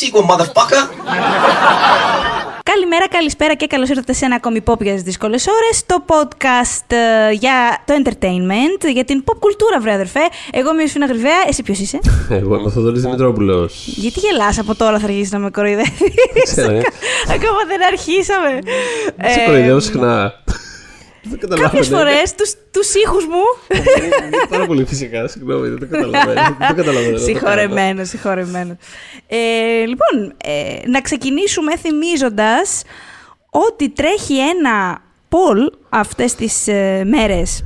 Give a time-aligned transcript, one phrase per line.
[0.00, 0.88] make that sequel, motherfucker.
[2.62, 5.86] Καλημέρα, καλησπέρα και καλώς ήρθατε σε ένα ακόμη pop για τις δύσκολες ώρες.
[5.86, 10.20] Το podcast ε, για το entertainment, για την pop κουλτούρα, βρε αδερφέ.
[10.50, 11.98] Εγώ είμαι η Ιωσήφινα Γρυβαία, εσύ ποιος είσαι;
[12.30, 13.84] Εγώ είμαι ο Θοδωρής Δημητρόπουλος.
[13.86, 15.90] Γιατί γελάς από τώρα θα αρχίσεις να με κοροϊδεύεις;
[16.44, 16.82] ξέρω, ε.
[17.28, 18.58] Ακόμα δεν αρχίσαμε.
[19.32, 20.34] Σε Ε, κοροϊδεύω συχνά.
[21.28, 21.68] Δεν καταλαβαίνω.
[21.68, 22.34] Κάποιες φορές
[22.70, 23.42] τους ήχους μου.
[24.26, 26.56] Είναι πάρα πολύ φυσικά, συγγνώμη, δεν το καταλαβαίνω.
[26.58, 27.04] Δεν το καταλαβαίνω.
[27.04, 28.76] δεν το Συγχωρεμένο, συγχωρεμένο.
[29.26, 32.82] Ε, λοιπόν, ε, να ξεκινήσουμε θυμίζοντας
[33.50, 37.64] ότι τρέχει ένα poll αυτές τις ε, μέρες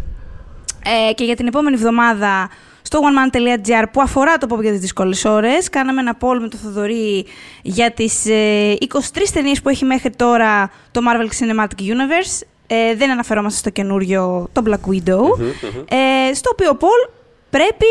[1.08, 2.50] ε, και για την επόμενη εβδομάδα
[2.82, 5.68] στο oneman.gr που αφορά το pop για τις δύσκολες ώρες.
[5.68, 7.26] Κάναμε ένα poll με το Θοδωρή
[7.62, 8.98] για τις ε, 23
[9.32, 12.46] ταινίες που έχει μέχρι τώρα το Marvel Cinematic Universe.
[12.74, 15.38] Ε, δεν αναφερόμαστε στο καινούριο, το Black Widow.
[16.30, 17.10] Ε, στο οποίο poll
[17.50, 17.86] πρέπει...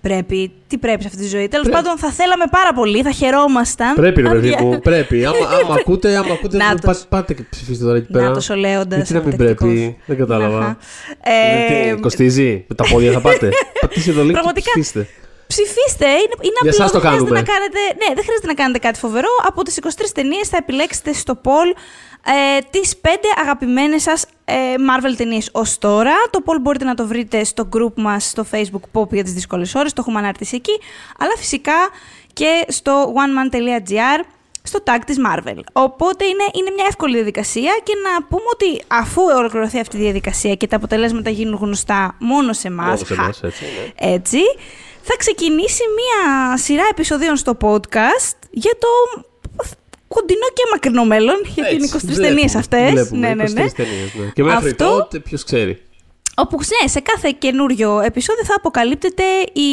[0.00, 0.52] Πρέπει.
[0.66, 1.48] Τι πρέπει σε αυτή τη ζωή.
[1.48, 1.82] Τέλος Πρέπει.
[1.82, 3.94] πάντων, θα θέλαμε πάρα πολύ, θα χαιρόμασταν.
[3.94, 5.24] Πρέπει, ρε αν παιδί δια- μου, πρέπει.
[5.26, 6.80] Άμα, άμα ακούτε, άμα ακούτε, Νάτος.
[6.98, 8.28] πά- πάτε και ψηφίστε τώρα εκεί πέρα.
[8.28, 8.96] Να το ο Λέοντας.
[8.96, 10.76] Γιατί να μην πρέπει, δεν κατάλαβα.
[11.22, 13.48] Ε, Ε, τι, κοστίζει, με τα πόδια θα πάτε.
[13.80, 14.70] Πατήστε το link και Πραγματικά.
[14.70, 15.06] ψηφίστε.
[15.52, 16.76] Ψηφίστε, είναι, είναι Για απλό.
[16.78, 17.40] εσάς δεν, το χρειάζεται κάνουμε.
[17.40, 19.28] να κάνετε, ναι, δεν χρειάζεται να κάνετε κάτι φοβερό.
[19.46, 21.70] Από τις 23 ταινίες θα επιλέξετε στο poll
[22.26, 23.08] ε, τις 5
[23.42, 24.54] αγαπημένες σας ε,
[24.88, 26.14] Marvel ταινίες ως τώρα.
[26.30, 29.74] Το poll μπορείτε να το βρείτε στο group μας στο facebook pop για τις δύσκολες
[29.74, 30.78] ώρες, το έχουμε αναρτήσει εκεί.
[31.18, 31.76] Αλλά φυσικά
[32.32, 34.24] και στο oneman.gr
[34.62, 35.58] στο tag της Marvel.
[35.72, 40.54] Οπότε είναι, είναι μια εύκολη διαδικασία και να πούμε ότι αφού ολοκληρωθεί αυτή η διαδικασία
[40.54, 44.12] και τα αποτελέσματα γίνουν γνωστά μόνο σε εμάς, Μόνο σε εμάς, έτσι, ναι.
[44.14, 44.38] έτσι,
[45.08, 48.88] θα ξεκινήσει μία σειρά επεισοδίων στο podcast για το
[50.08, 52.90] κοντινό και μακρινό μέλλον, γιατί είναι 23 βλέπουμε, ταινίες αυτές.
[52.90, 53.70] βλέπουμε, ναι, ναι, 23 ναι.
[53.70, 54.30] ταινίες, ναι.
[54.34, 55.82] Και μέχρι Αυτό- τότε, ποιος ξέρει.
[56.34, 59.22] Όπου ναι, σε κάθε καινούριο επεισόδιο θα αποκαλύπτεται
[59.52, 59.70] η,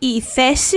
[0.00, 0.76] η θέση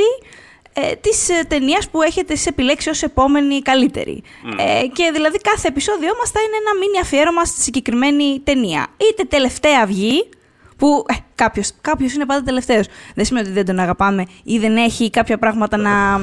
[0.74, 4.24] ε, της ε, ταινίας που έχετε εσείς επιλέξει ως επόμενη καλύτερη.
[4.58, 8.88] Ε, και δηλαδή κάθε επεισόδιο μας θα είναι ένα μίνι αφιέρωμα στη συγκεκριμένη ταινία.
[9.10, 10.30] Είτε τελευταία αυγή,
[10.78, 11.06] που
[11.38, 12.88] ε, κάποιος, κάποιος είναι πάντα τελευταίος.
[13.16, 16.18] Δεν σημαίνει ότι δεν τον αγαπάμε ή δεν έχει κάποια πράγματα να,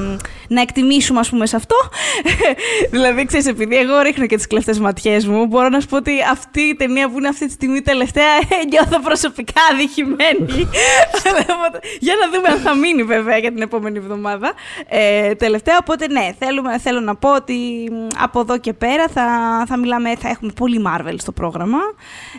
[0.47, 1.75] να εκτιμήσουμε ας πούμε σε αυτό.
[2.91, 6.11] δηλαδή, ξέρεις, επειδή εγώ ρίχνω και τις κλεφτές ματιές μου, μπορώ να σου πω ότι
[6.31, 8.23] αυτή η ταινία που είναι αυτή τη στιγμή τελευταία
[8.61, 10.69] ε, νιώθω προσωπικά αδικημένη.
[11.29, 11.69] Αλλά,
[12.05, 14.53] για να δούμε αν θα μείνει βέβαια για την επόμενη εβδομάδα.
[14.87, 17.53] Ε, τελευταία, οπότε ναι, θέλουμε, θέλω να πω ότι
[17.91, 19.25] μ, από εδώ και πέρα θα,
[19.67, 21.79] θα μιλάμε, θα έχουμε πολύ Marvel στο πρόγραμμα.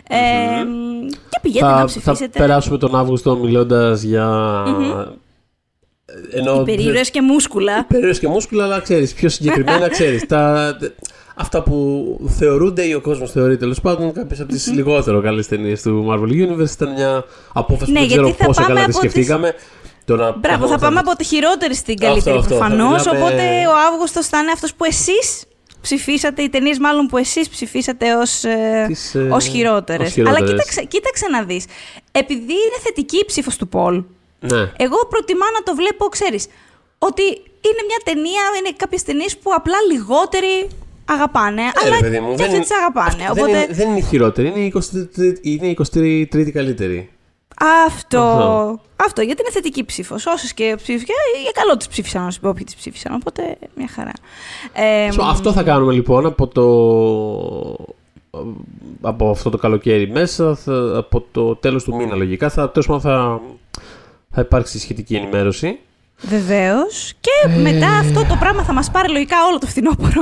[0.07, 0.15] Ε,
[1.29, 2.39] και πηγαίνετε να Θα, θα ψηφίσετε.
[2.67, 4.27] Περάσουμε τον Αύγουστο μιλώντας για.
[6.31, 6.63] Ενώ.
[6.63, 7.85] Περίεργες και μούσκουλα.
[7.85, 10.25] Περίεργες και μούσκουλα, αλλά ξέρεις, πιο συγκεκριμένα ξέρεις.
[10.25, 10.77] Τα...
[11.39, 12.05] Αυτά που
[12.37, 16.31] θεωρούνται ή ο κόσμος θεωρεί τέλος πάντων κάποιες από τις λιγότερο καλές ταινίες του Marvel
[16.31, 16.71] Universe.
[16.71, 17.23] Ήταν μια
[17.53, 19.53] απόφαση Ναι, που δεν ξέρω γιατί θα πόσο πάμε καλά τη από τις- σκεφτήκαμε.
[20.05, 23.05] Το να Μπράβο, θα πάμε από τη χειρότερη στην καλύτερη αυτό, θα προφανώς.
[23.05, 25.43] μιλάμε- Οπότε ο Αύγουστος θα είναι αυτός που εσείς
[25.81, 28.43] ψηφίσατε, οι ταινίες μάλλον που εσείς ψηφίσατε ως
[28.87, 30.07] Τις, ε, ως χειρότερες.
[30.07, 30.49] ως Αλλά χειρότερες.
[30.51, 31.65] κοίταξε, κοίταξε να δεις.
[32.11, 34.03] Επειδή είναι θετική η ψήφος του Πολ,
[34.39, 34.59] Ναι.
[34.77, 36.47] εγώ προτιμά να το βλέπω, ξέρεις,
[36.99, 37.23] ότι
[37.67, 40.67] είναι μια ταινία, είναι κάποιες ταινίες που απλά λιγότεροι
[41.05, 41.61] αγαπάνε.
[41.61, 43.23] Ε, αλλά ρε παιδί μου, και δεν αυτοί είναι- τις αγαπάνε.
[43.23, 47.09] αυτό Οπότε Δεν, είναι, δεν είναι η χειρότερη, είναι η 23η, είναι η 23η καλύτερη.
[47.87, 48.19] Αυτό.
[48.19, 48.79] Αχα.
[48.95, 50.25] Αυτό, γιατί είναι θετική ψήφος.
[50.25, 53.13] Όσες και ψήφια, για καλό τι ψήφισαν, όσοι όποιοι τι ψήφισαν.
[53.13, 54.11] Οπότε μια χαρά.
[54.73, 56.65] Ε, So, αυτό θα κάνουμε λοιπόν από το.
[59.01, 63.01] Από αυτό το καλοκαίρι μέσα, θα, από το τέλος του μήνα λογικά, θα, τέλος πάντων
[63.01, 63.41] θα,
[64.31, 65.79] θα υπάρξει σχετική ενημέρωση.
[66.21, 67.13] Βεβαίως.
[67.19, 70.21] Και μετά αυτό το πράγμα θα μας πάρει λογικά όλο το φθινόπωρο.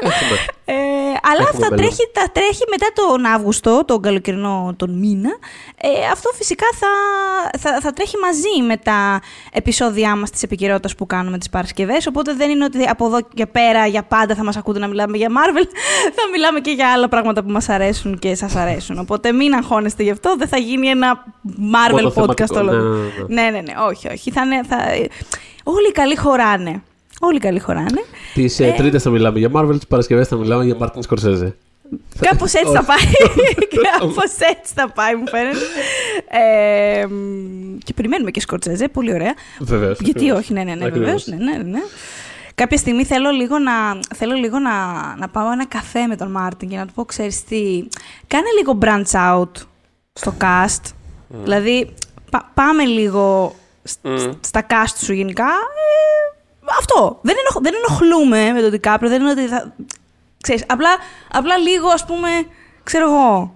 [0.00, 0.38] Έχουμε.
[0.68, 0.74] Ε,
[1.22, 1.76] αλλά Έχουμε αυτά μέλλον.
[1.76, 5.30] τρέχει, τα τρέχει μετά τον Αύγουστο, τον καλοκαιρινό τον μήνα.
[5.80, 6.88] Ε, αυτό φυσικά θα,
[7.58, 9.20] θα, θα τρέχει μαζί με τα
[9.52, 12.06] επεισόδια μας της επικαιρότητας που κάνουμε τις Παρασκευές.
[12.06, 15.16] Οπότε δεν είναι ότι από εδώ και πέρα για πάντα θα μας ακούτε να μιλάμε
[15.16, 15.66] για Marvel.
[16.16, 18.98] θα μιλάμε και για άλλα πράγματα που μας αρέσουν και σας αρέσουν.
[18.98, 20.36] Οπότε μην αγχώνεστε γι' αυτό.
[20.36, 22.72] Δεν θα γίνει ένα Marvel Μονοθεματικό, podcast όλο.
[22.72, 22.90] ναι, ναι,
[23.26, 23.42] ναι.
[23.42, 23.72] ναι, ναι, ναι.
[23.88, 24.30] Όχι, όχι.
[24.30, 24.76] Θα είναι, θα...
[25.64, 26.82] Όλοι οι καλοί χωράνε.
[27.20, 28.04] Όλοι οι καλοί χωράνε.
[28.34, 31.56] Τις ε, Τρίτες θα μιλάμε για Marvel, τις Παρασκευές θα μιλάμε για Μάρτιν Σκορσέζε.
[32.20, 32.86] Κάπως έτσι θα Όχι.
[32.86, 33.12] πάει.
[33.98, 35.58] Κάπως έτσι θα πάει, μου φαίνεται.
[36.28, 39.34] Ε, μ, και περιμένουμε και Σκορτσέζε, πολύ ωραία.
[39.58, 39.98] Βεβαίως.
[40.00, 41.78] Γιατί όχι, ναι, ναι, ναι, βεβαίως, ναι, ναι, ναι.
[42.54, 43.72] Κάποια στιγμή θέλω λίγο, να,
[44.16, 44.72] θέλω λίγο να,
[45.16, 47.84] να πάω ένα καφέ με τον Μάρτιν και να του πω, ξέρεις τι,
[48.26, 49.62] κάνε λίγο branch out
[50.12, 50.92] στο cast.
[51.42, 51.94] Δηλαδή,
[52.30, 54.30] πα- πάμε λίγο σ- Mm.
[54.40, 55.44] στα cast σου γενικά.
[55.44, 56.35] Ε,
[56.78, 57.18] αυτό.
[57.22, 59.74] Δεν, ενοχ, δεν ενοχλούμε με τον Ντικάπριο, δεν είναι ότι θα...
[60.42, 60.88] Ξέρεις, απλά,
[61.32, 62.28] απλά λίγο, ας πούμε,
[62.82, 63.54] ξέρω εγώ,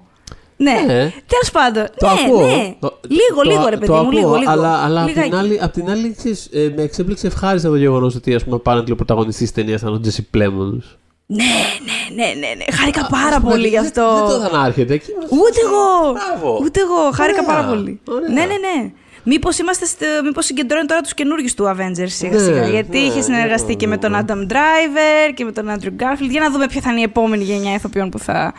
[0.57, 0.73] Ναι.
[0.87, 1.13] Ναι.
[1.27, 1.85] Τέλος πάντων.
[1.97, 2.41] Το ναι, ακούω.
[2.47, 2.75] ναι.
[2.81, 3.99] Το- λίγο, το- λίγο, ρε το παιδί μου.
[3.99, 4.51] ακούω, Λίγο, λίγο.
[4.51, 5.29] Αλλά, αλλά απ' Λιγάκι.
[5.29, 8.59] την άλλη, απ' την άλλη ξέρεις, ε, με εξέπληξε ευχάριστα το γεγονός ότι ας πούμε,
[8.59, 10.87] πάνε και ο πρωταγωνιστής της ταινίας ήταν ο Τζέσι Πλέμονς.
[11.27, 11.45] Ναι,
[11.85, 12.77] ναι, ναι, ναι, ναι.
[12.77, 14.15] Χάρηκα πάρα πολύ γι' αυτό.
[14.15, 15.11] Δεν το είδα να έρχεται εκεί.
[15.19, 16.13] Ούτε εγώ.
[16.13, 16.59] Μπράβο.
[16.63, 17.11] Ούτε εγώ.
[17.15, 17.55] Χάρηκα Ωραία.
[17.57, 18.01] πάρα πολύ.
[18.09, 18.29] Ωραία.
[18.29, 18.91] Ναι, ναι, ναι.
[19.23, 20.07] Μήπως είμαστε στο...
[20.25, 22.69] μήπως συγκεντρώνει τώρα τους καινούριου του Avengers σιγά Ναι, σιγά.
[22.69, 24.19] Γιατί ναι, είχε συνεργαστεί ναι, και με τον ναι.
[24.27, 26.31] Adam Driver και με τον Andrew Garfield.
[26.31, 28.53] Για να δούμε ποια θα είναι η επόμενη γενιά ηθοποιών που θα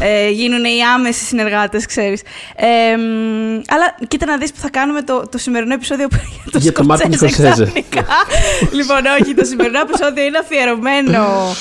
[0.00, 2.22] ε, γίνουν οι άμεσοι συνεργάτες, ξέρεις.
[2.56, 6.08] Ε, μ, αλλά κοίτα να δεις που θα κάνουμε το, το σημερινό επεισόδιο
[6.42, 7.52] για το Για το Martin Scorsese Scorsese.
[7.52, 8.06] ξαφνικά.
[8.78, 11.52] λοιπόν, όχι, το σημερινό επεισόδιο είναι αφιερωμένο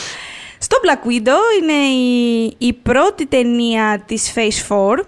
[0.57, 1.61] στο Black Widow.
[1.61, 5.03] Είναι η, η πρώτη ταινία της Phase 4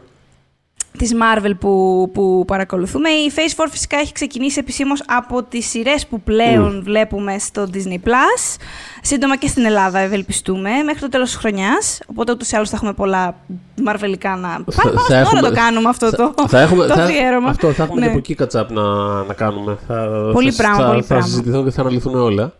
[0.97, 3.09] της Marvel που, που παρακολουθούμε.
[3.09, 7.93] Η Phase 4 φυσικά έχει ξεκινήσει επισήμως από τις σειρές που πλέον βλέπουμε στο Disney+.
[8.07, 8.55] Plus.
[9.01, 11.99] Σύντομα και στην Ελλάδα ευελπιστούμε, μέχρι το τέλος της χρονιάς.
[12.05, 13.35] Οπότε ούτως ή άλλως θα έχουμε πολλά
[13.83, 14.47] μαρβελικά να...
[14.47, 17.03] Πάμε, Θα- πάμε θα στην ώρα έχουμε- το κάνουμε αυτό το, Θα έχουμε, το θα,
[17.03, 17.49] αφιέρωμα.
[17.49, 18.05] αυτό θα έχουμε Ναι.
[18.05, 18.83] και από εκεί κατσάπ να,
[19.23, 19.77] να κάνουμε.
[19.87, 21.25] Θα, Πολύ θα, πράγμα, θα, πολύ θα πράγμα.
[21.27, 22.53] συζητηθούν και θα αναλυθούν όλα.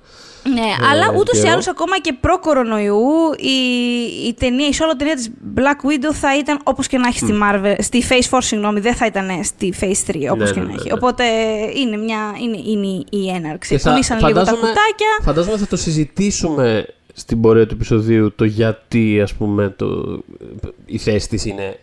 [0.44, 1.52] Ναι, Ε, αλλά ούτως ή καιρό.
[1.54, 3.02] άλλως ακόμα και προ-κορονοϊού
[3.38, 3.58] η,
[4.28, 7.34] η ταινία, η solo ταινία της Black Widow θα ήταν όπως και να έχει στη
[7.44, 7.76] Marvel.
[7.80, 10.72] Στη Phase 4, συγγνώμη, δεν θα ήταν στη Phase 3 όπως Ναι, και ναι, να
[10.72, 10.88] ναι, έχει.
[10.88, 10.94] ναι.
[10.94, 11.24] Οπότε
[11.76, 13.74] είναι, μια, είναι, είναι η έναρξη.
[13.76, 15.08] Και θα- Κουνήσαν λίγο τα φαντάζομαι- κουτάκια.
[15.22, 20.20] Φαντάζομαι θα το συζητήσουμε στην πορεία του επεισοδίου το γιατί ας πούμε το,
[20.86, 21.80] η θέση της είναι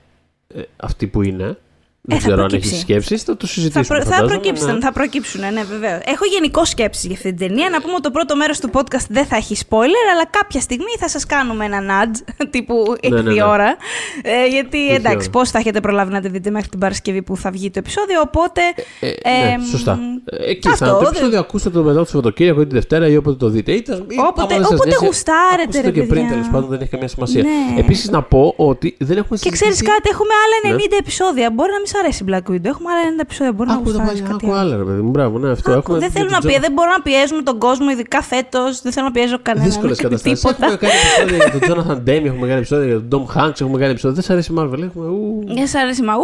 [0.54, 1.58] ε, αυτή που είναι.
[2.02, 2.72] Δεν θα ξέρω αν προκύψει.
[2.74, 3.98] έχει σκέψεις, θα το Θα, συζητήσουμε.
[3.98, 4.80] προ, θα, φαντάζομαι, προκύψουν, ναι.
[4.80, 6.00] θα προκύψουν, ναι, βεβαίως.
[6.04, 7.70] Έχω γενικό σκέψη για αυτή την ταινία.
[7.70, 10.92] Να πούμε ότι το πρώτο μέρος του podcast δεν θα έχει spoiler, αλλά κάποια στιγμή
[10.98, 12.18] θα σας κάνουμε ένα nudge
[12.54, 13.42] τύπου Ναι, ήρθε ναι, η ναι.
[13.42, 13.76] ώρα.
[14.22, 15.30] Ε, γιατί Ήρθε η εντάξει, ώρα.
[15.30, 18.20] πώς θα έχετε προλάβει να τη δείτε μέχρι την Παρασκευή που θα βγει το επεισόδιο.
[18.20, 18.60] Οπότε.
[19.00, 19.98] Ε, ναι, εμ, σωστά.
[20.24, 22.74] Ε, Εκεί αυτό, θα είναι το δεν- επεισόδιο, ακούστε το μετά το Σαββατοκύριακο ή τη
[22.74, 23.72] Δευτέρα ή όποτε το δείτε.
[23.72, 26.08] Ή, τα- ή Όποτε- άμα δεν σας όποτε νοιάζει, γουστάρετε, ακούστε ρε το και πριν
[26.22, 26.28] παιδιά.
[26.30, 27.42] τέλος πάντων, δεν έχει καμία σημασία.
[27.42, 27.80] Ναι.
[27.80, 30.68] Επίσης να πω ότι δεν έχουμε Και ξέρεις συζητήσει- κάτι, έχουμε άλλα Ναι.
[30.74, 31.46] 90 επεισόδια.
[31.56, 32.64] Μπορεί να μην σ' αρέσει η Black Widow.
[32.72, 33.52] Έχουμε άλλα 90 επεισόδια.
[33.52, 34.60] Μπορεί να Άκου τα γουστάρεις παλιά, κάτι άκου άλλο.
[34.68, 35.10] άλλα, ρε παιδί μου.
[35.10, 35.70] Μπράβο, ναι, αυτό.
[35.70, 37.90] Άκου, Έχουμε δεν, για θέλω τον να Τζο- πει, δεν μπορώ να πιέζουμε τον κόσμο,
[37.90, 38.80] ειδικά φέτος.
[38.82, 39.68] Δεν θέλω να πιέζω κανέναν.
[39.68, 40.40] Δύσκολες με καταστάσεις.
[40.40, 40.66] τίποτα.
[40.66, 43.78] Έχουμε κάνει επεισόδια για τον Jonathan Demme, έχουμε κάνει επεισόδια για τον Tom Hanks, έχουμε
[43.78, 44.14] κάνει επεισόδια.
[44.14, 45.06] Δεν σ' αρέσει η Marvel, έχουμε.
[45.06, 45.42] ου.
[45.54, 46.14] Δεν σ' αρέσει, μα.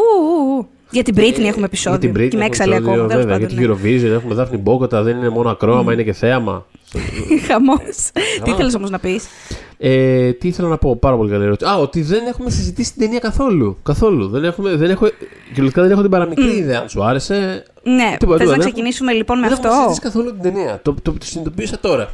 [0.86, 1.02] Ου, ου, ου.
[1.02, 1.98] Για την Britney έχουμε επεισόδιο.
[1.98, 3.08] Ε, Για την Britney Και με έχουμε έξαλλη επεισόδιο, ακόμα.
[3.08, 4.10] τέλος Βέβαια, για πάντων, την ναι.
[4.12, 6.66] Eurovision έχουμε Δάφνη Μπόκοτα, δεν είναι μόνο ακρόαμα, είναι και θέαμα.
[7.48, 8.10] Χαμός.
[8.44, 9.24] Τι ήθελε όμως να πεις;
[9.78, 11.70] Ε, τι ήθελα να πω, πάρα πολύ καλή ερώτηση.
[11.70, 13.78] Α, ότι δεν έχουμε συζητήσει την ταινία καθόλου.
[13.82, 14.28] Καθόλου.
[14.28, 15.06] Δεν έχουμε, δεν έχω,
[15.46, 17.62] κυριολεκτικά δεν έχω την παραμικρή ιδέα αν σου άρεσε.
[17.82, 20.80] Ναι, Τίποτα, θες να δεν ξεκινήσουμε λοιπόν με δεν έχουμε αυτό; συζητήσει καθόλου την ταινία.
[20.82, 22.08] Το, το, το συνειδητοποίησα τώρα.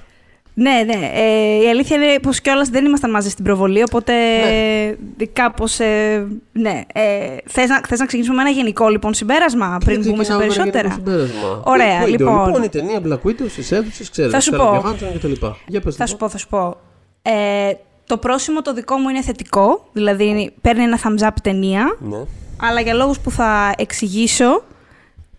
[0.55, 1.11] Ναι, ναι.
[1.15, 4.13] Ε, η αλήθεια είναι πως κιόλας δεν ήμασταν μαζί στην προβολή, οπότε
[5.19, 5.25] Ναι.
[5.27, 5.81] κάπως.
[5.81, 6.81] Ε, ναι.
[6.93, 10.31] Ε, Θες να, θες να ξεκινήσουμε με ένα γενικό λοιπόν συμπέρασμα πριν Και μπούμε σε
[10.33, 11.63] ξεκινάμε με ένα περισσότερα; γενικό συμπέρασμα.
[11.65, 12.47] Ωραία, Black Widow, λοιπόν.
[12.47, 14.35] Λοιπόν, η ταινία Black Widow στις αίθουσες, ξέρετε.
[14.35, 14.83] Θα σου Scarlett πω.
[14.89, 15.57] Johansson και τα λοιπά.
[15.67, 16.09] Για πες Θα λοιπόν.
[16.09, 16.77] σου πω, θα σου πω.
[17.23, 17.73] Ε,
[18.07, 22.19] το πρόσημο το δικό μου είναι θετικό, δηλαδή παίρνει ένα thumbs up ταινία, Ναι.
[22.57, 24.63] αλλά για λόγους που θα εξηγήσω,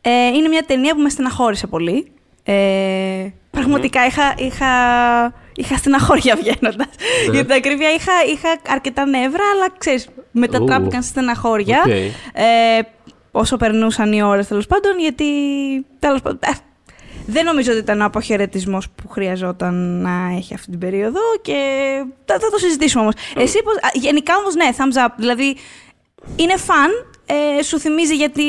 [0.01, 2.11] ε, είναι μια ταινία που με στεναχώρησε πολύ.
[2.43, 2.53] Ε,
[3.57, 4.71] πραγματικά είχα, είχα,
[5.55, 6.75] είχα στεναχώρια βγαίνοντας.
[6.75, 7.33] Ναι.
[7.33, 11.81] Για την ακρίβεια είχα, είχα αρκετά νεύρα, αλλά ξέρεις, μετατράπηκαν σε στεναχώρια.
[11.85, 11.89] Οκ.
[11.89, 12.79] Ε,
[13.31, 15.25] όσο περνούσαν οι ώρες τέλος πάντων, γιατί
[15.99, 16.51] τέλος πάντων, ε,
[17.25, 21.57] δεν νομίζω ότι ήταν ο αποχαιρετισμός που χρειαζόταν να έχει αυτή την περίοδο και
[22.25, 23.13] θα, θα το συζητήσουμε όμως.
[23.35, 25.55] Εσύ πώς, α, γενικά όμως ναι, thumbs up, δηλαδή
[26.35, 26.89] είναι φαν,
[27.25, 28.43] ε, σου θυμίζει γιατί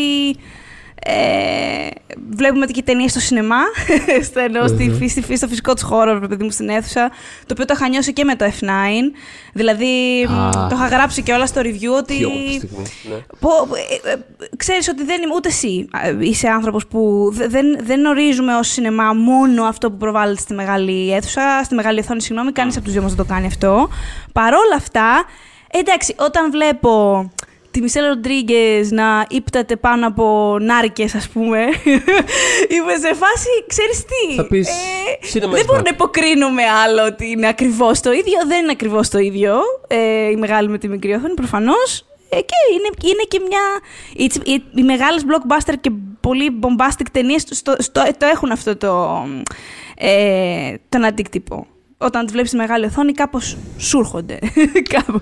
[1.06, 1.86] ε,
[2.30, 3.56] βλέπουμε και ταινίες στο σινεμά,
[4.28, 7.08] στο, ενώ στη, φύ- στη φύ- στο φυσικό τους χώρο, ρε παιδί μου, στην αίθουσα.
[7.40, 8.66] Το οποίο το είχα νιώσει και με το F9.
[9.52, 10.66] Δηλαδή, Α.
[10.68, 12.16] το είχα γράψει και όλα στο review ότι.
[12.18, 12.84] Τι όμορφη στιγμή.
[13.08, 13.14] Ναι.
[13.40, 13.48] Πω,
[14.04, 14.16] ε, ε,
[14.56, 18.68] ξέρεις ότι δεν είμαι ούτε εσύ ε, είσαι άνθρωπος που δε- δεν, δεν ορίζουμε ως
[18.68, 22.92] σινεμά μόνο αυτό που προβάλλεται στη μεγάλη αίθουσα, στη μεγάλη οθόνη, συγγνώμη, κανείς από τους
[22.92, 23.88] δυο μας δεν το κάνει αυτό.
[24.32, 25.24] Παρόλα αυτά,
[25.72, 27.24] εντάξει, όταν βλέπω
[27.74, 31.58] τη Μισελ Ροντρίγκες να ύπταται πάνω από νάρκες, ας πούμε,
[32.74, 34.72] είμαι σε φάση, ξέρεις τι, Θα πεις, ε,
[35.32, 35.84] cinema δεν is μπορώ back.
[35.84, 40.36] να υποκρίνουμε άλλο ότι είναι ακριβώς το ίδιο, δεν είναι ακριβώς το ίδιο, ε, η
[40.36, 43.62] μεγάλη με τη μικρή οθόνη, προφανώς, ε, και είναι, είναι και μια.
[44.12, 45.90] Οι, οι, οι μεγάλες blockbuster και
[46.20, 47.44] πολύ bombastic ταινίες
[48.18, 49.24] το έχουν αυτό το,
[49.96, 51.66] ε, τον αντίκτυπο.
[52.04, 54.38] Όταν τη βλέπεις στη μεγάλη οθόνη, κάπως σου έρχονται.
[54.94, 55.20] Κάπου.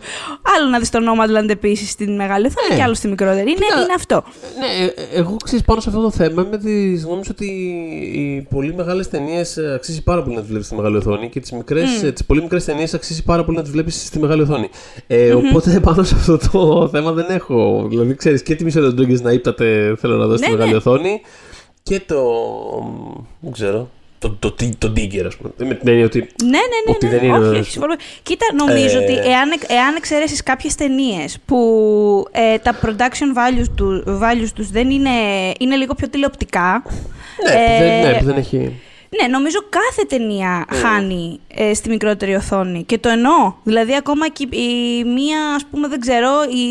[0.56, 2.76] άλλο να δεις το Nomadland επίσης στην μεγάλη οθόνη Ναι.
[2.76, 3.40] και άλλο στη μικρότερη.
[3.40, 4.24] Είναι, Κοίτα, είναι αυτό.
[4.58, 7.44] Ναι, ε, εγώ ξέρεις πάνω σε αυτό το θέμα με τη γνώμη ότι
[8.14, 11.52] οι πολύ μεγάλες ταινίες αξίζει πάρα πολύ να τις βλέπεις στη μεγάλη οθόνη και τις
[11.52, 12.12] μικρές, Mm.
[12.14, 14.68] τις πολύ μικρές ταινίες αξίζει πάρα πολύ να τις βλέπεις στη μεγάλη οθόνη.
[15.06, 17.86] Ε, Οπότε πάνω σε αυτό το θέμα δεν έχω.
[17.88, 20.76] Δηλαδή, ξέρεις και τη Μισελ Ροντρίγκε να ύπταται θέλω να δω στη Ναι, μεγάλη ναι.
[20.76, 21.20] οθόνη
[21.82, 22.22] και το.
[23.40, 23.88] Δεν ξέρω.
[24.22, 25.50] Το, το, το, το Digger, ας πούμε.
[25.58, 26.18] Με την έννοια ότι.
[26.42, 26.94] Ναι, ναι, ναι.
[26.94, 27.12] Ότι ναι.
[27.18, 27.94] δεν είναι- Όχι, συμφωνώ.
[28.22, 31.58] Κοίτα, νομίζω Ε, ότι εάν, εάν εξαιρέσεις κάποιες ταινίες που
[32.30, 35.10] ε, τα production values, του, values τους δεν είναι,
[35.58, 36.82] είναι λίγο πιο τηλεοπτικά.
[37.44, 38.80] Ναι, που δεν, ε, ναι, που δεν έχει.
[39.20, 40.78] Ναι, νομίζω κάθε ταινία Ναι.
[40.78, 42.82] χάνει ε, στη μικρότερη οθόνη.
[42.84, 43.52] Και το εννοώ.
[43.62, 46.66] Δηλαδή, ακόμα και η, μία, ας πούμε, δεν ξέρω, η,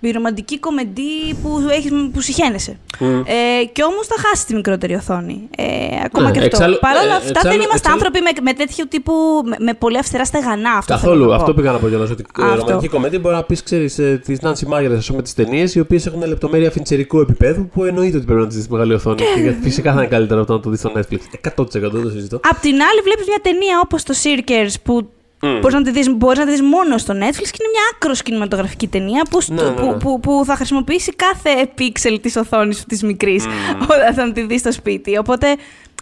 [0.00, 2.78] η ρομαντική κομμεντή που, έχεις, που συχαίνεσαι.
[2.98, 3.06] Μμ.
[3.06, 5.48] Ε, και όμως θα χάσει τη μικρότερη οθόνη.
[5.56, 5.64] Ε,
[6.04, 6.44] ακόμα Ναι, και αυτό.
[6.56, 9.12] εξάλλου- Παρ' όλα ε, αυτά, εξάλλου- δεν είμαστε εξάλλου- άνθρωποι με, με τέτοιο τύπου.
[9.44, 10.70] με, με πολύ αυστηρά στεγανά.
[10.70, 11.30] Αυτό θέλω Καθόλου.
[11.30, 11.40] να πω.
[11.42, 12.10] Αυτό πήγα να πω κιόλας.
[12.10, 12.56] Ότι ε, Αυτό.
[12.66, 16.06] ρομαντική κομμέντια μπορεί να πεις, ξέρεις, τη Νάνση Μάγερ, ας πούμε, τις ταινίες, οι οποίες
[16.06, 19.16] έχουν λεπτομέρεια φιντσερικού επίπεδου που εννοείται ότι πρέπει να τις δεις στη μεγάλη οθόνη.
[19.44, 21.18] και φυσικά θα είναι καλύτερο από το να το δεις στο Netflix.
[21.56, 22.36] 100% δεν το συζητώ.
[22.36, 25.08] Απ' την άλλη, βλέπεις μια ταινία όπως το Cirkers που
[25.40, 25.58] Μμ.
[25.58, 28.22] μπορείς να, τη δεις, μπορείς να τη δεις μόνο στο Netflix και είναι μια άκρως
[28.22, 29.92] κινηματογραφική ταινία που, στο- Ναι, ναι, που, ναι.
[29.98, 33.44] που, που θα χρησιμοποιήσει κάθε πίξελ της οθόνης σου της μικρής
[33.82, 35.18] όταν θα τη δεις στο σπίτι.
[35.18, 35.56] Οπότε,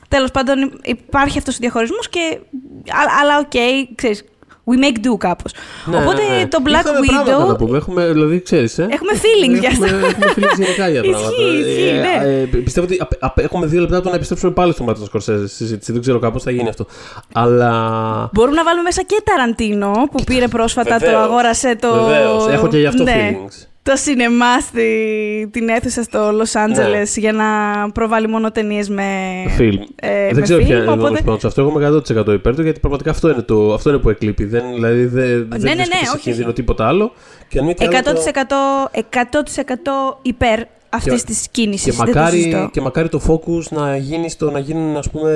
[0.09, 2.39] τέλος πάντων, υπάρχει αυτός ο διαχωρισμός και...
[2.91, 3.53] α- Αλλά, οκ,
[3.95, 4.25] ξέρεις,
[4.65, 5.53] we make do κάπως.
[5.85, 6.47] Ναι, Οπότε, ναι, ναι.
[6.47, 7.59] το Black Είχαμε πράγματα να Widow...
[7.59, 7.77] πούμε.
[7.77, 10.07] Έχουμε, δηλαδή, ξέρεις, ε; Έχουμε feelings για Έχουμε, αυτά.
[10.07, 11.59] έχουμε feelings γενικά για Ισχύει, πράγματα.
[11.59, 12.31] ισχύει, Ε, ναι.
[12.57, 15.05] ε, πιστεύω ότι απ- απ- έχουμε δύο λεπτά από το να επιστρέψουμε πάλι στο Μάρτιν
[15.05, 15.93] Σκορσέζε στη συζήτηση.
[15.93, 16.87] Δεν ξέρω κάπως θα γίνει αυτό.
[17.35, 17.71] Αλλά.
[18.33, 21.25] Μπορούμε να βάλουμε μέσα και Ταραντίνο που πήρε πρόσφατα το Βεβαίως.
[21.25, 21.93] αγόρασε το.
[22.05, 22.47] Βεβαίως.
[22.49, 23.67] Έχω και γι' αυτό ναι, feelings.
[23.85, 24.87] Το σινεμά στη,
[25.53, 27.23] την αίθουσα στο Λος Άντζελες Ναι.
[27.23, 27.47] για να
[27.91, 29.05] προβάλλει μόνο ταινίες με.
[29.57, 29.81] Φιλμ.
[29.95, 31.61] ε, δεν με ξέρω ποια φιλμ, είναι ο οπότε- λόγο πάνω σε αυτό.
[31.61, 34.45] Εγώ είμαι 100% υπέρ του γιατί πραγματικά αυτό είναι, το, αυτό είναι που εκλείπει.
[34.45, 36.55] Δεν, δηλαδή δεν, δεν ναι, ναι, βρίσκεται σε όχι, κίνδυνο όχι.
[36.55, 37.13] τίποτα άλλο.
[37.49, 37.97] Και αν μη τι άλλο,
[38.91, 40.61] 100%, 100% υπέρ
[40.93, 41.95] αυτής Και- της κίνησης.
[41.97, 45.33] Και μακάρι, και μακάρι το focus να γίνει στο να γίνουν ας πούμε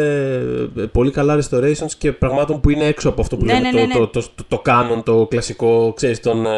[0.93, 3.93] πολύ καλά restorations και πραγμάτων που είναι έξω από αυτό που Ναι, λέμε ναι, ναι,
[3.93, 4.07] το, ναι.
[4.07, 6.51] το, το, το, το canon, το κλασικό, ξέρεις, των ε,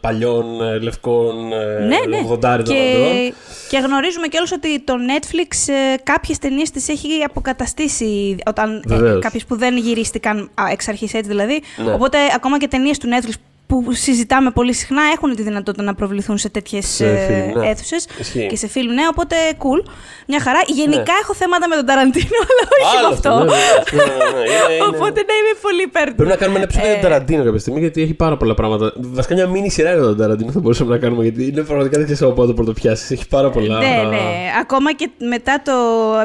[0.00, 2.26] παλιών ε, λευκών ε, Ναι, ναι.
[2.30, 2.64] 80 των ανδρών.
[2.64, 3.32] Και,
[3.70, 9.20] και γνωρίζουμε κιόλας ότι το Netflix ε, κάποιες ταινίες τις έχει αποκαταστήσει όταν ε, Βεβαίως.
[9.22, 11.60] κάποιες που δεν γυρίστηκαν α, εξ αρχής έτσι δηλαδή.
[11.84, 11.92] Ναι.
[11.92, 13.32] Οπότε ακόμα και ταινίες του Netflix
[13.72, 17.68] που συζητάμε πολύ συχνά έχουν τη δυνατότητα να προβληθούν σε τέτοιες Σε ε, φιλμ, ναι.
[17.68, 18.46] αίθουσες Ισχύει.
[18.46, 19.80] και σε φιλμ, ναι, οπότε cool.
[20.26, 20.58] Μια χαρά.
[20.66, 21.20] Γενικά Ναι.
[21.22, 23.30] έχω θέματα με τον Ταραντίνο, αλλά όχι Άλλο με αυτό.
[23.38, 24.44] ναι, ναι, ναι, ναι, ναι.
[24.52, 26.14] Είναι- είναι- Οπότε ναι, είμαι πολύ υπέρ του.
[26.14, 28.54] Πρέπει να κάνουμε ένα επεισόδιο για Ε, τον Ταραντίνο κάποια στιγμή γιατί έχει πάρα πολλά
[28.54, 28.92] πράγματα.
[28.96, 32.06] Βασικά μια μίνι σειρά για τον Ταραντίνο θα μπορούσαμε να κάνουμε γιατί είναι πραγματικά δεν
[32.14, 33.12] ξέρω από πότε πρώτο πιάσει.
[33.14, 33.78] Έχει πάρα πολλά.
[33.78, 34.22] Ναι, ναι.
[34.60, 35.72] Ακόμα και μετά το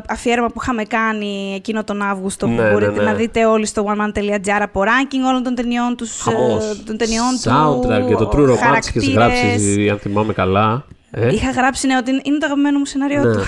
[0.09, 3.03] αφιέρωμα που είχαμε κάνει εκείνο τον Αύγουστο, που Ναι, ναι, μπορείτε ναι.
[3.03, 6.63] να δείτε όλοι στο oneman.gr από ranking όλων των ταινιών, τους, Χαμός.
[6.63, 7.49] ε, των ταινιών του.
[7.49, 8.55] Soundtrack για το True Romance
[8.93, 9.13] και χαρακτήρες.
[9.13, 10.85] γράψει, αν θυμάμαι καλά.
[11.11, 13.33] Ε; Είχα γράψει, ναι, ότι είναι το αγαπημένο μου σενάριό Ναι.
[13.33, 13.39] του.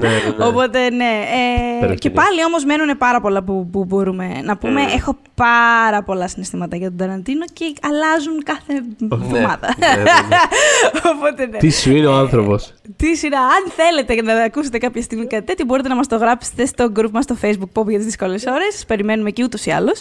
[0.00, 0.44] Ναι, ναι, ναι.
[0.44, 1.04] Οπότε, ναι.
[1.04, 2.24] Ε, Υπέροχη και ταινία.
[2.24, 4.84] πάλι όμως μένουν πάρα πολλά που, που μπορούμε να πούμε.
[4.88, 4.94] Mm.
[4.96, 9.74] Έχω πάρα πολλά συναισθήματα για τον Ταραντίνο και αλλάζουν κάθε Ναι, εβδομάδα.
[9.78, 10.36] ναι, ναι, ναι.
[11.12, 11.58] Οπότε, ναι.
[11.58, 15.64] Τι σου είναι ο άνθρωπος; Τι σειρά, αν θέλετε να ακούσετε κάποια στιγμή κάτι τέτοιο,
[15.64, 18.72] μπορείτε να μας το γράψετε στο group μας στο facebook Pop για τις δύσκολες ώρες.
[18.72, 20.00] Σας περιμένουμε και ούτως ή άλλως.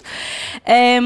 [0.63, 1.05] Ε, μ,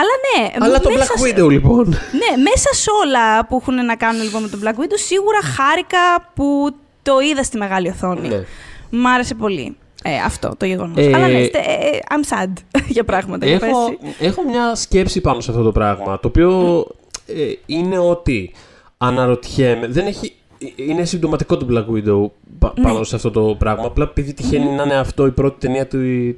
[0.00, 1.84] αλλά ναι, Αλλά το μέσα Black σε- Widow λοιπόν.
[1.88, 6.30] Ναι, μέσα σε όλα που έχουν να κάνουν λοιπόν με τον Black Widow, σίγουρα χάρηκα
[6.34, 8.28] που το είδα στη μεγάλη οθόνη.
[8.28, 8.44] Ναι.
[8.90, 10.96] Μ' άρεσε πολύ ε, αυτό το γεγονός.
[11.06, 12.52] Ε, αλλά ναι, στε- ε, I'm sad
[12.88, 13.46] για πράγματα.
[13.46, 14.26] για έχω, πες.
[14.28, 16.20] έχω μια σκέψη πάνω σε αυτό το πράγμα.
[16.20, 16.84] Το οποίο
[17.26, 18.52] ε, είναι ότι
[18.98, 19.86] αναρωτιέμαι.
[19.86, 20.32] Δεν έχει,
[20.76, 22.82] είναι συμπτωματικό το Black Widow πα- Ναι.
[22.82, 23.84] πάνω σε αυτό το πράγμα.
[23.84, 25.86] Απλά επειδή τυχαίνει να είναι αυτό η πρώτη ταινία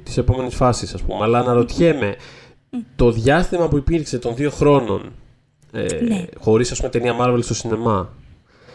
[0.03, 1.23] της επόμενης φάσης, ας πούμε.
[1.23, 2.15] Αλλά αναρωτιέμαι
[2.95, 5.11] το διάστημα που υπήρξε των δύο χρόνων.
[5.71, 6.25] Ε, Ναι.
[6.39, 7.53] Χωρίς ας πούμε ταινία Marvel στο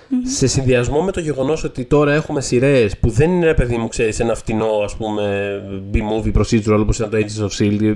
[0.08, 3.76] σινεμα Σε συνδυασμό με το γεγονός ότι τώρα έχουμε σειρές που δεν είναι ρε παιδί
[3.76, 5.62] μου, ξέρεις, ένα φτηνό ας πούμε
[5.94, 7.94] B-movie procedural όπως ήταν το Agents of Shield.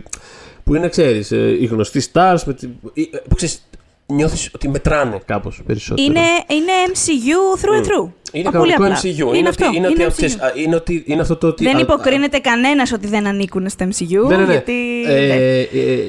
[0.65, 2.39] Που είναι, ξέρεις, οι γνωστοί stars.
[2.47, 3.69] Με, τη- ή, ε, που ξέρεις,
[4.07, 6.07] νιώθεις ότι μετράνε κάπως περισσότερο.
[6.09, 8.11] Είναι, είναι MCU through and through.
[8.33, 9.11] Είναι Α, πολύ κανονικό απλά.
[9.13, 9.37] MCU.
[9.37, 9.65] Είναι, ότι, αυτό.
[9.67, 10.13] είναι, είναι ότι, MCU.
[10.13, 11.65] ξέρεις, α, είναι, ότι, είναι αυτό το ότι.
[11.65, 14.29] Δεν α- υποκρίνεται κανένας ότι δεν ανήκουν στο MCU.
[14.29, 14.53] Ναι, ναι, ναι.
[14.53, 14.73] Γιατί...
[15.07, 15.13] ναι.
[15.13, 15.69] Ε, ε,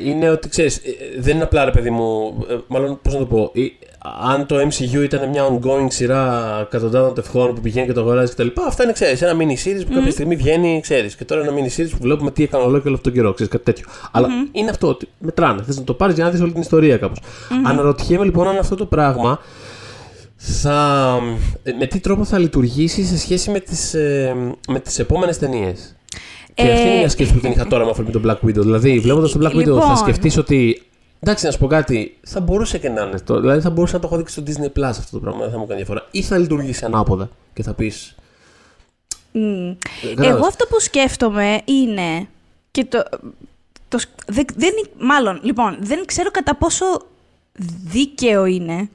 [0.10, 0.81] είναι ότι ξέρεις,
[1.19, 2.38] δεν είναι απλά ρε παιδί μου.
[2.50, 3.51] ε, μάλλον πώς να το πω.
[4.05, 8.31] Ε, αν το MCU ήταν μια ongoing σειρά εκατοντάδων τευχών που πηγαίνει και το αγοράζει
[8.31, 8.48] κτλ.
[8.67, 11.15] Αυτά είναι, ξέρεις, ένα mini series που κάποια στιγμή βγαίνει, ξέρεις.
[11.15, 13.51] Και τώρα ένα mini series που βλέπουμε τι έκανε ολόκληρο όλο αυτόν τον καιρό, ξέρεις
[13.51, 13.86] κάτι τέτοιο.
[14.12, 15.63] Αλλά είναι αυτό ότι μετράνε.
[15.63, 17.19] Θες να το πάρεις για να δεις όλη την ιστορία κάπως.
[17.65, 19.39] Αναρωτιέμαι λοιπόν αν αυτό το πράγμα
[20.36, 21.19] θα,
[21.63, 24.36] ε, με τι τρόπο θα λειτουργήσει σε σχέση με τις, ε,
[24.67, 25.95] με τις επόμενες ταινίες.
[26.53, 28.62] Και αυτή είναι Ε, μια σκέψη που την είχα τώρα με αφορμή τον Black Widow.
[28.62, 29.81] Δηλαδή, βλέποντας τον Black Widow, Λοιπόν.
[29.81, 30.81] θα σκεφτείς ότι.
[31.25, 33.39] Εντάξει, να σου πω κάτι, θα μπορούσε και να είναι αυτό.
[33.39, 35.58] Δηλαδή, θα μπορούσε να το έχω δείξει στο Disney Plus αυτό το πράγμα, δεν θα
[35.58, 36.08] μου κάνει διαφορά.
[36.12, 38.15] Ή θα λειτουργήσει ανάποδα και θα πεις.
[39.32, 39.72] Μμ.
[40.01, 40.27] κατάλαβες.
[40.38, 42.27] Εγώ αυτό που σκέφτομαι είναι.
[42.72, 43.03] Και το,
[43.88, 46.86] το, σκ- δεν, δεν, είναι- μάλλον, λοιπόν, δεν ξέρω κατά πόσο
[47.84, 48.89] δίκαιο είναι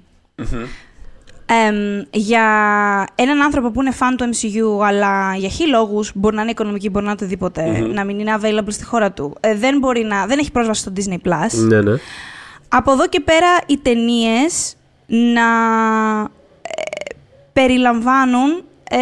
[1.50, 2.44] Εμ, για
[3.14, 6.90] έναν άνθρωπο που είναι fan του MCU, αλλά για χι λόγους μπορεί να είναι οικονομική,
[6.90, 10.26] μπορεί να είναι οτιδήποτε, να μην είναι available στη χώρα του, ε, δεν, μπορεί να,
[10.26, 11.66] δεν έχει πρόσβαση στο Disney Plus.
[11.68, 11.98] Ναι, ναι.
[12.68, 14.76] Από εδώ και πέρα οι ταινίες
[15.06, 15.48] να
[16.62, 17.14] ε,
[17.52, 18.98] περιλαμβάνουν ε,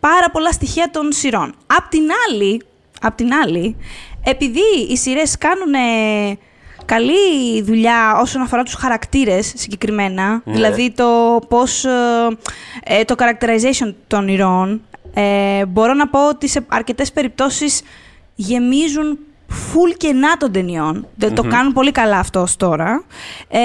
[0.00, 1.54] πάρα πολλά στοιχεία των σειρών.
[1.66, 2.62] Απ' την άλλη,
[3.00, 3.76] απ' την άλλη
[4.24, 6.38] επειδή οι σειρές κάνουν ε,
[6.94, 10.52] καλή δουλειά όσον αφορά τους χαρακτήρες συγκεκριμένα, Ναι.
[10.52, 11.90] δηλαδή το πώς, ε,
[12.84, 14.82] ε, το characterization των ηρώων,
[15.14, 17.82] ε, μπορώ να πω ότι σε αρκετές περιπτώσεις
[18.34, 19.18] γεμίζουν
[19.48, 21.06] full κενά των ταινιών.
[21.14, 23.04] Δεν Το κάνουν πολύ καλά αυτό ως τώρα.
[23.48, 23.58] Ε,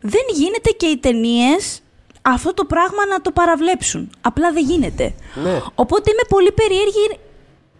[0.00, 1.82] δεν γίνεται και οι ταινίες
[2.22, 4.10] αυτό το πράγμα να το παραβλέψουν.
[4.20, 5.14] Απλά δεν γίνεται.
[5.44, 5.60] Ναι.
[5.74, 7.18] Οπότε είμαι πολύ περίεργη,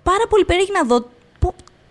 [0.03, 1.11] πάρα πολύ περίεργη να δω πο-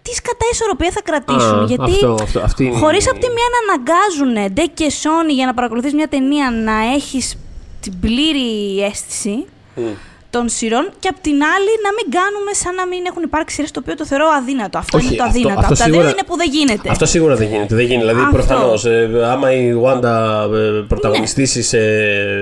[0.02, 1.60] τις σκατά ισορροπία θα κρατήσουν.
[1.60, 4.88] Α, γιατί αυτό, αυτό, αυτή είναι η- χωρίς από τη μία να αναγκάζουν ντε και
[5.04, 7.38] Sony για να παρακολουθείς μια ταινία να έχεις
[7.82, 9.82] την πλήρη αίσθηση Μμ.
[10.30, 13.72] των σειρών και απ' την άλλη να μην κάνουμε σαν να μην έχουν υπάρξει σειρές
[13.72, 14.78] το οποίο το θεωρώ αδύνατο.
[14.78, 15.60] Αυτό Όχι, είναι το αυτό- αδύνατο.
[15.60, 16.90] αυτό Από τα δύο σίγουρα- είναι που δεν γίνεται.
[16.90, 17.76] Αυτό σίγουρα δεν γίνεται.
[17.76, 18.06] Δεν γίνεται.
[18.08, 18.36] Δηλαδή, Αυτό.
[18.38, 18.86] προφανώς,
[19.32, 20.14] άμα η Wanda
[20.54, 21.80] ε, πρωταγωνιστήσει σε,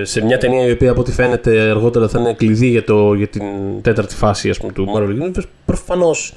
[0.06, 3.28] σε μια ταινία η οποία από ό,τι φαίνεται αργότερα θα είναι κλειδί για, το, για
[3.28, 3.44] την
[3.82, 6.34] τέταρτη φάση ας πούμε, του Marvel Universe, προφανώς.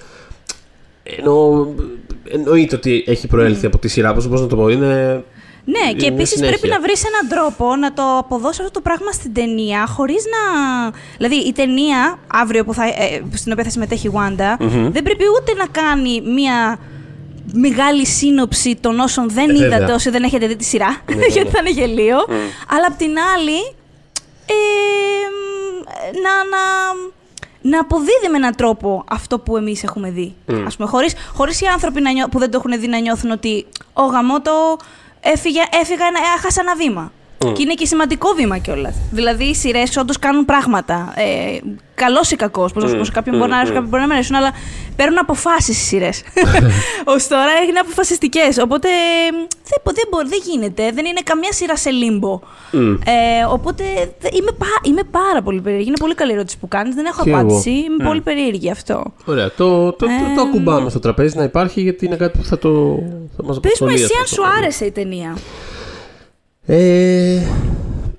[1.03, 1.67] Εννοώ,
[2.29, 4.15] εννοείται ότι έχει προέλθει από τη σειρά.
[4.15, 5.25] Πώς να το πω, είναι.
[5.65, 6.59] Ναι, και Είναι επίσης συνέχεια.
[6.59, 10.43] πρέπει να βρεις έναν τρόπο να το αποδώσει αυτό το πράγμα στην ταινία χωρίς να.
[11.17, 14.57] Δηλαδή, η ταινία αύριο που θα, ε, στην οποία θα συμμετέχει η Wanda
[14.91, 16.79] δεν πρέπει ούτε να κάνει μία
[17.53, 19.67] μεγάλη σύνοψη των όσων δεν Ε, βέβαια.
[19.77, 21.03] είδατε όσοι δεν έχετε δει τη σειρά.
[21.09, 21.55] Ναι, ναι, γιατί ναι.
[21.55, 22.17] θα είναι γελίο.
[22.69, 23.59] Αλλά απ' την άλλη.
[24.47, 24.55] Ε,
[26.25, 26.63] να, να,
[27.63, 30.35] να αποδίδει με έναν τρόπο αυτό που εμείς έχουμε δει.
[30.67, 33.31] Ας πούμε, χωρίς, χωρίς οι άνθρωποι να νιώ- που δεν το έχουν δει να νιώθουν
[33.31, 34.77] ότι «Ω γαμώτο,
[35.21, 37.13] έφυγε, έφυγα, ένα- έχασα ένα βήμα».
[37.53, 38.95] Και είναι και σημαντικό βήμα κιόλας.
[39.11, 41.13] Δηλαδή, οι σειρές όντως κάνουν πράγματα.
[41.17, 41.59] Ε,
[41.95, 42.73] Καλός ή κακός.
[42.73, 44.51] Πώς να σου πω, σε κάποιον μπορεί να αρέσουν, κάποιον μπορεί να μην αρέσουν, αλλά
[44.97, 46.23] παίρνουν αποφάσεις οι σειρές.
[47.13, 48.59] Ω τώρα είναι αποφασιστικές.
[48.59, 48.89] Οπότε
[49.69, 50.91] δεν, δεν, μπορεί, δεν γίνεται.
[50.95, 52.41] Δεν είναι καμιά σειρά σε λίμπο.
[53.05, 53.85] Ε, οπότε
[54.21, 55.87] δε- είμαι, πά- είμαι πάρα πολύ περίεργη.
[55.89, 56.95] Είναι πολύ καλή ερώτηση που κάνεις.
[56.95, 57.39] Δεν έχω Και εγώ.
[57.39, 57.71] απάντηση.
[57.71, 59.03] Είμαι πολύ περίεργη αυτό.
[59.25, 59.51] Ωραία.
[59.57, 62.59] Το, το, το, το Ε, ακουμπάμε στο τραπέζι να υπάρχει γιατί είναι κάτι που θα,
[62.59, 62.69] το,
[63.37, 63.93] θα μας Πες μου, απασχολεί.
[63.95, 64.57] εσύ αυτό αν το σου πράγμα.
[64.59, 65.37] άρεσε η ταινία.
[66.73, 67.43] Ε,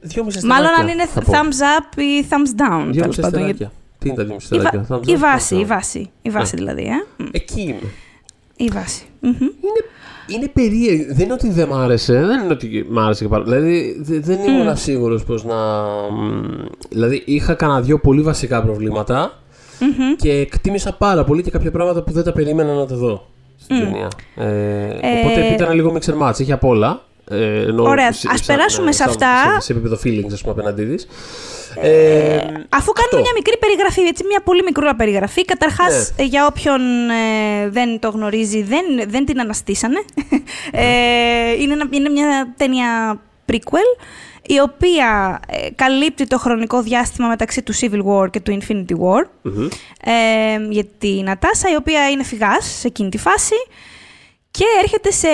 [0.02, 1.32] δυόμιση Μάλλον αν αστεράκια, είναι θα πω.
[1.34, 2.92] thumbs up ή thumbs down.
[2.92, 3.72] Δυόμιση τέλος πάντων, γιατί- αστεράκια.
[4.00, 4.98] Τι είναι τα δυόμιση Η, βα- αστεράκια.
[4.98, 5.68] thumbs η up, βάση, thumbs η down.
[5.68, 6.10] βάση.
[6.22, 7.24] Η βάση δηλαδή, ε.
[7.24, 7.90] Μ, Εκεί είμαι.
[8.56, 9.04] Η βάση.
[9.20, 9.32] Μμμ.
[9.42, 9.52] Είναι,
[10.36, 11.14] είναι περίεργο.
[11.14, 12.14] Δεν είναι ότι δεν μ' άρεσε.
[12.26, 15.56] Δεν είναι ότι μ' άρεσε και πάρα Δηλαδή δε- δεν ήμουν σίγουρος πως να.
[16.12, 16.42] μ,
[16.90, 19.40] Δηλαδή είχα κανένα δυο πολύ βασικά προβλήματα
[20.18, 23.80] και εκτίμησα πάρα πολύ και κάποια πράγματα που δεν τα περίμενα να τα δω στην
[23.80, 24.08] ταινία.
[24.36, 24.86] Ε,
[25.20, 26.40] οπότε Ε, ήταν λίγο mixer match.
[26.40, 27.02] Είχε απ' όλα.
[27.32, 29.54] Ε, εννοώ Ωραία, σε- ας σαν- περάσουμε σε σαν- αυτά.
[29.54, 31.08] Σε, σε επίπεδο feelings, ας πούμε, απέναντί της.
[31.82, 32.36] Ε,
[32.70, 33.18] Αφού κάνουμε αυτό.
[33.20, 35.46] μια μικρή περιγραφή, έτσι, μια πολύ μικρούλα περιγραφή.
[35.46, 36.24] Καταρχάς, Ναι.
[36.26, 40.04] για όποιον ε, δεν το γνωρίζει, δεν, δεν την αναστήσανε.
[40.72, 40.84] ε,
[41.62, 44.02] είναι, ένα- είναι μια ταινία prequel,
[44.42, 49.24] η οποία ε, καλύπτει το χρονικό διάστημα μεταξύ του Civil War και του Infinity War.
[49.42, 49.68] Μμμ.
[50.04, 53.56] ε, για τη Νατάσα, η οποία είναι φυγάς σε εκείνη τη φάση
[54.52, 55.28] και έρχεται σε,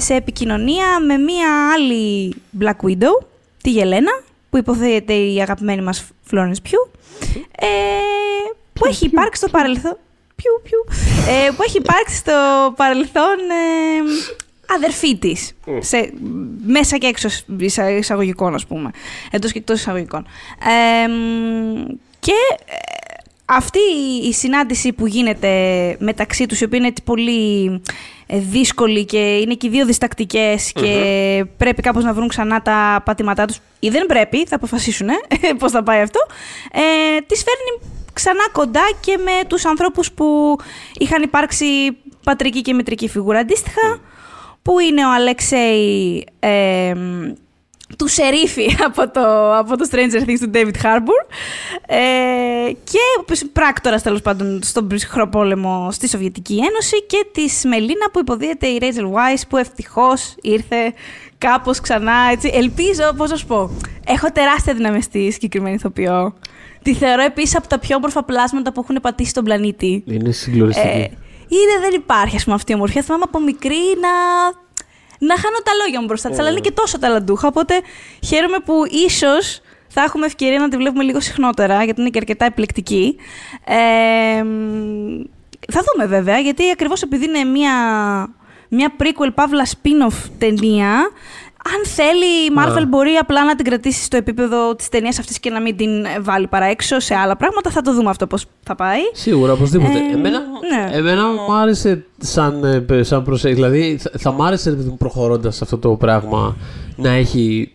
[0.00, 3.24] σε επικοινωνία με μία άλλη Black Widow,
[3.62, 6.88] τη Γελένα, που υποθέτει η αγαπημένη μας Florence Pugh,
[7.56, 7.66] ε,
[8.72, 9.96] που έχει υπάρξει στο παρελθόν...
[10.36, 10.84] Πιου, πιου,
[11.32, 12.32] ε, που έχει υπάρξει στο
[12.76, 16.12] παρελθόν ε, αδερφή της, σε,
[16.66, 18.90] μέσα και έξω εισα- εισαγωγικών, ας πούμε,
[19.30, 20.26] εντός και εκτός εισαγωγικών.
[21.04, 21.84] Ε, μ,
[22.20, 22.32] και
[22.64, 22.74] ε,
[23.56, 23.78] αυτή
[24.22, 25.50] η συνάντηση που γίνεται
[25.98, 27.80] μεταξύ τους, η οποία είναι έτσι πολύ
[28.26, 33.02] ε, δύσκολη και είναι και οι δύο διστακτικές και πρέπει κάπως να βρουν ξανά τα
[33.04, 35.16] πατήματά τους ή δεν πρέπει, θα αποφασίσουν ε,
[35.58, 36.20] πώς θα πάει αυτό,
[36.72, 40.56] ε, τις φέρνει ξανά κοντά και με τους ανθρώπους που
[40.98, 41.66] είχαν υπάρξει
[42.24, 43.38] πατρική και μητρική φιγούρα.
[43.38, 44.00] Αντίστοιχα,
[44.62, 46.92] που είναι ο Αλέξεϊ ε,
[47.98, 51.34] του Σερίφη από το, από το Stranger Things του David Harbour
[51.86, 58.10] ε, και ο πράκτορας τέλος πάντων στον ψυχρό πόλεμο στη Σοβιετική Ένωση και της Μελίνα
[58.12, 60.92] που υποδίεται η Rachel Weisz που ευτυχώς ήρθε
[61.38, 62.50] κάπως ξανά έτσι.
[62.54, 63.70] Ελπίζω, πώς να σου πω,
[64.06, 66.34] έχω τεράστια δύναμη στη συγκεκριμένη ηθοποιό.
[66.82, 70.04] Τη θεωρώ επίσης από τα πιο όμορφα πλάσματα που έχουν πατήσει στον πλανήτη.
[70.06, 70.88] Είναι συγκλονιστική.
[70.88, 71.10] Ε,
[71.48, 73.02] είναι, δεν υπάρχει ας πούμε, αυτή η ομορφιά.
[73.02, 74.10] Θυμάμαι από μικρή να,
[75.26, 77.48] να χάνω τα λόγια μου μπροστά της, αλλά είναι και τόσο ταλαντούχα.
[77.48, 77.80] Οπότε
[78.26, 78.74] χαίρομαι που
[79.06, 83.16] ίσως θα έχουμε ευκαιρία να τη βλέπουμε λίγο συχνότερα, γιατί είναι και αρκετά επιλεκτική.
[83.64, 85.22] Ε, μ,
[85.72, 87.74] θα δούμε βέβαια, γιατί ακριβώς επειδή είναι μια,
[88.68, 91.10] μια prequel παύλα spin-off ταινία,
[91.64, 95.50] αν θέλει η Marvel μπορεί απλά να την κρατήσει στο επίπεδο της ταινίας αυτής και
[95.50, 97.70] να μην την βάλει παραέξω σε άλλα πράγματα.
[97.70, 99.00] Θα το δούμε αυτό πώς θα πάει.
[99.12, 99.98] Σίγουρα, οπωσδήποτε.
[99.98, 100.96] Ε, εμένα ναι.
[100.96, 103.62] εμένα μου άρεσε σαν, ε, σαν προσέγγιση.
[103.62, 106.56] Δηλαδή, θα, θα μ' άρεσε προχωρώντας αυτό το πράγμα
[106.96, 107.72] να έχει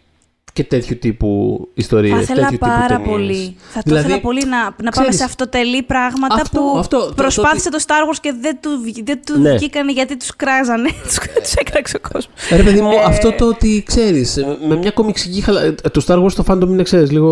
[0.58, 2.14] και τέτοιου τύπου ιστορίες.
[2.14, 3.56] Θα ήθελα πάρα πολύ.
[3.74, 7.14] Θα το ήθελα πολύ να, να πάμε ξέρεις, σε αυτοτελή πράγματα αυτό- που αυτό, το-
[7.14, 9.56] προσπάθησε το, Star Wars και δεν του, βγ- δεν του Ναι.
[9.56, 10.90] βγήκανε γιατί τους κράζανε.
[11.44, 12.28] του έκραξε ο κόσμος.
[12.52, 15.62] Ρε παιδί μου, Ε, αυτό το ότι ξέρεις, με μια κομιξική χαλα...
[15.62, 17.32] ε, Το Star Wars το fandom είναι, ξέρεις, λίγο.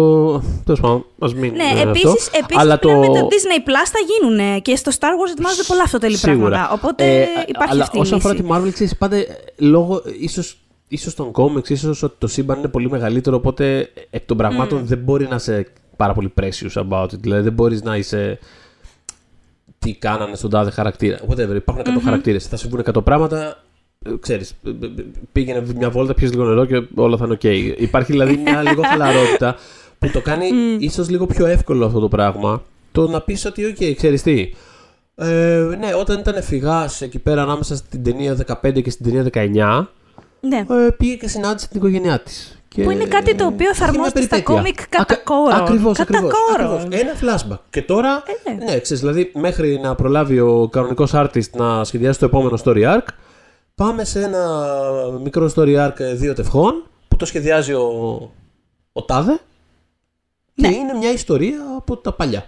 [0.65, 1.53] Τέλος πάντων, ας μην.
[1.53, 2.37] Ναι, ε, επίση αυτό.
[2.39, 2.89] επίσης, Αλλά το...
[2.89, 6.49] με το Disney Plus θα γίνουν και στο Star Wars ετοιμάζονται πολλά αυτοτελή Σίγουρα.
[6.49, 6.73] πράγματα.
[6.73, 8.43] Οπότε Ε, υπάρχει αλλά αυτή η όσον αφορά λύση.
[8.45, 9.25] τη Marvel, ξέρεις, πάντα ε,
[9.57, 14.37] λόγω ίσως, ίσως των comics, ίσως ότι το σύμπαν είναι πολύ μεγαλύτερο, οπότε εκ των
[14.37, 17.19] πραγμάτων δεν μπορεί να είσαι πάρα πολύ precious about it.
[17.19, 18.39] Δηλαδή δεν μπορείς να είσαι
[19.79, 21.19] τι κάνανε στον τάδε χαρακτήρα.
[21.29, 23.63] Whatever, υπάρχουν 100 χαρακτήρες, θα συμβούν 100 πράγματα,
[24.05, 27.37] ε, ξέρεις, ε, ε, ε, πήγαινε μια βόλτα, πιες λίγο νερό και όλα θα είναι
[27.41, 27.81] ok.
[27.81, 29.55] Υπάρχει δηλαδή μια λίγο χαλαρότητα
[29.99, 30.47] που το κάνει
[30.79, 32.63] ίσως λίγο πιο εύκολο αυτό το πράγμα.
[32.91, 34.51] Το να πεις ότι, ok, ξέρεις τι,
[35.15, 39.87] ε, ναι, όταν ήταν φυγάς εκεί πέρα ανάμεσα στην ταινία 15 και στην ταινία 19,
[40.39, 40.65] Ναι.
[40.69, 42.59] ε, πήγε και συνάντησε την οικογένειά της.
[42.83, 45.51] Που είναι κάτι το οποίο εφαρμόζεται στα κόμικ κατά κόρον.
[45.53, 46.87] Ακριβώς, Κατά κόρον.
[46.91, 47.59] Ένα flashback.
[47.69, 48.63] Και τώρα, Ε, ναι.
[48.63, 53.05] ναι, ξέρεις, δηλαδή μέχρι να προλάβει ο κανονικός artist να σχεδιάσει το επόμενο story arc,
[53.75, 54.65] πάμε σε ένα
[55.23, 57.89] μικρό story arc δύο τευχών που το σχεδιάζει ο,
[58.93, 59.39] ο Τάδε.
[60.53, 60.67] Ναι.
[60.67, 62.45] Και είναι μια ιστορία από τα παλιά.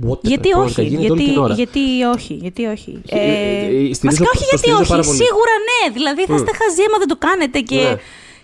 [0.00, 1.54] Whatever, Γιατί κανονικά, όχι, γίνεται όλη γιατί, την ώρα.
[1.54, 1.80] γιατί
[2.14, 3.00] όχι, γιατί όχι.
[3.08, 5.16] Ε, ε, ε, στηρίζω- βασικά όχι το γιατί στηρίζω όχι, πάρα πολύ.
[5.16, 5.92] σίγουρα ναι.
[5.92, 7.96] Δηλαδή θα είστε χαζοί άμα δεν το κάνετε και, Ναι.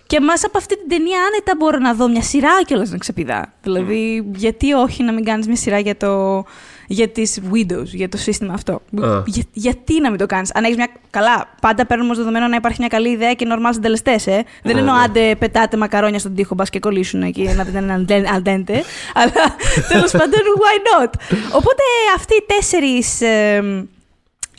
[0.07, 3.53] και μέσα από αυτή την ταινία άνετα μπορώ να δω μια σειρά κιόλας να ξεπηδά.
[3.63, 6.43] Δηλαδή γιατί όχι να μην κάνεις μια σειρά για, το,
[6.91, 8.73] για τις Windows, για το σύστημα αυτό.
[8.73, 9.23] Α.
[9.25, 10.51] Για, γιατί να μην το κάνεις.
[10.53, 10.87] Αν έχεις μια...
[11.09, 14.27] Καλά, πάντα παίρνουμε ως δεδομένο να υπάρχει μια καλή ιδέα και normal συντελεστές.
[14.27, 14.45] Ε.
[14.63, 15.01] Δεν Ναι, εννοώ ναι.
[15.01, 18.83] άντε πετάτε μακαρόνια στον τοίχο μπας και κολλήσουν εκεί να δείτε έναν αντέντε.
[19.13, 19.55] Αλλά
[19.91, 21.13] τέλος πάντων, why not;
[21.51, 21.83] Οπότε
[22.15, 23.87] αυτοί οι τέσσερις ε,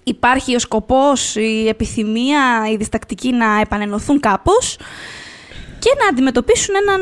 [0.05, 4.79] υπάρχει ο σκοπός, η επιθυμία, η διστακτική να επανενωθούν κάπως
[5.79, 7.01] και να αντιμετωπίσουν έναν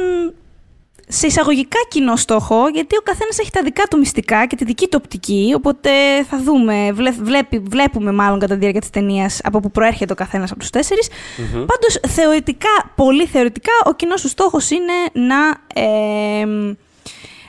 [1.09, 4.88] σε εισαγωγικά κοινό στόχο, γιατί ο καθένας έχει τα δικά του μυστικά και τη δική
[4.88, 5.90] του οπτική, οπότε
[6.31, 10.16] θα δούμε, βλέ, βλέπει, βλέπουμε μάλλον κατά τη διάρκεια της ταινίας από που προέρχεται ο
[10.16, 11.09] καθένας από τους τέσσερις.
[11.53, 15.37] Πάντως, θεωρητικά, πολύ θεωρητικά, ο κοινός του στόχος είναι να
[15.83, 16.47] ε,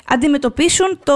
[0.08, 1.14] αντιμετωπίσουν το,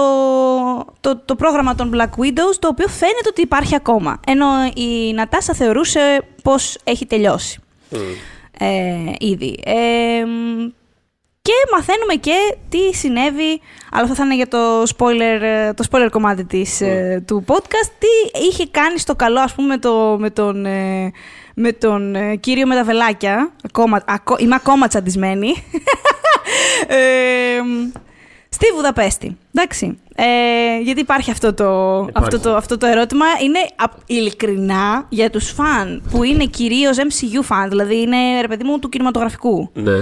[1.00, 4.20] το, το πρόγραμμα των Black Widows, το οποίο φαίνεται ότι υπάρχει ακόμα.
[4.26, 7.58] Ενώ η Νατάσα θεωρούσε πως έχει τελειώσει
[8.58, 9.58] ε, ήδη.
[9.64, 10.24] Ε,
[11.48, 16.08] και μαθαίνουμε και τι συνέβη, αλλά αυτό θα είναι για το spoiler, ε, το spoiler
[16.10, 20.30] κομμάτι της, ε, του podcast, τι είχε κάνει στο καλό, ας πούμε, με, το, με
[20.30, 21.10] τον, ε,
[21.54, 23.52] με τον ε, κύριο με τα βελάκια.
[23.64, 25.48] Ακόμα, ακό- είμαι ακόμα τσαντισμένη.
[26.86, 26.96] ε,
[28.48, 29.36] στη Βουδαπέστη.
[29.54, 29.98] Εντάξει.
[30.14, 33.24] Ε, γιατί υπάρχει αυτό το, αυτό, το, αυτό το ερώτημα.
[33.42, 38.64] Είναι απ- ειλικρινά για τους φαν που είναι κυρίως MCU φαν, δηλαδή είναι ρε παιδί
[38.64, 39.70] μου του κινηματογραφικού.
[39.74, 39.92] Ναι.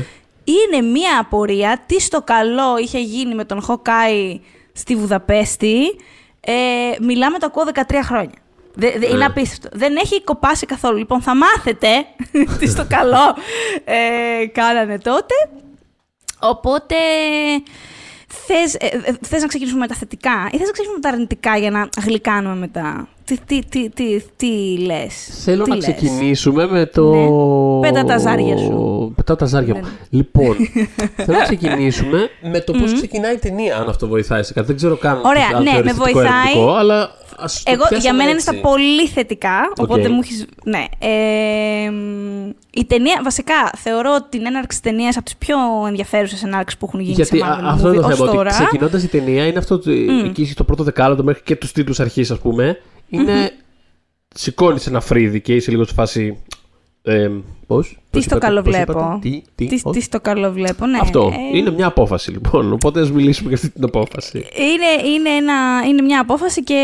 [0.44, 4.40] Είναι μία απορία τι στο καλό είχε γίνει με τον Χοκάι
[4.72, 5.80] στη Βουδαπέστη.
[6.40, 6.52] Ε,
[7.00, 8.34] μιλάμε το ακούω 13 χρόνια.
[8.74, 9.24] Δε, δε- Είναι Ναι.
[9.24, 9.68] απίστευτο.
[9.78, 10.96] Δεν έχει κοπάσει καθόλου.
[10.98, 11.88] Λοιπόν, θα μάθετε
[12.58, 13.36] τι στο καλό
[13.84, 15.34] ε, κάνανε τότε.
[16.40, 16.94] Οπότε,
[18.46, 21.08] θες, ε, ε, θες να ξεκινήσουμε με τα θετικά ή θες να ξεκινήσουμε με τα
[21.08, 23.08] αρνητικά για να γλυκάνουμε μετά.
[23.46, 27.14] Τι, τι, τι, τι, τι λες; Θέλω τι να λες; ξεκινήσουμε με το.
[27.14, 27.88] Ναι.
[27.88, 29.12] Πέτα τα ζάρια σου.
[29.16, 29.80] Πετάω τα ζάρια μου.
[29.80, 29.88] Ναι.
[30.10, 30.56] Λοιπόν,
[31.24, 34.66] θέλω να ξεκινήσουμε με το πώς ξεκινάει η ταινία, αν αυτό βοηθάει σε κάτι.
[34.66, 35.20] Δεν ξέρω καν.
[35.24, 36.38] Ωραία, αν ναι, θεωρείς με θετικό ή βοηθάει.
[36.40, 38.56] αρνητικό, αλλά ας το Εγώ, για πιάσουμε μένα είναι έτσι.
[38.56, 40.08] στα πολύ θετικά, οπότε Οκ.
[40.08, 40.44] μου έχει.
[40.64, 40.84] Ναι.
[40.98, 46.78] Ε, μ, η ταινία, βασικά, θεωρώ την έναρξη της ταινίας από τις πιο ενδιαφέρουσες ενάρξεις
[46.78, 48.28] που έχουν γίνει Γιατί σε α- Marvel αυτό movie είναι το ως θέμα.
[48.28, 48.50] Ότι τώρα.
[48.50, 49.74] ξεκινώντας η ταινία είναι αυτό.
[49.74, 52.78] ότι Εκεί στο πρώτο δεκάλεπτο μέχρι και τους τίτλους αρχής, ας πούμε.
[53.20, 53.52] Είναι.
[54.34, 56.42] Σηκώνεις ένα φρύδι και είσαι λίγο σε φάση.
[57.02, 57.30] Ε,
[57.66, 60.98] Πώς; Τι στο καλό βλέπω; Τι, τι, Τι, πώς; τι στο καλό βλέπω, ναι.
[61.00, 61.32] Αυτό.
[61.52, 62.72] Ε, Είναι μια απόφαση λοιπόν.
[62.72, 64.38] Οπότε ας μιλήσουμε για αυτή την απόφαση.
[64.38, 65.54] Είναι, είναι, ένα,
[65.88, 66.80] είναι μια απόφαση και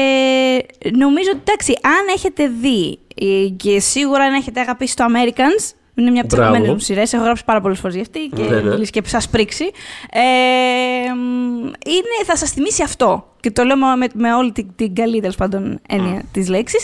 [0.99, 6.11] νομίζω ότι εντάξει, αν έχετε δει ε, και σίγουρα αν έχετε αγαπήσει το Americans, είναι
[6.11, 6.53] μια από τις Μπράβο.
[6.53, 7.12] αγαπημένες μου σειρές.
[7.12, 8.71] Έχω γράψει πάρα πολλές φορές για αυτή και Ναι, ναι.
[8.71, 9.64] μιλήσει και σας πρίξει.
[10.11, 13.28] Ε, μ, είναι, θα σας θυμίσει αυτό.
[13.49, 16.83] Και το λέω με, με όλη την, την καλή τέλος πάντων έννοια της λέξης.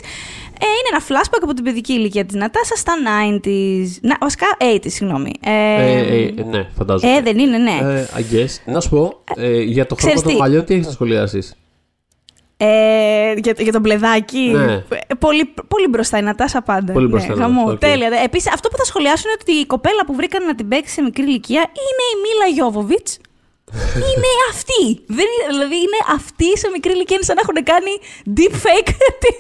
[0.60, 3.86] Ε, είναι ένα flashback από την παιδική ηλικία της Νατάσα στα 90s.
[4.00, 5.30] Να, βασικά 80s, συγγνώμη.
[5.44, 7.12] Ε, Ε, ε, ε, ναι, φαντάζομαι.
[7.16, 7.78] ε, δεν είναι, ναι.
[7.82, 8.72] Ε, I guess.
[8.72, 11.54] Να σου πω, ε, για το χρώμα Ξέρεις των τι; μαλλιών τι έχεις να σχολιάσεις;
[12.56, 14.38] Ε, για, για τον μπλεδάκι.
[14.54, 14.72] Ναι.
[14.72, 16.92] Ε, Πολύ, πολύ μπροστά η Νατάσα πάντα.
[16.92, 17.42] Πολύ μπροστά, ναι.
[17.42, 17.70] χαμό.
[17.70, 17.78] Οκ.
[17.78, 18.08] Τέλεια.
[18.24, 21.02] Επίσης, αυτό που θα σχολιάσω είναι ότι η κοπέλα που βρήκαν να την παίξει σε
[21.02, 23.18] μικρή ηλικία είναι η Μίλα Γιόβοβιτς.
[24.08, 24.82] Είναι αυτή.
[25.06, 27.16] Δεν είναι, δηλαδή είναι αυτή σε μικρή ηλικία.
[27.16, 27.92] Είναι σαν να έχουν κάνει
[28.36, 28.90] deep fake
[29.22, 29.30] τη,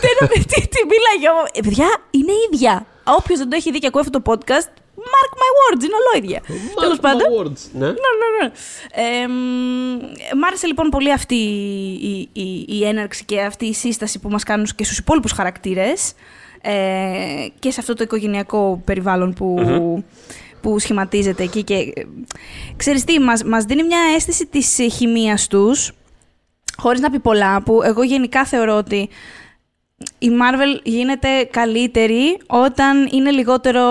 [0.32, 1.56] τη, τη, τη Μίλα Γιώβοβιτ.
[1.56, 2.86] Ε, παιδιά, είναι ίδια.
[3.18, 4.68] Όποιος δεν το έχει δει και ακούει αυτό το podcast,
[5.14, 6.40] mark my words, είναι ολόιδια.
[6.80, 7.26] Τέλο Mark my πάντων.
[7.38, 7.86] words, Ναι.
[7.86, 8.50] Ναι, ναι, ναι.
[9.22, 14.18] Ε, μ, μ' άρεσε λοιπόν πολύ αυτή η, η, η έναρξη και αυτή η σύσταση
[14.18, 16.12] που μας κάνουν και στους υπόλοιπους χαρακτήρες
[16.62, 16.72] ε,
[17.58, 19.54] και σε αυτό το οικογενειακό περιβάλλον που,
[20.62, 22.02] που σχηματίζεται εκεί και ε,
[22.76, 25.92] ξέρεις τι, μας, μας δίνει μια αίσθηση της ε, χημείας τους
[26.76, 29.08] χωρίς να πει πολλά, που εγώ γενικά θεωρώ ότι
[30.18, 33.82] η Marvel γίνεται καλύτερη όταν είναι λιγότερο,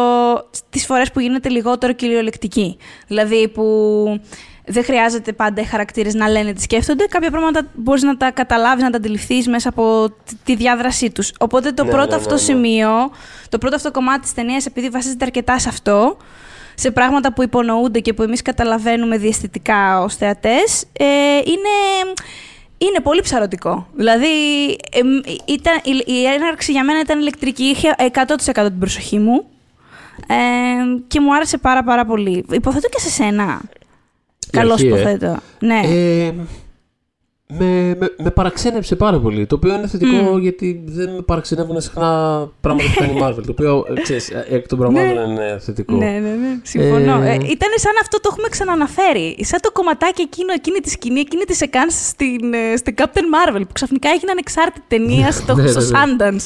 [0.69, 2.77] τις φορές που γίνεται λιγότερο κυριολεκτική.
[3.07, 3.63] Δηλαδή που
[4.65, 7.05] δεν χρειάζεται πάντα οι χαρακτήρες να λένε τι σκέφτονται.
[7.05, 11.31] Κάποια πράγματα μπορείς να τα καταλάβεις, να τα αντιληφθείς μέσα από τη- τη διάδρασή τους.
[11.39, 12.41] Οπότε το Ναι, πρώτο ναι, αυτό ναι, ναι.
[12.41, 12.89] σημείο,
[13.49, 16.17] το πρώτο αυτό κομμάτι της ταινίας, επειδή βασίζεται αρκετά σε αυτό,
[16.81, 21.05] σε πράγματα που υπονοούνται και που εμείς καταλαβαίνουμε διαισθητικά ως θεατές, ε,
[21.37, 22.13] είναι,
[22.77, 23.87] είναι πολύ ψαρωτικό.
[23.93, 24.27] Δηλαδή,
[24.91, 25.07] εμ,
[25.45, 29.45] ήταν, η, η έναρξη για μένα ήταν ηλεκτρική, είχε 100% την προσοχή μου
[30.27, 30.35] ε,
[31.07, 32.45] και μου άρεσε πάρα πάρα πολύ.
[32.51, 33.61] Υποθέτω και σε σένα.
[34.47, 34.89] Η Καλώς αρχή, ε.
[34.89, 35.37] υποθέτω.
[35.59, 35.81] Ναι.
[37.59, 39.45] Ε, με, με, με παραξένεψε πάρα πολύ.
[39.45, 42.09] Το οποίο είναι θετικό γιατί δεν με παραξενεύουν συχνά
[42.61, 43.43] πράγματα που κάνει η Marvel.
[43.45, 45.95] το οποίο ε, ξέρεις, ε, εκ των πραγμάτων είναι θετικό.
[45.95, 46.59] Ναι, ναι, ναι.
[46.63, 47.21] Συμφωνώ.
[47.21, 49.37] Ε, Ε, ήταν σαν αυτό το έχουμε ξαναναφέρει.
[49.41, 53.61] Σαν το κομματάκι εκείνο, εκείνη τη σκηνή, εκείνη της σεκάνς στην, ε, στην Captain Marvel,
[53.67, 55.87] που ξαφνικά έγινε ανεξάρτητη ταινία στο, Ναι, ναι, στο ναι.
[55.89, 56.43] Sundance.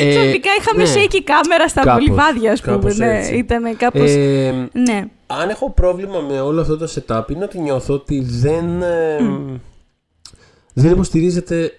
[0.00, 0.90] Ε, ξαφνικά είχαμε ναι.
[0.94, 2.76] shaky κάμερα στα Κάπως, λιβάδια, ας πούμε.
[2.76, 3.36] κάπως Ναι, έτσι.
[3.36, 4.10] ήταν κάπως...
[4.10, 5.04] Ε, Ναι.
[5.26, 9.18] αν έχω πρόβλημα με όλο αυτό το setup είναι ότι νιώθω ότι δεν, ε,
[10.78, 11.72] δεν υποστηρίζεται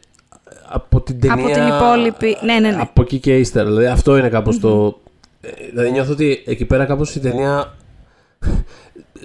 [0.69, 1.45] από την ταινία.
[1.45, 2.81] Από την υπόλοιπη- ναι, ναι, ναι.
[2.81, 3.65] Από εκεί και ύστερα.
[3.65, 4.99] Δηλαδή αυτό είναι κάπως το...
[5.41, 7.75] ε, Δηλαδή νιώθω ότι εκεί πέρα κάπως η ταινία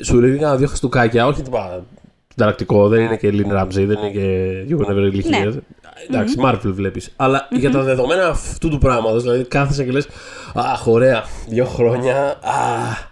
[0.02, 1.84] σου ρίχνει κανένα δύο χαστούκάκια, όχι τίποτα
[2.36, 5.42] ταρακτικό, δεν είναι και Lynn Ramsey, δεν είναι και You Will Never Really Ναι.
[5.44, 5.52] Hear.
[6.10, 7.12] Εντάξει, Marvel βλέπεις.
[7.16, 10.06] Αλλά για τα δεδομένα αυτού του πράγματος, δηλαδή κάθεσαι και λες
[10.54, 13.08] Αχ, ωραία, δύο χρόνια, αχ,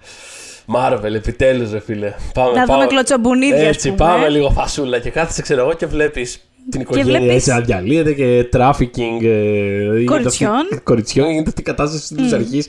[0.77, 2.15] Marvel, επιτέλους ρε φίλε.
[2.35, 4.29] Πάμε, Να δούμε κλωτσομπουνίδια, ας Έτσι, πούμε, πάμε ε.
[4.29, 8.49] λίγο φασούλα και κάθεσαι ξέρω εγώ και βλέπεις την οικογένεια βλέπεις- έτσι να διαλύεται και
[8.53, 10.05] trafficking ε, Κοριτσιών.
[10.05, 12.69] γίνεται αυτή- κοριτσιών γίνεται αυτή η κατάσταση της αρχής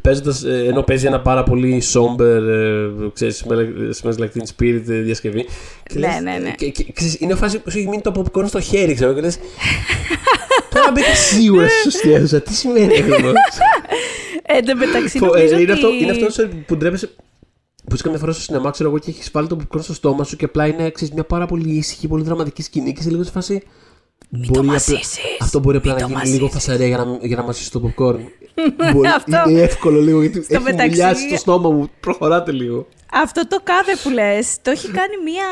[0.00, 4.82] παίζοντας, ε, ενώ παίζει ένα πάρα πολύ somber ε, ξέρεις, smells smells like teen spirit
[4.88, 5.44] ε, διασκευή
[5.84, 6.50] και Ναι, λες, ναι, ναι.
[6.50, 9.20] και, και, ξέρεις, είναι φάση που σου έχει μείνει το popcorn στο χέρι ξέρω και
[9.20, 9.38] λες
[10.74, 13.14] τώρα μπήκα σίγουρα στη σωστή αίθουσα τι σημαίνει αυτό
[14.46, 15.72] Ε, Εν τω μεταξύ, Φο- νομίζω ε, είναι, ότι...
[15.72, 17.10] αυτό, είναι αυτό sorry, που ντρέπεσαι.
[17.92, 20.24] Που είσαι καμιά φορά στο σινεμά, ξέρω εγώ, και έχεις βάλει το popcorn στο στόμα
[20.24, 23.22] σου και απλά είναι ξέρεις, μια πάρα πολύ ήσυχη, πολύ δραματική σκηνή και σε λίγο
[23.22, 23.62] σε φάση.
[24.30, 25.18] το απλά- μασίσεις.
[25.40, 26.64] αυτό μπορεί απλά Μην να το γίνει λίγο μασίσεις.
[26.66, 28.18] φασαρία για να, για να μασίσει το popcorn.
[28.92, 29.50] μπορεί, Αυτό.
[29.50, 31.90] είναι εύκολο λίγο γιατί Στο έχει μεταξύ- μουλιάσει το στόμα μου.
[32.00, 32.86] Προχωράτε λίγο.
[33.14, 35.44] Αυτό το κάδε που λες, το έχει κάνει μία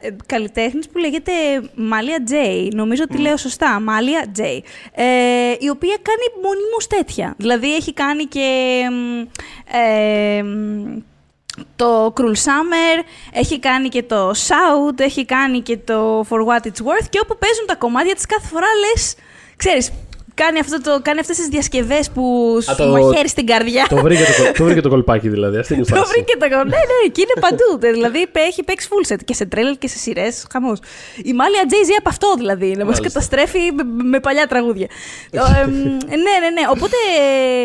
[0.00, 1.32] ε, καλλιτέχνης που λέγεται
[1.74, 2.72] Μάλια Τζέι.
[2.74, 3.80] Νομίζω ότι λέω σωστά.
[3.80, 4.64] Μάλια Τζέι.
[4.94, 5.04] Ε,
[5.58, 7.34] η οποία κάνει μονίμως τέτοια.
[7.38, 8.48] Δηλαδή έχει κάνει και...
[8.90, 9.26] μ,
[9.76, 10.98] ε, μ,
[11.76, 16.82] το Cruel Summer, έχει κάνει και το Shout, έχει κάνει και το For What It's
[16.86, 19.14] Worth και όπου παίζουν τα κομμάτια της κάθε φορά λες,
[19.56, 19.92] ξέρεις,
[20.42, 22.22] κάνει, αυτό το, κάνει αυτές τις διασκευές που
[22.62, 23.86] σου το- μαχαίρει στην καρδιά.
[23.88, 25.56] το, βρήκε το, κολ- το βρήκε το κολπάκι δηλαδή.
[25.58, 26.10] Αυτή είναι η Το φάση.
[26.12, 26.68] βρήκε το κομμάτι.
[26.68, 27.86] Ναι, ναι, και είναι παντού.
[27.86, 30.46] Ε, δηλαδή έχει παίξει full set και σε τρέλερ και σε σειρές.
[30.52, 30.78] Χαμός.
[31.22, 32.66] Η Μάλια Jay-Z από αυτό δηλαδή.
[32.66, 33.02] Να μας Μάλιστα.
[33.08, 34.86] καταστρέφει με, με παλιά τραγούδια.
[35.30, 35.70] Ε, εμ,
[36.24, 36.64] ναι, ναι, ναι.
[36.70, 36.96] Οπότε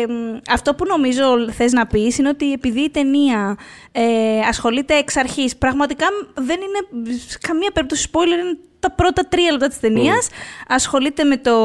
[0.02, 1.22] εμ, αυτό που νομίζω
[1.56, 3.56] θες να πεις είναι ότι επειδή η ταινία
[3.92, 4.02] ε,
[4.48, 9.68] ασχολείται εξ αρχής, πραγματικά δεν είναι σε καμία περίπτωση spoiler, είναι τα πρώτα τρία λεπτά
[9.68, 10.28] της ταινίας.
[10.68, 11.56] Ασχολείται με το,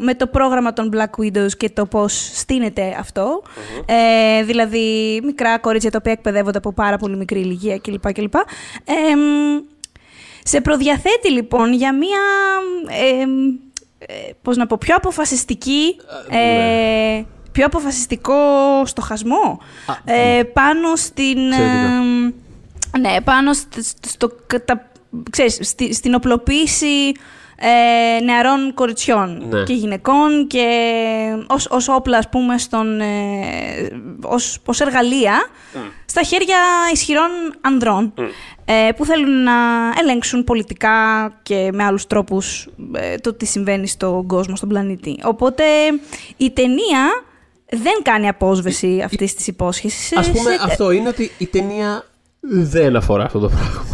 [0.00, 3.42] με το πρόγραμμα των Black Widows και το πώς στείνεται αυτό.
[3.86, 8.12] Ε, δηλαδή, μικρά κορίτσια τα οποία εκπαιδεύονται από πάρα πολύ μικρή ηλικία κλπ.
[8.12, 8.34] κλπ.
[8.84, 9.60] Ε, μ,
[10.44, 12.20] σε προδιαθέτει λοιπόν για μία,
[12.88, 13.22] ε,
[14.06, 15.96] ε, πώς να πω, πιο αποφασιστική,
[16.30, 18.34] ε, πιο αποφασιστικό
[18.84, 19.58] στοχασμό
[20.04, 21.38] ε, πάνω στην...
[21.38, 22.02] Εξαιρετικά.
[22.94, 24.90] ε, ναι, πάνω στο, στο, κατα-
[25.30, 27.12] ξέρεις, στη- στην οπλοποίηση
[27.64, 29.62] ε, νεαρών κοριτσιών Ναι.
[29.62, 30.66] και γυναικών και
[31.46, 33.06] ως, ως όπλα, ας πούμε, στον, ε,
[34.22, 35.34] ως, ως εργαλεία
[36.04, 36.56] στα χέρια
[36.92, 38.14] ισχυρών ανδρών
[38.64, 39.52] ε, που θέλουν να
[40.00, 40.90] ελέγξουν πολιτικά
[41.42, 45.18] και με άλλους τρόπους ε, το τι συμβαίνει στον κόσμο, στον πλανήτη.
[45.24, 45.64] Οπότε
[46.36, 47.24] η ταινία
[47.68, 50.16] δεν κάνει απόσβεση αυτής της υπόσχεσης.
[50.18, 52.04] Α σε- πούμε, σε- αυτό είναι ότι η ταινία
[52.40, 53.86] δεν αφορά αυτό το πράγμα.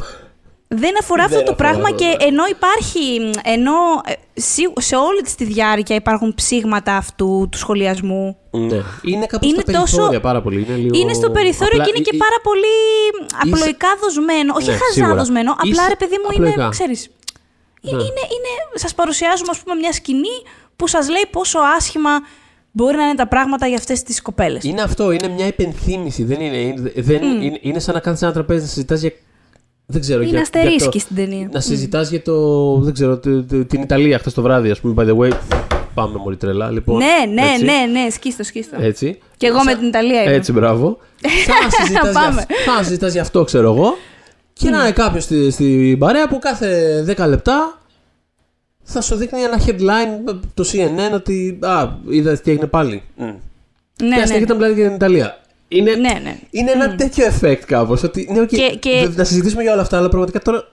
[0.70, 2.24] Δεν αφορά αυτό Δεν το αφορά πράγμα αυτό, και ναι.
[2.28, 3.72] ενώ υπάρχει, ενώ
[4.06, 8.36] ε, σίγου- σε όλη της τη διάρκεια υπάρχουν ψήγματα αυτού του σχολιασμού.
[8.50, 8.80] Ναι.
[9.02, 10.64] Είναι κάπου Είναι στα τόσο- περιθώρια πάρα πολύ.
[10.68, 10.98] Είναι, λίγο...
[10.98, 12.74] Είναι στο περιθώριο Απλά και είναι και ή- ή- πάρα πολύ
[13.44, 14.52] απλοϊκά δοσμένο.
[14.56, 15.14] Όχι Ναι, χαζά σίγουρα.
[15.14, 16.60] δοσμένο, απλά Είσαι ρε παιδί μου απλοϊκά.
[16.60, 17.08] είναι, ξέρεις,
[17.82, 17.90] Ναι.
[17.90, 20.36] είναι, είναι, είναι, σας παρουσιάζουμε ας πούμε μια σκηνή
[20.76, 22.10] που σας λέει πόσο άσχημα
[22.70, 24.64] μπορεί να είναι τα πράγματα για αυτές τις κοπέλες.
[24.64, 26.24] Είναι αυτό, είναι μια υπενθύμηση.
[26.24, 29.12] Δεν είναι, είναι, δεν, είναι, είναι σαν να κάθεσαι ένα τραπέζι να συζητάς για.
[29.90, 30.20] Δεν ξέρω.
[30.20, 31.48] Είναι για, αστερίσκη για το- στην ταινία.
[31.52, 32.74] Να συζητάς για το.
[32.80, 34.94] Δεν ξέρω, το- το- την Ιταλία χθες το βράδυ, ας πούμε.
[34.98, 35.32] By the way,
[35.94, 36.70] πάμε μόλι τρελά.
[36.70, 38.76] Λοιπόν, Ναι, ναι, έτσι, ναι, ναι, σκίστο, σκίστο.
[38.80, 39.18] Έτσι.
[39.36, 40.32] Και εγώ με Σαν- την Ιταλία είμαι.
[40.32, 40.98] Έτσι, μπράβο.
[41.46, 42.40] Σαν να συζητάς για Πάμε.
[42.40, 43.96] αυ- σαν να συζητάς γι' αυτό, ξέρω εγώ.
[44.52, 47.78] Και να είναι κάποιος στη, στην παρέα που κάθε 10 λεπτά
[48.82, 51.58] θα σου δείχνει ένα headline το CNN ότι.
[51.62, 53.02] Α, είδα τι έγινε πάλι.
[53.18, 53.22] Mm.
[53.22, 53.32] Ναι,
[53.96, 55.40] και ναι, αστέχεται να μιλάει για την Ιταλία.
[55.68, 56.38] Είναι, ναι, ναι.
[56.50, 58.02] είναι ένα τέτοιο effect κάπως.
[58.02, 60.68] Ότι ναι, okay, Και- και- Να συζητήσουμε για όλα αυτά, αλλά πραγματικά τώρα.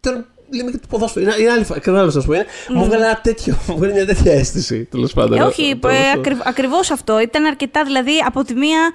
[0.00, 1.24] Τώρα λέμε και το ποδόσφαιρο.
[1.24, 1.80] Είναι, είναι άλλη φάση.
[1.80, 2.32] Κατάλαβε να σου πω.
[2.34, 3.58] Είναι, Μου βγάλε ένα τέτοιο.
[3.66, 5.38] Μου βγάλε μια τέτοια αίσθηση τέλος πάντων.
[5.38, 7.20] Ε, όχι, Το- το- ε, ακριβ- ακριβώς αυτό.
[7.20, 8.90] Ήταν αρκετά, δηλαδή, από τη μία...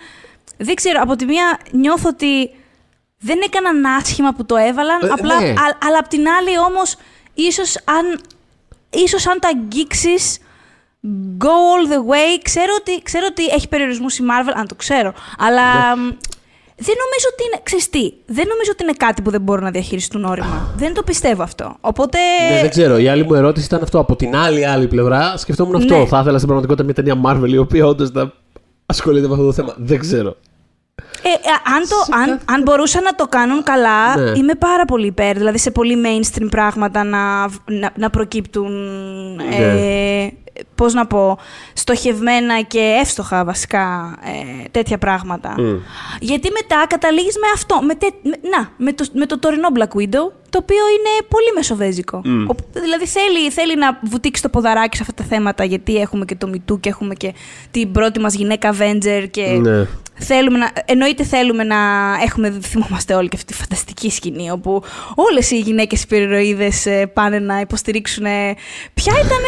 [0.57, 2.49] Δεν ξέρω, από τη μία νιώθω ότι
[3.19, 5.47] δεν έκαναν άσχημα που το έβαλαν, Ε, απλά, ναι.
[5.49, 6.95] α- αλλά απ' την άλλη όμως,
[7.33, 8.19] ίσως αν,
[8.89, 10.37] ίσως αν το αγγίξεις
[11.37, 15.13] go all the way, ξέρω ότι, ξέρω ότι έχει περιορισμούς η Marvel, αν το ξέρω,
[15.37, 15.95] αλλά...
[15.95, 16.01] Ναι.
[16.01, 16.05] μ,
[16.75, 17.59] Δεν νομίζω ότι είναι.
[17.63, 20.73] Ξέρεις τι, δεν νομίζω ότι είναι κάτι που δεν μπορούν να διαχειριστούν όρημα.
[20.77, 21.75] δεν το πιστεύω αυτό.
[21.81, 22.17] Οπότε.
[22.51, 22.97] Ναι, δεν ξέρω.
[22.97, 23.99] Η άλλη μου ερώτηση ήταν αυτό.
[23.99, 25.97] Από την άλλη, άλλη πλευρά, σκεφτόμουν αυτό.
[25.97, 26.05] Ναι.
[26.05, 28.31] Θα ήθελα στην πραγματικότητα μια ταινία Marvel η οποία όντως να
[28.85, 29.73] ασχολείται με αυτό το θέμα.
[29.77, 30.35] Δεν ξέρω.
[31.23, 34.31] Ε, ε, αν, το, Σε αν, κάθε- αν μπορούσαν να το κάνουν καλά, Ναι.
[34.39, 35.37] είμαι πάρα πολύ υπέρ.
[35.37, 38.71] Δηλαδή σε πολύ mainstream πράγματα να, να, να προκύπτουν.
[39.35, 39.55] Ναι.
[39.55, 40.29] Ε,
[40.83, 41.37] πώς να πω,
[41.73, 45.55] στοχευμένα και εύστοχα βασικά ε, τέτοια πράγματα.
[45.57, 45.75] Μμ.
[46.19, 49.99] Γιατί μετά καταλήγεις με αυτό, με, τε- με- να, με το, με το τωρινό Black
[49.99, 52.17] Widow, το οποίο είναι πολύ μεσοβέζικο.
[52.47, 56.35] Ο- δηλαδή θέλει, θέλει να βουτήξει το ποδαράκι σε αυτά τα θέματα, γιατί έχουμε και
[56.35, 57.33] το MeToo και έχουμε και
[57.71, 59.87] την πρώτη μας γυναίκα Avenger και Ναι.
[60.19, 61.75] Θέλουμε να, εννοείται θέλουμε να
[62.23, 64.83] έχουμε, θυμόμαστε όλοι και αυτή τη φανταστική σκηνή όπου
[65.15, 68.55] όλες οι γυναίκες υπερηρωίδες ε, πάνε να υποστηρίξουν ε,
[68.93, 69.43] ποια ήταν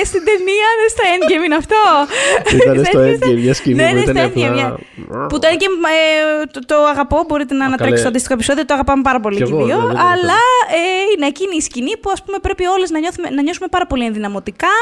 [0.00, 1.76] ε, στην ταινία, ναι, στο Endgame είναι αυτό.
[2.56, 4.78] Ήταν στο Endgame, Endgame μια σκηνή ναι, που ναι, ήταν στο απλά- Endgame, μια-
[5.28, 5.76] Που το Endgame
[6.42, 7.98] ε, το, το αγαπώ, μπορείτε να ανατρέξετε καλέ.
[7.98, 9.76] στο αντίστοιχο επεισόδιο, το αγαπάμε πάρα πολύ Κι και οι εγώ, δύο.
[9.76, 10.40] ναι, δεν το αλλά
[10.78, 10.80] ε,
[11.16, 14.04] είναι εκείνη η σκηνή που ας πούμε πρέπει όλες να, νιώθουμε, να νιώσουμε πάρα πολύ
[14.04, 14.74] ενδυναμωτικά,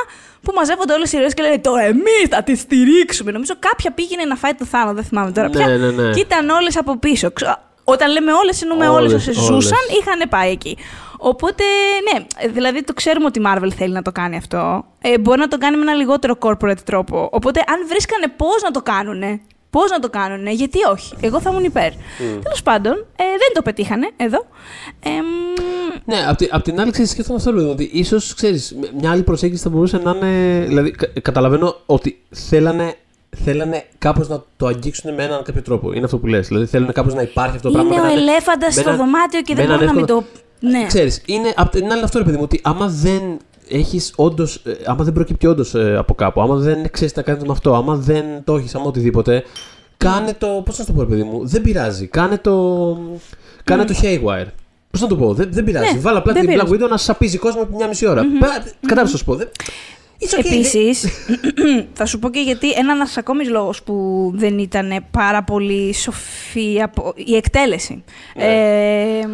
[0.42, 3.30] που μαζεύονται όλες οι ηρωές και λένε τώρα εμείς θα τη στηρίξουμε.
[3.32, 5.66] Νομίζω κάποια πήγαινε να φάει το θάνατο, δεν θυμάμαι τώρα Ναι, πια.
[5.66, 6.10] ναι, ναι.
[6.14, 7.30] Και ήταν όλες από πίσω.
[7.32, 9.62] Ξα- Όταν λέμε όλες, εννοούμε όλες, Όλες, όσες όλες.
[9.64, 10.76] ζούσαν, είχαν πάει εκεί.
[11.24, 11.64] Οπότε,
[12.12, 14.84] ναι, δηλαδή το ξέρουμε ότι η Marvel θέλει να το κάνει αυτό.
[15.00, 17.28] Ε, μπορεί να το κάνει με ένα λιγότερο corporate τρόπο.
[17.32, 21.50] Οπότε, αν βρίσκανε πώς να το κάνουνε, πώς να το κάνουνε, γιατί όχι; Εγώ θα
[21.50, 21.90] ήμουν υπέρ.
[22.42, 24.46] Τέλος πάντων, ε, δεν το πετύχανε εδώ.
[25.02, 25.60] Ε, μ,
[26.04, 28.34] Ναι, απ' τη- απ' την άλλη, ξέρεις, σκέφτομαι αυτό λέω, ότι ίσως
[29.00, 30.64] μια άλλη προσέγγιση θα μπορούσε να είναι.
[30.66, 32.94] Δηλαδή, κα- καταλαβαίνω ότι θέλανε,
[33.44, 35.92] θέλανε κάπως να το αγγίξουν με έναν κάποιο τρόπο.
[35.92, 36.46] Είναι αυτό που λες.
[36.48, 37.94] Δηλαδή, θέλουν κάπως να υπάρχει αυτό το πράγμα.
[37.94, 39.96] είναι με ο έναν- ελέφαντας με στο έναν- δωμάτιο και με δεν έναν μπορώ να
[39.96, 40.24] μην το.
[40.62, 40.86] Εύκολο- Ναι.
[40.86, 43.22] Ξέρεις, είναι απ' την άλλη αυτό ρε παιδί μου, ότι άμα δεν
[43.68, 47.42] έχεις όντως, ε, άμα δεν προκύπτει όντως από κάπου, άμα δεν ξέρεις τι να κάνεις
[47.42, 49.42] με αυτό, άμα δεν το έχεις, άμα οτιδήποτε,
[49.96, 52.98] κάνε το, πώς να το πω ρε παιδί μου, δεν πειράζει, κάνε το,
[53.64, 54.46] κάνε το haywire.
[54.90, 55.94] Πώς να το πω, δεν, δεν πειράζει.
[55.94, 56.84] Ναι, Βάλα απλά δεν την Black πειράζει.
[56.84, 58.22] Widow να σαπίζει κόσμο από μια μισή ώρα.
[58.22, 58.72] Mm-hmm.
[58.80, 59.34] Κατάλαβες να σου πω.
[59.34, 59.48] δεν-
[60.20, 61.04] It's okay, Επίσης,
[61.98, 67.12] θα σου πω και γιατί ένα ακόμη λόγος που δεν ήταν πάρα πολύ σοφή από...
[67.16, 68.04] η εκτέλεση.
[68.36, 68.44] Ναι.
[68.44, 69.30] Ε, μ,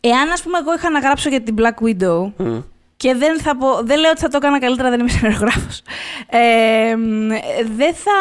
[0.00, 2.58] εάν, ας πούμε, εγώ είχα να γράψω για την Black Widow Μμ.
[2.96, 5.82] και δεν, θα πω, δεν λέω ότι θα το έκανα καλύτερα, δεν είμαι σεναριογράφος.
[6.28, 7.28] Ε, μ,
[7.76, 8.12] δεν θα,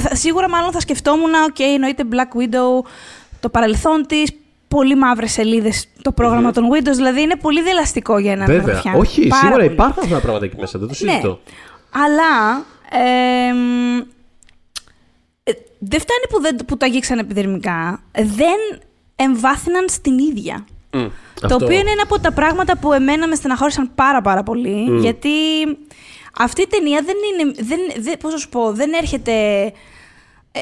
[0.00, 2.86] θα- Σίγουρα μάλλον θα σκεφτόμουν, οκ, εννοείται Black Widow,
[3.40, 4.32] το παρελθόν της,
[4.68, 8.72] πολύ μαύρες σελίδες το πρόγραμμα των Widows, δηλαδή είναι πολύ δελεαστικό για έναν Βέβαια.
[8.72, 8.98] γραφιάνο.
[8.98, 9.72] Όχι, Πάρα σίγουρα πολύ.
[9.72, 11.28] υπάρχουν αυτά τα πράγματα εκεί μέσα, δεν το συζητώ.
[11.28, 12.02] Ναι.
[12.04, 12.64] Αλλά
[13.50, 13.96] εμ,
[15.42, 18.02] ε, δεν φτάνει που, δεν, που το αγγίξαν επιδερμικά.
[18.12, 18.80] Δεν
[19.16, 20.64] εμβάθυναν στην ίδια.
[20.92, 21.06] Μμ.
[21.40, 21.54] Το Αυτό.
[21.64, 24.98] οποίο είναι ένα από τα πράγματα που εμένα με στεναχώρησαν πάρα πάρα πολύ.
[25.00, 25.28] Γιατί
[26.38, 27.52] αυτή η ταινία δεν είναι.
[27.58, 29.32] Δεν, δεν, πώς να σου πω, δεν έρχεται.
[30.52, 30.60] ε,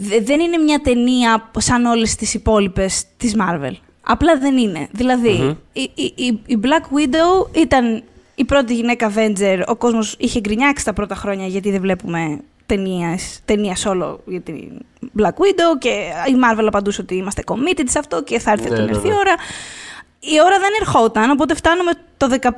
[0.00, 3.72] δε- δεν είναι μια ταινία σαν όλες τις υπόλοιπες της Marvel.
[4.02, 4.88] Απλά δεν είναι.
[4.90, 8.02] Δηλαδή, η, η, η- η Black Widow ήταν
[8.34, 9.62] η πρώτη γυναίκα Avenger.
[9.66, 12.40] Ο κόσμος είχε γκρινιάξει τα πρώτα χρόνια γιατί δεν βλέπουμε
[12.74, 14.70] ταινίες, ταινία solo για την
[15.18, 15.88] Black Widow και
[16.26, 19.06] η Marvel απαντούσε ότι είμαστε committed σε αυτό και θα έρθει Ναι, όταν ναι, έρθει
[19.06, 19.16] η ναι.
[19.16, 19.34] ώρα.
[20.20, 22.50] η ώρα δεν ερχόταν, οπότε φτάνουμε το 15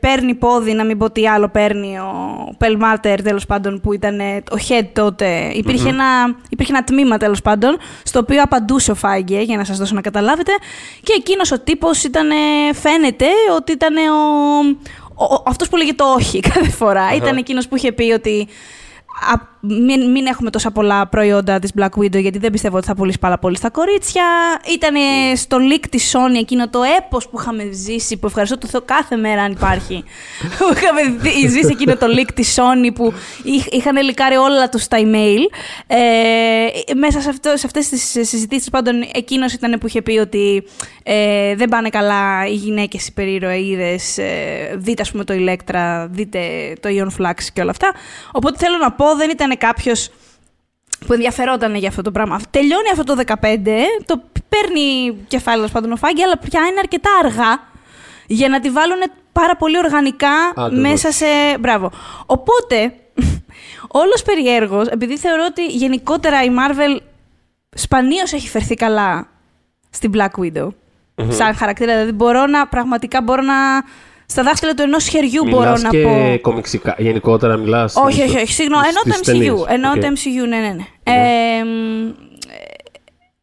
[0.00, 2.14] παίρνει πόδι, να μην πω τι άλλο παίρνει ο
[2.58, 4.20] Πελμάτερ τέλος πάντων που ήταν
[4.50, 5.50] ο head τότε.
[5.54, 6.04] Υπήρχε, ένα,
[6.48, 10.00] υπήρχε ένα τμήμα τέλος πάντων στο οποίο απαντούσε ο Φάγκε για να σας δώσω να
[10.00, 10.52] καταλάβετε
[11.02, 12.30] και εκείνος ο τύπος ήταν,
[12.74, 13.26] φαίνεται
[13.56, 14.58] ότι ήταν ο,
[15.14, 17.14] ο, ο αυτός που λέγε το όχι κάθε φορά.
[17.14, 18.48] Ήταν εκείνος που είχε πει ότι
[19.14, 22.94] up μην, μην έχουμε τόσα πολλά προϊόντα της Black Widow γιατί δεν πιστεύω ότι θα
[22.94, 24.24] πουλήσει πάρα πολύ στα κορίτσια.
[24.74, 24.94] Ήταν
[25.36, 29.16] στο leak της Sony εκείνο το έπος που είχαμε ζήσει, που ευχαριστώ το Θεό κάθε
[29.16, 30.04] μέρα αν υπάρχει.
[30.58, 33.12] που είχαμε ζήσει εκείνο το leak της Sony που
[33.70, 35.40] είχαν λικάρει όλα τους στα email.
[35.86, 40.64] Ε, μέσα σε, αυτό, σε αυτές τις συζητήσεις πάντων εκείνος ήταν που είχε πει ότι
[41.02, 46.40] ε, δεν πάνε καλά οι γυναίκες οι περίρωίδες, ε, δείτε ας πούμε το Electra, δείτε
[46.80, 47.92] το Ion Flux και όλα αυτά.
[48.32, 50.10] Οπότε θέλω να πω δεν ήταν κάποιος
[51.06, 52.40] που ενδιαφερόταν για αυτό το πράγμα.
[52.50, 53.58] Τελειώνει αυτό το 15,
[54.06, 57.68] το παίρνει κεφάλαιο πάντων ο Φάγκη, αλλά πια είναι αρκετά αργά
[58.26, 58.98] για να τη βάλουν
[59.32, 60.30] πάρα πολύ οργανικά
[60.70, 61.26] μέσα σε.
[61.60, 61.90] Μπράβο.
[62.26, 62.94] Οπότε,
[64.02, 66.96] όλος περιέργως, επειδή θεωρώ ότι γενικότερα η Marvel
[67.74, 69.28] σπανίως έχει φερθεί καλά
[69.90, 70.68] στην Black Widow.
[71.28, 71.92] Σαν χαρακτήρα.
[71.92, 73.54] Δηλαδή, μπορώ να, πραγματικά μπορώ να
[74.30, 76.38] στα δάχτυλα του ενός χεριού μιλάς μπορώ να και πω.
[76.40, 77.94] κομιξικά, γενικότερα μιλάς.
[77.96, 78.52] Όχι, όχι, όχι.
[78.52, 78.84] Συγγνώμη.
[78.86, 79.30] Εννοώ το
[79.64, 79.72] MCU.
[79.72, 80.68] Εννοώ το MCU, ναι, ναι.
[80.68, 80.84] ναι.
[81.02, 81.64] Ε,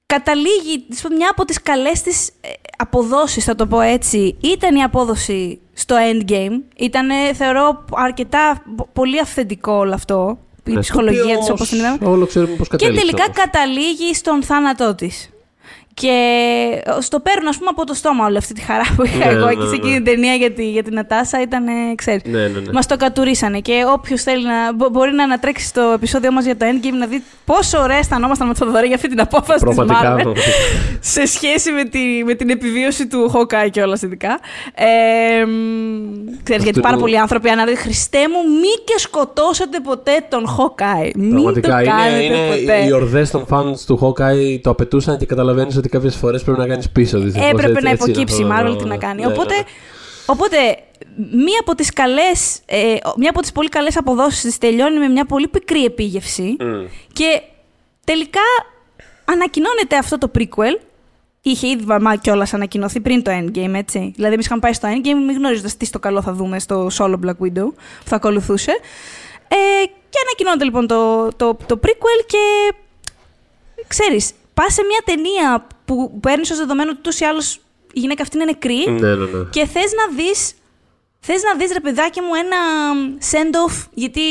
[0.06, 0.86] καταλήγει,
[1.18, 2.32] μια από τις καλές της ε,
[2.78, 6.62] αποδόσεις, θα το πω έτσι, ήταν η απόδοση στο Endgame.
[6.78, 8.64] Ήταν, θεωρώ, αρκετά
[8.94, 10.38] πολύ αυθεντικό όλο αυτό.
[10.66, 11.98] Η Ναι, ψυχολογία της, όπως την είδαμε.
[12.04, 13.02] Όλο ξέρουμε πώς Και κατέληξε.
[13.06, 13.36] τελικά όμως.
[13.38, 15.30] καταλήγει στον θάνατό της.
[16.02, 16.18] Και
[17.00, 19.46] στο παίρνω, ας πούμε, από το στόμα όλη αυτή τη χαρά που είχα Ναι, εγώ
[19.46, 19.76] ναι, εκεί σε ναι.
[19.76, 21.42] εκείνη την ταινία για, τη, για την Νατάσα.
[21.42, 22.72] Ήταν, ε, ξέρεις, Ναι, ναι, ναι.
[22.74, 23.60] Μας το κατουρίσανε.
[23.60, 24.74] Και όποιος θέλει να.
[24.74, 28.48] μπο- μπορεί να ανατρέξει στο επεισόδιο μας για το Endgame να δει πόσο ωραία αισθανόμασταν
[28.48, 30.16] με το Θοδωρή για αυτή την απόφαση τη Πραγματικά.
[30.20, 30.34] Marvel
[31.00, 34.40] σε σχέση με, τη, με την επιβίωση του Hawkeye και όλα ειδικά.
[34.76, 40.12] Ε, μ, ξέρεις, γιατί πάρα είναι- πολλοί άνθρωποι ανάδειξαν Χριστέ μου, μη και σκοτώσετε ποτέ
[40.30, 41.12] τον Hawkeye.
[41.16, 42.86] Μην το Πραγματικά κάνετε είναι, είναι ποτέ.
[42.88, 46.68] οι ορδές των fans του Hawkeye το απαιτούσαν και καταλαβαίνεις ότι κάποιες φορές πρέπει να
[46.68, 47.20] κάνεις πίσω.
[47.20, 47.50] δυστυχώς.
[47.50, 48.94] Έπρεπε Έτσι- να έτσι είναι υποκύψει η αυτό το Marvel τι πράγμα.
[48.96, 49.22] να κάνει.
[49.22, 49.62] Ναι, ναι, οπότε, ναι.
[50.26, 50.58] οπότε,
[51.32, 55.26] μία από τις καλές, ε, μία από τις πολύ καλές αποδόσεις της τελειώνει με μια
[55.26, 56.86] πολύ πικρή επίγευση Μμ.
[57.14, 57.42] και
[58.04, 58.42] τελικά
[59.26, 60.80] ανακοινώνεται αυτό το prequel.
[61.42, 64.12] Είχε ήδη μα κιόλας ανακοινωθεί πριν το Endgame, έτσι.
[64.16, 67.16] Δηλαδή, εμείς είχαμε πάει στο Endgame, μην γνωρίζοντας τι στο καλό θα δούμε στο solo
[67.26, 67.68] Black Widow
[68.00, 68.72] που θα ακολουθούσε.
[69.48, 72.74] Ε, και ανακοινώνεται λοιπόν το, το, το prequel και
[73.88, 77.56] ξέρεις, πας σε μια ταινία που παίρνεις ως δεδομένο ότι ούτως ή άλλως
[77.94, 79.44] η γυναίκα αυτή είναι νεκρή Ναι, ναι, ναι.
[79.50, 80.54] και θες να δεις,
[81.20, 82.60] θες να δεις ρε παιδάκι μου ένα
[83.32, 84.22] send-off γιατί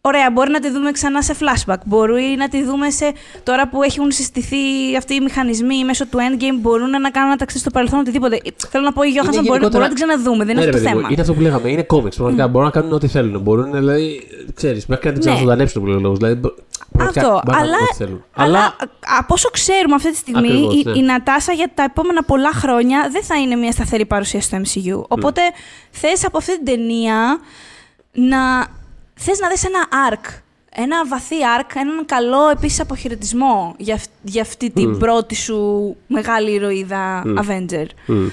[0.00, 1.76] Ωραία, μπορεί να τη δούμε ξανά σε flashback.
[1.86, 3.12] Μπορεί να τη δούμε σε.
[3.42, 4.56] Τώρα που έχουν συστηθεί
[4.96, 8.40] αυτοί οι μηχανισμοί μέσω του endgame, μπορούν να κάνουν ένα ταξίδι στο παρελθόν, οτιδήποτε.
[8.70, 10.76] Θέλω να πω, η Johansson μπορεί, γενικότερα- μπορεί να την ξαναδούμε, δεν είναι Ναι, αυτό
[10.76, 11.08] ρε το παιδί μου, θέμα.
[11.12, 11.70] Είναι αυτό που λέγαμε.
[11.70, 12.16] Είναι κόμιξ.
[12.16, 13.40] Πραγματικά μπορούν να κάνουν ό,τι θέλουν.
[13.42, 15.30] Μπορούν, δηλαδή, ξέρεις, μέχρι και να την Ναι.
[15.30, 16.18] ξαναζωντανέψουν που λέει ο λόγος.
[16.18, 17.20] Δηλαδή, μπο- πραγματικά Αυτό.
[17.20, 18.24] μπορούν να Αλλά, κάνουν ό,τι θέλουν.
[18.34, 18.74] αλλά, α-
[19.18, 20.98] από όσο ξέρουμε αυτή τη στιγμή, Ακριβώς, η, ναι.
[20.98, 25.02] η Νατάσα για τα επόμενα πολλά χρόνια δεν θα είναι μια σταθερή παρουσία στο MCU.
[25.08, 25.40] Οπότε
[25.90, 27.38] θες από αυτή την ταινία
[28.12, 28.66] να.
[29.14, 30.40] θες να δεις ένα arc.
[30.78, 36.50] Ένα βαθύ arc, έναν καλό επίσης αποχαιρετισμό για, αυ- για αυτή την πρώτη σου μεγάλη
[36.52, 37.86] ηρωίδα Avenger.
[38.06, 38.26] Μμ.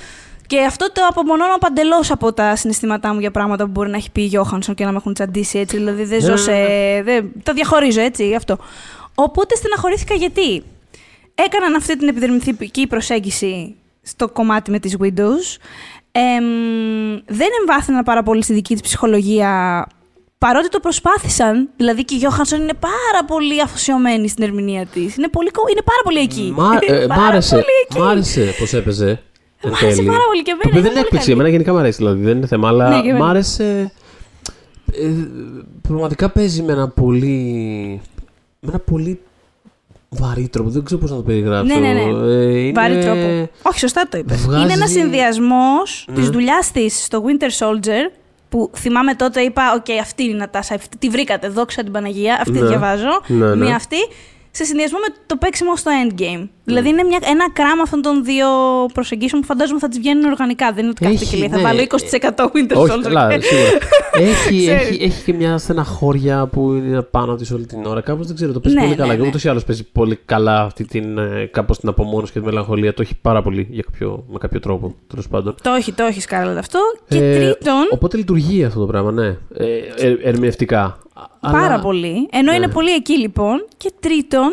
[0.53, 4.11] Και αυτό το απομονώνω παντελώς από τα συναισθήματά μου για πράγματα που μπορεί να έχει
[4.11, 5.77] πει η Γιώχανσον και να με έχουν τσαντήσει έτσι.
[5.77, 6.51] Δηλαδή δεν Ναι, ζω ναι, σε.
[7.03, 8.57] Δεν, τα διαχωρίζω έτσι γι' αυτό.
[9.15, 10.63] Οπότε στεναχωρήθηκα γιατί
[11.35, 15.57] έκαναν αυτή την επιδερμητική προσέγγιση στο κομμάτι με τις Windows.
[16.11, 16.43] Εμ,
[17.25, 19.85] δεν εμβάθυναν πάρα πολύ στη δική της ψυχολογία
[20.37, 21.69] παρότι το προσπάθησαν.
[21.77, 25.15] Δηλαδή και η Γιώχανσον είναι πάρα πολύ αφοσιωμένη στην ερμηνεία της.
[25.15, 26.53] Είναι, πολύ, κο- είναι πάρα πολύ εκεί.
[26.55, 27.99] Μα, Είναι ε, μ' πάρα άρεσε, πολύ εκεί.
[27.99, 29.21] μ' άρεσε πώς έπαιζε.
[29.63, 30.07] Εν Μ' άρεσε τέλει.
[30.07, 31.25] πάρα πολύ και εμένα, Το οποίο είναι δεν πολύ έκπληξε.
[31.27, 31.31] καλή.
[31.39, 32.67] Εμένα γενικά μου αρέσει, δηλαδή δεν είναι θέμα.
[32.67, 33.25] Αλλά Ναι, και εμένα.
[33.25, 33.91] μ' άρεσε.
[34.93, 35.09] ε,
[35.81, 38.01] πραγματικά παίζει με ένα πολύ.
[38.59, 39.19] με ένα πολύ
[40.09, 40.69] βαρύ τρόπο.
[40.69, 41.73] Δεν ξέρω πώς να το περιγράψω.
[41.79, 42.01] Ναι, ναι, ναι.
[42.01, 42.71] Ε, είναι...
[42.71, 43.49] Βαρύ τρόπο.
[43.61, 44.41] Όχι, σωστά το είπες.
[44.41, 45.71] βγάζει- Είναι ένας συνδυασμός
[46.05, 46.15] Ναι.
[46.15, 48.11] της δουλειάς της στο Winter Soldier.
[48.49, 50.75] Που θυμάμαι τότε είπα: Οκ, αυτή είναι η Νατάσα.
[50.75, 51.47] Αυτή, τη βρήκατε.
[51.47, 52.37] Δόξα την Παναγία.
[52.39, 52.67] Αυτή Ναι.
[52.67, 53.21] διαβάζω.
[53.27, 53.55] Ναι, ναι.
[53.65, 53.95] Μία αυτή.
[54.55, 56.47] Σε συνδυασμό με το παίξιμο στο Endgame.
[56.63, 58.47] Δηλαδή είναι μια, ένα κράμα αυτών των δύο
[58.93, 60.71] προσεγγίσεων που φαντάζομαι θα τις βγαίνουν οργανικά.
[60.71, 61.63] Δεν είναι ότι κάθεται Έχει, και λέει: Θα ναι.
[61.63, 63.01] βάλω 20% Winter Όχι, Soldier.
[63.03, 63.69] καλά, σίγουρα.
[64.29, 64.67] έχει, Ξέρεις.
[64.89, 68.01] έχει, έχει και μια στεναχώρια που είναι πάνω της όλη την ώρα.
[68.01, 69.13] Κάπως δεν ξέρω, το παίζει Ναι, πολύ ναι, καλά.
[69.15, 69.21] ναι.
[69.21, 72.45] Και ούτως ή άλλως παίζει πολύ καλά αυτή την, ε, κάπως την απομόνωση και τη
[72.45, 72.93] μελαγχολία.
[72.93, 75.55] Το έχει πάρα πολύ για κάποιο, με κάποιο τρόπο, τέλος πάντων.
[75.61, 76.79] Το έχει, το έχει Σκάρλετ αυτό.
[77.07, 79.27] Και Ε, τρίτον, Οπότε λειτουργεί αυτό το πράγμα, ναι.
[79.57, 79.65] Ε,
[79.97, 80.97] ε, ερμηνευτικά.
[81.39, 82.27] Πάρα Αλλά- πολύ.
[82.31, 82.57] Ενώ Ναι.
[82.57, 83.67] είναι πολύ εκεί λοιπόν.
[83.77, 84.47] Και τρίτον,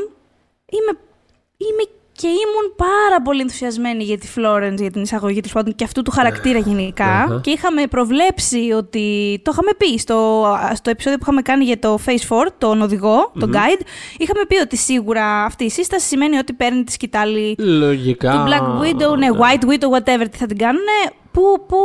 [0.70, 0.98] είμαι,
[1.56, 1.82] είμαι
[2.12, 6.02] και ήμουν πάρα πολύ ενθουσιασμένη για τη Florence, για την εισαγωγή του πάντων και αυτού
[6.02, 7.04] του χαρακτήρα γενικά.
[7.06, 7.40] Αχα.
[7.42, 9.40] Και είχαμε προβλέψει ότι.
[9.44, 13.32] Το είχαμε πει στο, στο επεισόδιο που είχαμε κάνει για το Face 4, τον οδηγό,
[13.38, 13.80] τον guide.
[14.18, 18.30] Είχαμε πει ότι σίγουρα αυτή η σύσταση σημαίνει ότι παίρνει τη σκητάλη Λογικά.
[18.30, 20.82] του Black Widow, ναι, White Widow, whatever, τι θα την κάνουν.
[21.32, 21.76] Που, που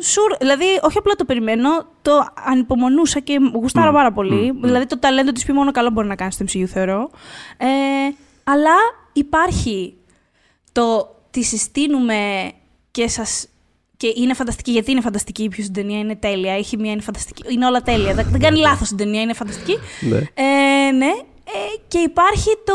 [0.00, 1.68] sure, δηλαδή, όχι απλά το περιμένω,
[2.02, 4.58] το ανυπομονούσα και γουστάρα πάρα πολύ.
[4.62, 7.10] Δηλαδή, το ταλέντο της πιο μόνο καλό μπορεί να κάνει στο MCU, θεωρώ.
[7.56, 7.66] Ε,
[8.44, 8.74] αλλά
[9.12, 9.96] υπάρχει
[10.72, 12.50] το τη συστήνουμε
[12.90, 13.44] και σας...
[13.96, 16.58] Και είναι φανταστική, γιατί είναι φανταστική, ποιο στην ταινία είναι τέλεια.
[16.58, 17.42] Η χημεία είναι φανταστική.
[17.52, 18.14] Είναι όλα τέλεια.
[18.14, 19.78] δεν, δεν κάνει λάθος στην ταινία, είναι φανταστική.
[20.00, 20.16] Ναι.
[20.16, 21.10] Ε, ναι.
[21.44, 22.74] Ε, και υπάρχει το.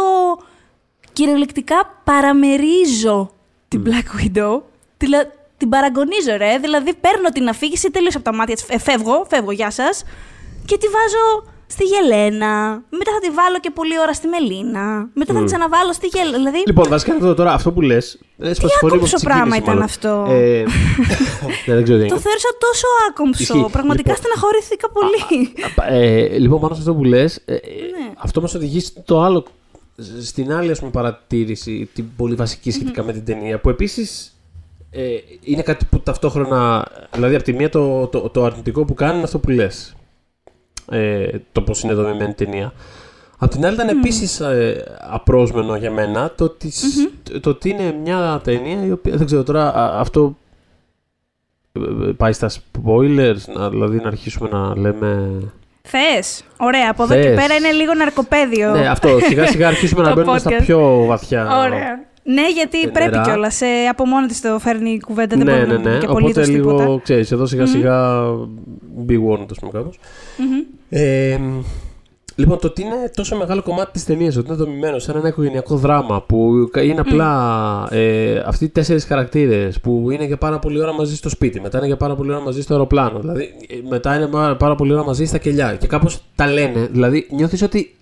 [1.14, 3.32] Κυριολεκτικά παραμερίζω
[3.68, 4.62] την Black Widow.
[5.58, 6.58] Δηλα- την παραγωνίζω, ρε.
[6.58, 8.66] Δηλαδή, παίρνω την αφήγηση τελείως από τα μάτια της.
[8.70, 10.04] Ε, φεύγω, φεύγω, γεια σας.
[10.66, 12.82] Και τη βάζω στη Γελένα.
[12.90, 15.10] Μετά θα τη βάλω και πολλή ώρα στη Μελίνα.
[15.14, 16.38] Μετά θα τη ξαναβάλω στη Γελένα.
[16.38, 18.20] Δηλαδή, Λοιπόν, βασικά αυτό τώρα, αυτό που λες.
[18.38, 20.64] Τι άκομψο πράγμα ήταν αυτό; Ε,
[21.66, 22.20] ναι, δεν ξέρω τι το είναι.
[22.20, 23.42] θεώρησα τόσο άκομψο.
[23.58, 23.72] Ισχύει.
[23.72, 24.26] Πραγματικά Λοιπόν.
[24.26, 25.54] στεναχωρήθηκα πολύ.
[25.90, 27.58] Ε, λοιπόν, πάνω σε αυτό που λες, Ναι.
[28.18, 29.46] αυτό μας οδηγεί στο άλλο,
[30.22, 34.35] στην άλλη ας πούμε, παρατήρηση, την πολύ βασική σχετικά με την ταινία, που επίσης
[34.96, 36.88] ε, είναι κάτι που ταυτόχρονα.
[37.14, 39.96] Δηλαδή, από τη μία το, το, το αρνητικό που κάνει είναι αυτό που λες.
[40.92, 42.74] Ε, το πώς είναι δομημένη η ταινία.
[43.38, 47.96] Απ' την άλλη, ήταν επίσης ε, απρόσμενο για μένα το ότι, σ- το ότι είναι
[48.04, 49.16] μια ταινία η οποία.
[49.18, 50.38] Δεν ξέρω τώρα, α, αυτό
[51.72, 55.30] ε, πάει στα spoilers, να, δηλαδή να αρχίσουμε να λέμε.
[55.88, 56.44] Θες.
[56.58, 57.26] Ωραία, από εδώ Θες.
[57.26, 58.72] και πέρα είναι λίγο ναρκοπαίδιο.
[58.72, 59.20] Ναι, αυτό.
[59.20, 60.62] Σιγά σιγά αρχίσουμε να Το μπαίνουμε στα podcast.
[60.62, 61.58] πιο βαθιά.
[61.60, 62.04] Ωραία.
[62.28, 63.24] Ναι, γιατί Ε, πρέπει νερά.
[63.24, 63.62] κιόλας.
[63.62, 65.36] Ε, από μόνη της το φέρνει η κουβέντα.
[65.38, 65.98] δεν ναι, μπορεί ναι, να πει ναι.
[65.98, 67.00] και Οπότε απολύτως λίγο, τίποτα.
[67.04, 68.24] ξέρεις, εδώ σιγά σιγά
[69.08, 70.00] be warned, ας πούμε κάπως.
[70.90, 71.38] Ε,
[72.36, 75.76] λοιπόν, το ότι είναι τόσο μεγάλο κομμάτι της ταινίας, ότι είναι δομημένο σαν ένα οικογενειακό
[75.76, 80.94] δράμα, που είναι απλά ε, αυτοί οι τέσσερις χαρακτήρες, που είναι για πάρα πολλή ώρα
[80.94, 84.16] μαζί στο σπίτι, μετά είναι για πάρα πολλή ώρα μαζί στο αεροπλάνο, δηλαδή ε, μετά
[84.16, 87.96] είναι πάρα- πάρα πολλή ώρα μαζί στα κελιά και κάπως τα λένε, δηλαδή νιώθεις ότι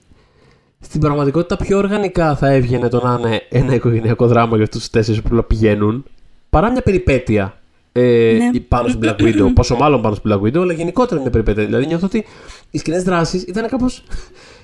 [0.84, 4.90] στην πραγματικότητα πιο οργανικά θα έβγαινε το να είναι ένα οικογενειακό δράμα για αυτούς τους
[4.90, 6.06] τέσσερις που απλά πηγαίνουν,
[6.50, 7.58] παρά μια περιπέτεια
[7.92, 8.60] ε, Ναι.
[8.60, 9.52] πάνω στην Black Widow.
[9.56, 11.66] Πόσο μάλλον πάνω στην Black Widow, αλλά γενικότερα μια περιπέτεια.
[11.66, 12.26] Δηλαδή νιώθω ότι
[12.72, 14.04] οι σκηνές δράσει ήταν κάπως.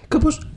[0.07, 0.47] Κάπως,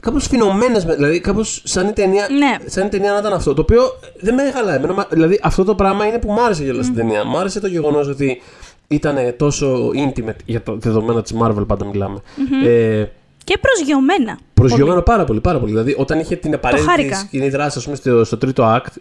[0.00, 2.56] κάπως φινωμένες, με- δηλαδή κάπως σαν η, ταινία, Ναι.
[2.70, 3.54] σαν η ταινία να ήταν αυτό.
[3.54, 3.82] Το οποίο
[4.20, 4.76] δεν με χαλάει.
[4.76, 7.24] Εμένα, μα- δηλαδή αυτό το πράγμα είναι που μ' άρεσε κιόλας στην ταινία.
[7.24, 8.40] Μ' άρεσε το γεγονός ότι
[8.88, 12.18] ήταν τόσο intimate για το δεδομένα της Marvel πάντα μιλάμε.
[12.66, 13.04] Ε,
[13.44, 14.38] Και προσγειωμένα.
[14.54, 15.70] Προσγειωμένο πάρα πολύ, πάρα πολύ.
[15.72, 17.16] Δηλαδή, όταν είχε την απαραίτητη χάρηκα.
[17.16, 18.92] σκηνή δράση, ας πούμε, στο, στο τρίτο act,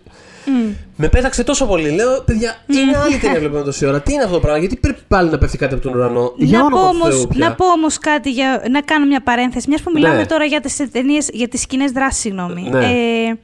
[0.96, 1.90] με πέταξε τόσο πολύ.
[1.90, 4.02] Λέω, παιδιά, είναι άλλη ταινία βλέπουμε τόση ώρα.
[4.02, 6.58] Τι είναι αυτό το πράγμα, γιατί πρέπει πάλι να πέφτει κάτι από τον ουρανό; Για
[6.60, 7.48] Να πω, όνομα του όμως, Θεού πια.
[7.48, 9.66] να πω όμως κάτι, για, να κάνω μια παρένθεση.
[9.70, 10.26] Μιας που μιλάμε Ναι.
[10.26, 12.70] τώρα για τις ταινίες, για τις σκηνές δράσης, συγγνώμη.
[12.72, 12.86] Ναι.
[12.86, 13.38] Ε,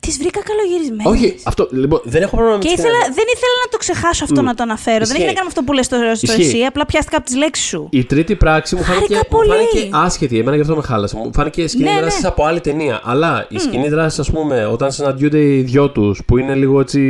[0.00, 1.06] τις βρήκα καλογυρισμένες.
[1.06, 1.68] Όχι, αυτό.
[1.72, 3.14] Λοιπόν, δεν έχω πρόβλημα με Και τις ήθελα, σκηνές.
[3.18, 4.96] δεν ήθελα να το ξεχάσω αυτό να το αναφέρω.
[4.96, 5.16] Δεν Ισχύει.
[5.22, 6.42] έχει να κάνει με αυτό που λες στο, στο Ισχύει.
[6.56, 7.88] εσύ, απλά πιάστηκα από τις λέξεις σου.
[7.90, 9.48] Η τρίτη πράξη μου φάνηκε, Χάρηκα μου πολύ.
[9.50, 10.38] φάνηκε άσχετη.
[10.38, 11.16] Εμένα γι' αυτό με χάλασε.
[11.16, 12.28] Μου φάνηκε σκηνή Ναι, δράσης ναι.
[12.28, 13.00] από άλλη ταινία.
[13.04, 17.00] Αλλά η σκηνή δράσης, ας πούμε, όταν συναντιούνται οι δυο τους, που είναι λίγο έτσι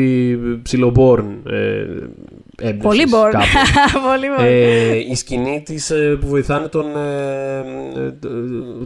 [0.63, 1.27] ψιλομπόρν.
[1.51, 1.81] Ε,
[2.63, 3.31] έμπνευσης Πολύ μπορώ.
[3.31, 3.45] κάπου.
[4.09, 4.49] Πολύ μπορώ.
[4.49, 7.59] Ε, η σκηνή της ε, που βοηθάνε τον, ε,
[7.99, 8.13] ε,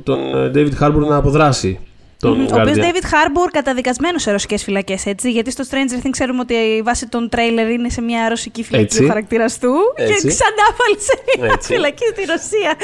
[0.03, 1.79] τον ε, David Harbour να αποδράσει.
[2.21, 2.81] Τον Ο οποίος Guardian.
[2.81, 5.31] David Harbour καταδικασμένος σε ρωσικές φυλακές, έτσι.
[5.31, 8.85] Γιατί στο Stranger Things ξέρουμε ότι η βάση των τρέιλερ είναι σε μια ρωσική φυλακή
[8.85, 9.05] Έτσι.
[9.05, 9.73] ο χαρακτήρας του.
[9.95, 10.13] Έτσι.
[10.23, 11.73] Και ξανά πάλι σε μια Έτσι.
[11.75, 12.75] φυλακή στη Ρωσία.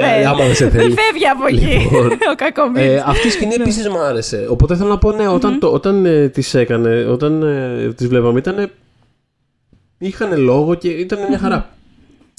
[0.00, 0.26] Ε, Ναι.
[0.28, 0.82] άμα δεν σε θέλει.
[0.94, 1.88] Δεν φεύγει από εκεί.
[1.90, 2.88] Λοιπόν, ο κακομοίρης.
[2.90, 4.46] Ε, αυτή η σκηνή επίσης μου άρεσε.
[4.50, 8.38] Οπότε θέλω να πω, ναι, όταν, το, όταν ε, τις έκανε, όταν ε, τις βλέπαμε,
[8.38, 8.70] ήταν.
[9.98, 11.68] είχαν λόγο και ήταν μια χαρά.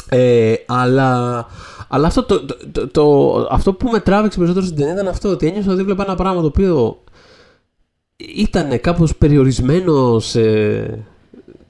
[0.09, 1.45] Ε, αλλά
[1.91, 5.29] αλλά αυτό, το, το, το, το- αυτό που με τράβηξε περισσότερο στην ταινία ήταν αυτό,
[5.29, 7.03] ότι ένιωσα ότι έβλεπα ένα πράγμα το οποίο
[8.17, 10.41] ήταν κάπως περιορισμένο σε,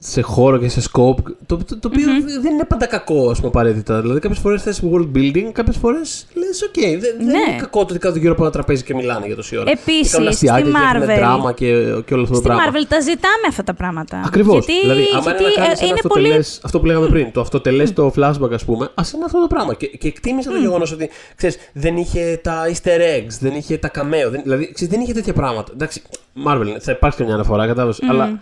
[0.02, 1.14] σε χώρο και σε scope,
[1.46, 2.04] το, το, το οποιο
[2.42, 4.00] δεν είναι πάντα κακό, ας πούμε, απαραίτητα.
[4.00, 7.32] Δηλαδή, κάποιες φορές θες world building, κάποιες φορές λες, οκ, δεν, δεν Ναι.
[7.32, 9.70] είναι κακό το ότι κάτω γύρω από ένα τραπέζι και μιλάνε για τόση ώρα.
[9.70, 11.66] Επίσης, Και κάνουν αστειάκια στη και έχουν Marvel- δράμα και,
[12.06, 12.62] και όλο αυτό το Στη πράγμα.
[12.66, 14.22] Marvel τα ζητάμε αυτά τα πράγματα.
[14.26, 14.52] Ακριβώς.
[14.66, 16.26] Γιατί, Δηλαδή, άμα γιατί είναι να κάνεις ε, ένα είναι πολύ.
[16.26, 19.46] αυτοτελές, αυτό που λέγαμε πριν, το αυτοτελέ το flashback, ας πούμε, ας είναι αυτό το
[19.46, 19.74] πράγμα.
[19.74, 23.90] Και, και εκτίμησα το γεγονός ότι ξέρεις, δεν είχε τα easter eggs, δεν είχε τα
[23.94, 25.72] cameo, δεν, δηλαδή ξέρεις, δεν είχε τέτοια πράγματα.
[25.74, 26.02] Εντάξει,
[26.46, 27.98] Marvel θα υπάρξει και μια αναφορά, κατάλαβες.
[28.08, 28.40] Αλλά,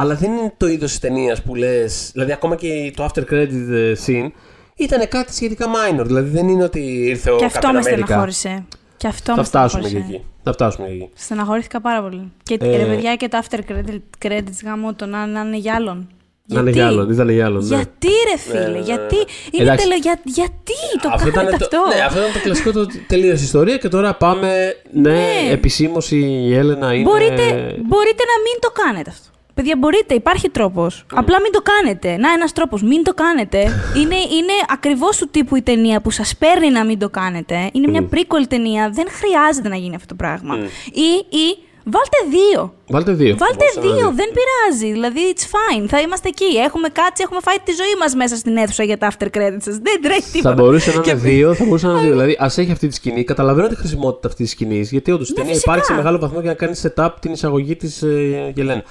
[0.00, 2.10] αλλά δεν είναι το είδος της ταινίας που λες.
[2.12, 4.30] Δηλαδή, ακόμα και το after credit ε, scene
[4.76, 6.04] ήταν κάτι σχετικά minor.
[6.06, 7.82] Δηλαδή, δεν είναι ότι ήρθε ο Και αυτό Captain με America.
[7.82, 8.64] στεναχώρησε.
[8.96, 10.16] Και αυτό Θα με φτάσουμε και στεναχώρησε.
[10.18, 10.26] εκεί.
[10.42, 11.10] Θα φτάσουμε και εκεί.
[11.14, 12.32] Στεναχωρήθηκα πάρα πολύ.
[12.42, 15.74] Και Ε, ρε παιδιά και τα after credit- credits γάμο το να, να είναι για
[15.74, 16.08] άλλον.
[16.50, 17.66] Να είναι Γιατί; για άλλον, ήταν για άλλον.
[17.66, 17.74] ναι.
[17.76, 18.78] Γιατί ρε φίλε, ναι, ναι.
[18.78, 19.16] γιατί;
[19.50, 19.84] Είναι Εντάξει.
[19.88, 19.96] τελε...
[19.98, 20.20] για...
[20.24, 20.72] Γιατί
[21.02, 23.76] το Αυτό κάνετε ήταν αυτό; Το, ναι, αυτό ήταν το κλασικό το τελείωσε η ιστορία
[23.76, 24.74] και τώρα πάμε.
[24.92, 25.50] Ναι, Ναι.
[25.50, 27.02] επισήμως η Έλενα είναι.
[27.10, 27.42] Μπορείτε,
[27.86, 29.28] μπορείτε να μην το κάνετε αυτό.
[29.58, 31.04] Παιδιά, μπορείτε, υπάρχει τρόπος.
[31.14, 32.16] Απλά μην το κάνετε.
[32.16, 33.58] Να, ένας τρόπος, μην το κάνετε.
[34.00, 37.70] είναι είναι ακριβώς του τύπου η ταινία που σας παίρνει να μην το κάνετε.
[37.72, 40.54] Είναι μια prequel ταινία, δεν χρειάζεται να γίνει αυτό το πράγμα.
[40.92, 41.46] Ή, ή
[41.84, 42.74] βάλτε δύο.
[42.88, 43.36] Βάλτε δύο.
[43.38, 44.14] Βάλτε Μπορούσα να δύο, δει.
[44.16, 44.92] δεν πειράζει.
[44.92, 45.84] Δηλαδή, it's fine.
[45.88, 46.56] Θα είμαστε εκεί.
[46.66, 49.76] Έχουμε κάτσει, έχουμε φάει τη ζωή μας μέσα στην αίθουσα για τα after credits σας.
[49.78, 50.54] Δεν τρέχει τίποτα.
[50.54, 52.10] Θα μπορούσε να Και- είναι δύο, θα μπορούσε να είναι δύο.
[52.16, 53.24] Δηλαδή, ας έχει αυτή τη σκηνή.
[53.24, 54.90] Καταλαβαίνω τη χρησιμότητα αυτής της σκηνής.
[54.90, 55.72] Γιατί όντως η ταινία Ναι, φυσικά.
[55.72, 58.82] υπάρχει σε μεγάλο βαθμό για να κάνεις setup την εισαγωγή της ε, Γελένα.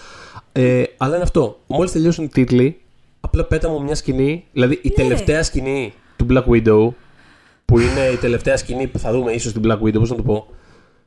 [0.60, 1.60] Ε, αλλά είναι αυτό.
[1.68, 2.80] Μόλις τελειώσουν οι τίτλοι,
[3.20, 4.46] απλά πέτα μου μια σκηνή.
[4.52, 4.94] Δηλαδή, η Ναι.
[4.94, 6.88] τελευταία σκηνή του Black Widow,
[7.66, 10.24] που είναι η τελευταία σκηνή που θα δούμε ίσως στην Black Widow, πώς να το
[10.24, 10.48] πω.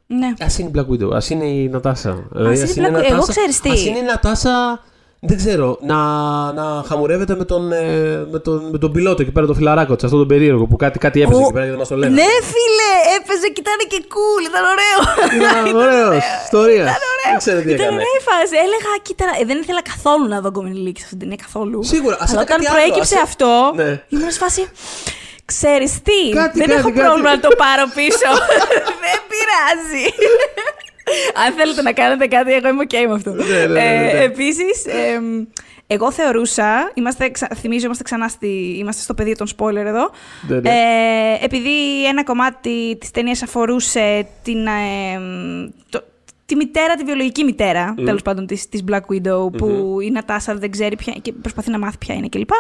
[0.06, 0.26] Ναι.
[0.26, 2.26] Α είναι η Black Widow, ας είναι η Νατάσα.
[2.32, 3.10] Δηλαδή, είναι η Black Widow.
[3.12, 3.70] Εγώ ξέρεις τι.
[3.70, 4.82] Ας είναι η Νατάσα,
[5.22, 5.96] δεν ξέρω, να,
[6.52, 10.04] να χαμουρεύεται με τον, ε, με, τον, με τον πιλότο εκεί πέρα, τον φιλαράκο της,
[10.04, 12.14] αυτόν τον περίεργο που κάτι, κάτι έπαιζε Ο- εκεί πέρα και δεν μας το λένε.
[12.14, 14.98] Ναι, φίλε, έπαιζε και ήταν και cool, ήταν ωραίο.
[15.40, 16.84] Ήταν ωραίος, ιστορία.
[17.28, 17.94] Δεν ξέρω τι Ήταν έκανε.
[17.96, 18.54] ωραία η φάση.
[18.66, 21.78] Έλεγα, κοίτα, ε, δεν ήθελα καθόλου να δω κομμενιλίκη σε αυτήν την ταινία καθόλου.
[21.92, 23.50] Σίγουρα, ας Αλλά ήταν όταν κάτι άλλο, προέκυψε ας- αυτό,
[23.80, 23.90] Ναι.
[24.14, 24.62] ήμουν σε φάση.
[25.52, 27.00] Ξέρεις τι, Κάτι, δεν κάτι, έχω κάτι.
[27.04, 28.30] πρόβλημα να το πάρω πίσω.
[29.04, 30.06] δεν πειράζει.
[31.46, 33.30] Αν θέλετε να κάνετε κάτι, εγώ είμαι ok με αυτό.
[33.30, 34.10] Ναι, ναι, ναι, ναι, ναι.
[34.10, 34.84] Ε, επίσης,
[35.14, 35.44] εμ,
[35.86, 40.10] εγώ θεωρούσα, είμαστε, ξα- θυμίζω, είμαστε ξανά στη, είμαστε στο πεδίο των spoiler εδώ,
[40.48, 40.68] Ναι, ναι.
[40.70, 44.70] ε, επειδή ένα κομμάτι της ταινίας αφορούσε την, ε,
[45.88, 46.04] το-
[46.46, 50.70] τη μητέρα, τη βιολογική μητέρα, τέλος πάντων, της, της Black Widow, που η Νατάσα δεν
[50.70, 52.50] ξέρει ποια και προσπαθεί να μάθει ποια είναι κλπ.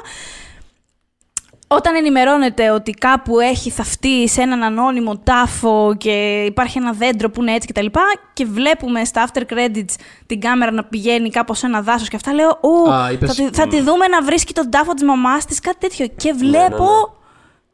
[1.72, 7.40] Όταν ενημερώνεται ότι κάπου έχει θαυτεί σε έναν ανώνυμο τάφο και υπάρχει ένα δέντρο που
[7.42, 7.84] είναι έτσι κτλ.
[7.84, 8.00] Και,
[8.32, 9.94] και βλέπουμε στα after credits
[10.26, 13.44] την κάμερα να πηγαίνει κάπως σε ένα δάσος και αυτά, λέω Ω, Α, είπες, θα,
[13.44, 13.68] τη, θα μ.
[13.68, 16.06] τη δούμε να βρίσκει τον τάφο της μαμάς της, κάτι τέτοιο.
[16.16, 17.14] Και βλέπω ναι.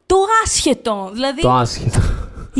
[0.05, 1.09] το άσχετο.
[1.13, 1.99] Δηλαδή, Το άσχετο.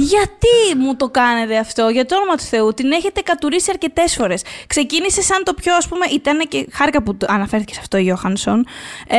[0.01, 2.73] Γιατί μου το κάνετε αυτό, για το όνομα του Θεού.
[2.73, 4.43] Την έχετε κατουρήσει αρκετές φορές.
[4.67, 8.01] Ξεκίνησε σαν το πιο, ας πούμε, ήταν και χάρηκα που το αναφέρθηκε σε αυτό η
[8.01, 8.65] Johansson.
[9.07, 9.17] Ε,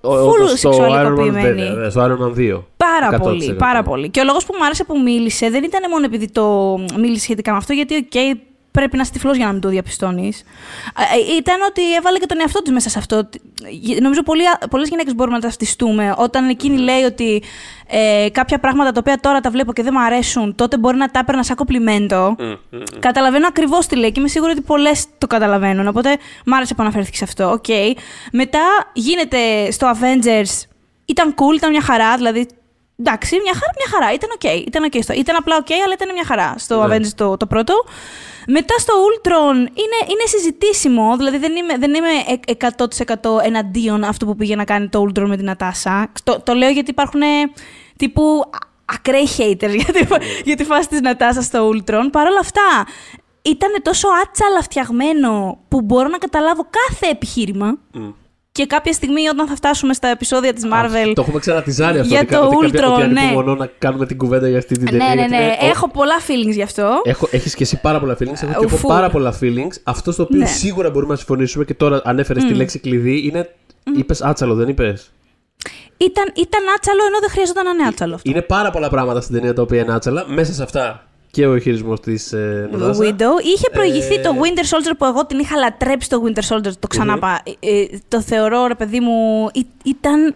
[0.00, 1.46] Ο- φουλ όπως στο Iron Man, σεξουαλικοποιημένη.
[1.46, 2.64] βέβαια, βέβαια, Στο Iron Man 2.
[2.76, 3.18] Πάρα 100%.
[3.22, 4.08] πολύ, πάρα πολύ.
[4.08, 7.50] Και ο λόγος που μου άρεσε που μίλησε δεν ήταν μόνο επειδή το μίλησε σχετικά
[7.50, 8.36] με αυτό, γιατί, οκ,
[8.72, 10.42] πρέπει να είσαι τυφλός για να μην το διαπιστώνεις.
[11.38, 13.16] Ήταν ότι έβαλε και τον εαυτό της μέσα σε αυτό.
[13.16, 14.22] Ε, Νομίζω
[14.70, 16.14] πολλές γυναίκες μπορούμε να ταυτιστούμε.
[16.16, 17.42] Όταν εκείνη λέει ότι
[17.86, 21.10] ε, κάποια πράγματα τα οποία τώρα τα βλέπω και δεν μου αρέσουν, τότε μπορεί να
[21.10, 22.36] τα έπαιρνα σαν κομπλιμέντο.
[22.98, 25.86] Καταλαβαίνω ακριβώς τι λέει και είμαι σίγουρη ότι πολλές το καταλαβαίνουν.
[25.86, 27.50] Οπότε μ' άρεσε που αναφέρθηκε σε αυτό.
[27.50, 27.64] Οκ.
[28.32, 28.60] Μετά
[28.92, 30.66] γίνεται στο Avengers.
[31.04, 32.16] Ήταν cool, ήταν μια χαρά.
[32.16, 32.46] Δηλαδή,
[33.04, 34.08] εντάξει, μια χαρά, μια χαρά.
[34.18, 34.66] Ήταν οκ.
[34.66, 36.96] Ήταν, okay στο, ήταν απλά οκ, αλλά ήταν μια χαρά στο Ναι.
[36.96, 37.74] Avengers το, το πρώτο.
[38.46, 41.16] Μετά στο Ultron είναι, είναι συζητήσιμο.
[41.16, 42.08] Δηλαδή, δεν είμαι, δεν είμαι
[42.46, 42.66] ε-
[43.38, 46.12] 100% εναντίον αυτού που πήγε να κάνει το Ultron με την Νατάσα.
[46.24, 47.26] Το, το λέω γιατί υπάρχουν ε,
[47.96, 50.06] τύπου α- ακραίοι haters για τη,
[50.44, 52.08] για τη φάση της Νατάσα στο Ultron.
[52.12, 52.86] Παρ' όλα αυτά,
[53.42, 57.78] ήταν τόσο άτσαλα φτιαγμένο που μπορώ να καταλάβω κάθε επιχείρημα.
[58.52, 61.12] Και κάποια στιγμή όταν θα φτάσουμε στα επεισόδια της Marvel...
[61.14, 62.08] Το έχουμε ξανατιζάρει αυτό.
[62.14, 63.20] Για ότι, το ότι, κάποια- Ultron, ότι ναι.
[63.20, 65.06] ανυπομονώ να κάνουμε την κουβέντα για αυτή την ταινία.
[65.08, 65.42] ναι, ναι, γιατί ναι.
[65.42, 67.00] είναι- Έχω πολλά feelings γι' αυτό.
[67.04, 68.86] Έχω, έχεις και εσύ πάρα πολλά feelings, έχω και εγώ Full.
[68.88, 69.72] πάρα πολλά feelings.
[69.82, 70.46] Αυτό στο οποίο Ναι.
[70.46, 73.54] σίγουρα μπορούμε να συμφωνήσουμε και τώρα ανέφερες τη λέξη κλειδί είναι.
[73.96, 75.10] Είπες άτσαλο, δεν είπες;
[75.96, 78.30] Ήταν, ήταν άτσαλο ενώ δεν χρειαζόταν να είναι άτσαλο αυτό.
[78.30, 80.24] Είναι πάρα πολλά πράγματα στην ταινία τα οποία είναι άτσαλα.
[80.28, 83.00] Μέσα σε αυτά και ο χειρισμός της ε, Το Νατάσα.
[83.04, 83.44] Window.
[83.44, 86.72] Είχε προηγηθεί Ε, το Winter Soldier που εγώ την είχα λατρέψει το Winter Soldier.
[86.78, 90.34] Το ξανά πα- ε, ε, το θεωρώ, ρε παιδί μου, ή- ήταν.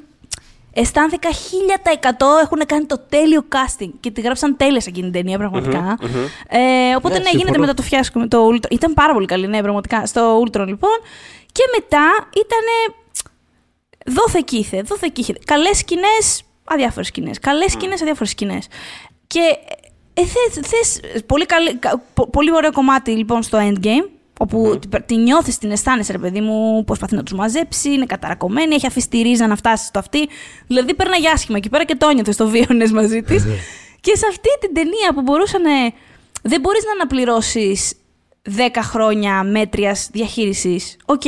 [0.79, 5.39] Αισθάνθηκα 1000% έχουν κάνει το τέλειο casting και τη γράψαν τέλεια σε εκείνη την ταινία,
[5.39, 5.99] πραγματικά.
[6.49, 7.59] Ε, οπότε Ναι, ναι, γίνεται συμφωνώ.
[7.61, 8.71] μετά το φιάσκο με το Ultron.
[8.71, 10.07] Ήταν πάρα πολύ καλή, ναι, πραγματικά.
[10.07, 10.99] Στο Ultron λοιπόν.
[11.53, 12.95] Και μετά ήταν.
[14.07, 15.35] Δόθε κήθε, δόθε κήθε.
[15.45, 17.39] Καλές σκηνές, αδιάφορες σκηνές.
[17.39, 18.67] Καλές σκηνές, αδιάφορες σκηνές.
[19.27, 19.41] Και
[20.19, 24.09] ε, θες, θες, πολύ, καλή, κα- πο- πολύ ωραίο κομμάτι λοιπόν στο Endgame,
[24.41, 28.75] όπου τη, τη νιώθεις, την αισθάνεσαι, ρε παιδί μου, προσπαθεί να τους μαζέψει, είναι καταρακωμένη,
[28.75, 30.29] έχει αφήσει τη ρίζα να φτάσει στο αυτή.
[30.67, 33.45] Δηλαδή πέρναγε άσχημα εκεί πέρα και το νιώθε, το βίωνες μαζί της.
[34.01, 35.63] και σε αυτή την ταινία που μπορούσαν.
[36.43, 37.93] Δεν μπορείς να αναπληρώσεις
[38.43, 38.51] 10
[38.83, 40.97] χρόνια μέτριας διαχείρισης.
[41.05, 41.23] Οκ.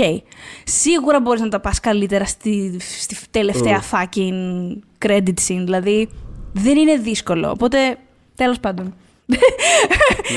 [0.64, 4.72] Σίγουρα μπορείς να τα πας καλύτερα στη, στη τελευταία fucking
[5.07, 5.62] credit scene.
[5.64, 6.09] Δηλαδή
[6.53, 7.51] δεν είναι δύσκολο.
[7.51, 7.99] Οπότε
[8.39, 8.95] τέλος πάντων.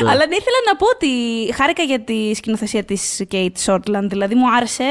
[0.10, 1.08] Αλλά ναι, ήθελα να πω ότι
[1.54, 4.06] χάρηκα για τη σκηνοθεσία της Cate Shortland.
[4.10, 4.84] Δηλαδή μου άρεσε.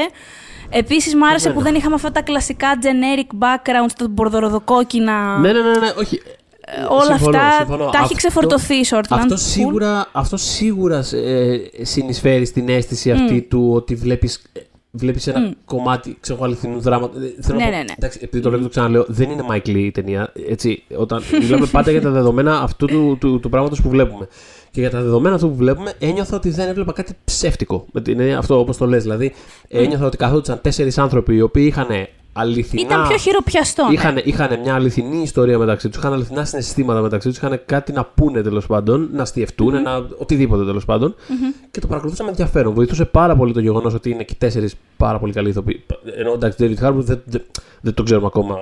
[0.69, 5.37] Επίσης μου άρεσε που δεν είχαμε αυτά τα κλασικά generic backgrounds, τα μπορδοροδοκόκκινα.
[5.39, 6.21] Ναι, ναι, ναι, ναι, όχι.
[6.65, 7.83] Ε, όλα Συμφωνώ, αυτά συμφωνώ.
[7.83, 8.99] τα έχει Αυτό- ξεφορτωθεί η Shortland.
[9.09, 9.39] Αυτό Cool.
[9.39, 14.59] σίγουρα, αυτό σίγουρα ε, συνεισφέρει στην αίσθηση αυτή του ότι βλέπεις ε,
[14.91, 15.51] βλέπεις ένα Μμ.
[15.65, 17.21] κομμάτι ξέρω, εγώ, αληθινού δράματος.
[17.41, 17.93] Θέλω να Ναι, πω- ναι, ναι.
[17.97, 20.31] Εντάξει, επειδή το λέω και το ξαναλέω, δεν είναι Mike Lee η ταινία.
[20.49, 24.27] Έτσι, όταν μιλάμε πάντα για τα δεδομένα αυτού του, του, του πράγματος που βλέπουμε.
[24.71, 27.85] Και για τα δεδομένα αυτού που βλέπουμε, ένιωθα ότι δεν έβλεπα κάτι ψεύτικο.
[27.91, 29.01] Με την έννοια αυτό, όπως το λες.
[29.03, 29.33] Δηλαδή,
[29.67, 31.87] ένιωθα ότι καθόντουσαν τέσσερις άνθρωποι οι οποίοι είχαν
[32.33, 32.81] αληθινά.
[32.81, 33.85] Ήταν πιο χειροπιαστό.
[33.87, 33.93] ναι.
[33.93, 38.05] Είχαν, είχαν μια αληθινή ιστορία μεταξύ τους, είχαν αληθινά συναισθήματα μεταξύ τους, είχαν κάτι να
[38.05, 41.15] πούνε τέλος πάντων, να στιευτούν, να, οτιδήποτε τέλος πάντων.
[41.71, 42.73] Και το παρακολουθούσα με ενδιαφέρον.
[42.73, 45.83] Βοηθούσε πάρα πολύ το γεγονός ότι είναι και τέσσερις πάρα πολύ καλοί ηθοποιοί.
[46.17, 47.41] Ενώ εντάξει, David Harbour δεν, δεν,
[47.81, 48.55] δεν το ξέρουμε ακόμα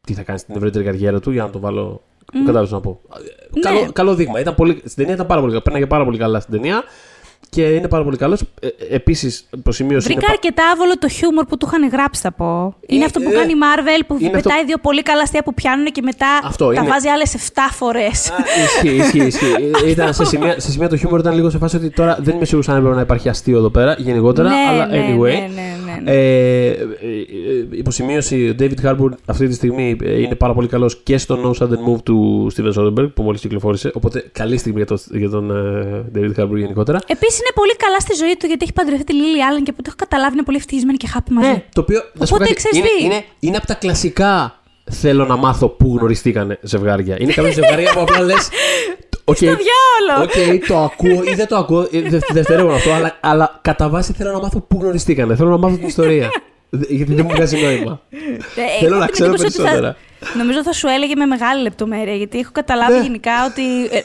[0.00, 2.02] τι θα κάνει στην ευρύτερη καριέρα του, για να το βάλω.
[2.32, 2.36] Mm.
[2.38, 3.00] Κατάλαβες να πω.
[3.54, 3.60] Ναι.
[3.60, 4.40] Καλό, καλό δείγμα.
[4.40, 5.62] Ήταν πολύ, στην ταινία ήταν πάρα πολύ καλά.
[5.62, 6.82] Πέρναγε πάρα πολύ καλά στην ταινία
[7.56, 8.40] και είναι πάρα πολύ καλός.
[8.60, 10.06] Ε, Επίσης, προσημείωση.
[10.06, 12.74] Βρήκα είναι πα- αρκετά άβολο το χιούμορ που του είχαν γράψει, θα πω.
[12.86, 15.22] Είναι Ε, αυτό που ε, κάνει η Marvel που είναι πετάει αυτό- δύο πολύ καλά
[15.22, 17.38] αστεία που πιάνουν και μετά Αυτό, τα είναι- βάζει άλλες 7
[17.72, 18.30] φορές.
[18.30, 18.34] Α,
[18.64, 19.70] Ισχύει, ισχύει, ισχύει.
[19.84, 22.34] Ε, Ήταν σε σημεία, σε σημεία το χιούμορ ήταν λίγο σε φάση ότι τώρα δεν
[22.34, 25.20] είμαι σίγουρος αν έπρεπε να υπάρχει αστείο εδώ πέρα γενικότερα, ναι, αλλά ναι, anyway.
[25.20, 26.10] ναι, ναι, ναι, ναι.
[26.10, 26.76] Ε, ε, ε,
[27.70, 31.62] υποσημείωση, ο David Harbour αυτή τη στιγμή ε, είναι πάρα πολύ καλός και στο No
[31.62, 33.90] Sudden Move του Steven Soderbergh που μόλις κυκλοφόρησε.
[33.94, 36.98] Οπότε καλή στιγμή για, το, για τον ε, David Harbour γενικότερα.
[37.06, 39.78] Επίσης είναι πολύ καλά στη ζωή του γιατί έχει παντρευτεί τη Lily Allen και από
[39.78, 41.48] ό,τι έχω καταλάβει είναι πολύ ευτυχισμένη και happy μαζί.
[41.48, 42.00] Ναι, το οποίο.
[42.14, 45.36] να σου πω Οπότε, κάτι, ξέρεις είναι, τι; είναι, είναι από τα κλασικά θέλω να
[45.36, 47.16] μάθω πού γνωριστήκανε ζευγάρια.
[47.20, 48.48] Είναι κάποια ζευγάρια που απλά λες.
[49.24, 50.22] Okay, Στο διάολο!
[50.22, 51.88] Οκ, το ακούω ή δεν το ακούω.
[51.92, 55.36] ε, δε- Δευτερεύον αυτό, αλλά, αλλά κατά βάση θέλω να μάθω πού γνωριστήκανε.
[55.36, 56.30] Θέλω να μάθω την ιστορία.
[56.70, 58.00] Δε- Γιατί δεν μου βγάζει νόημα.
[58.10, 58.16] Ε,
[58.80, 59.96] Θέλω έχω να την ξέρω εντύπωση ότι περισσότερα.
[60.20, 63.02] Θα, νομίζω θα σου έλεγε με μεγάλη λεπτομέρεια, γιατί έχω καταλάβει Ναι.
[63.02, 64.00] γενικά ότι ε,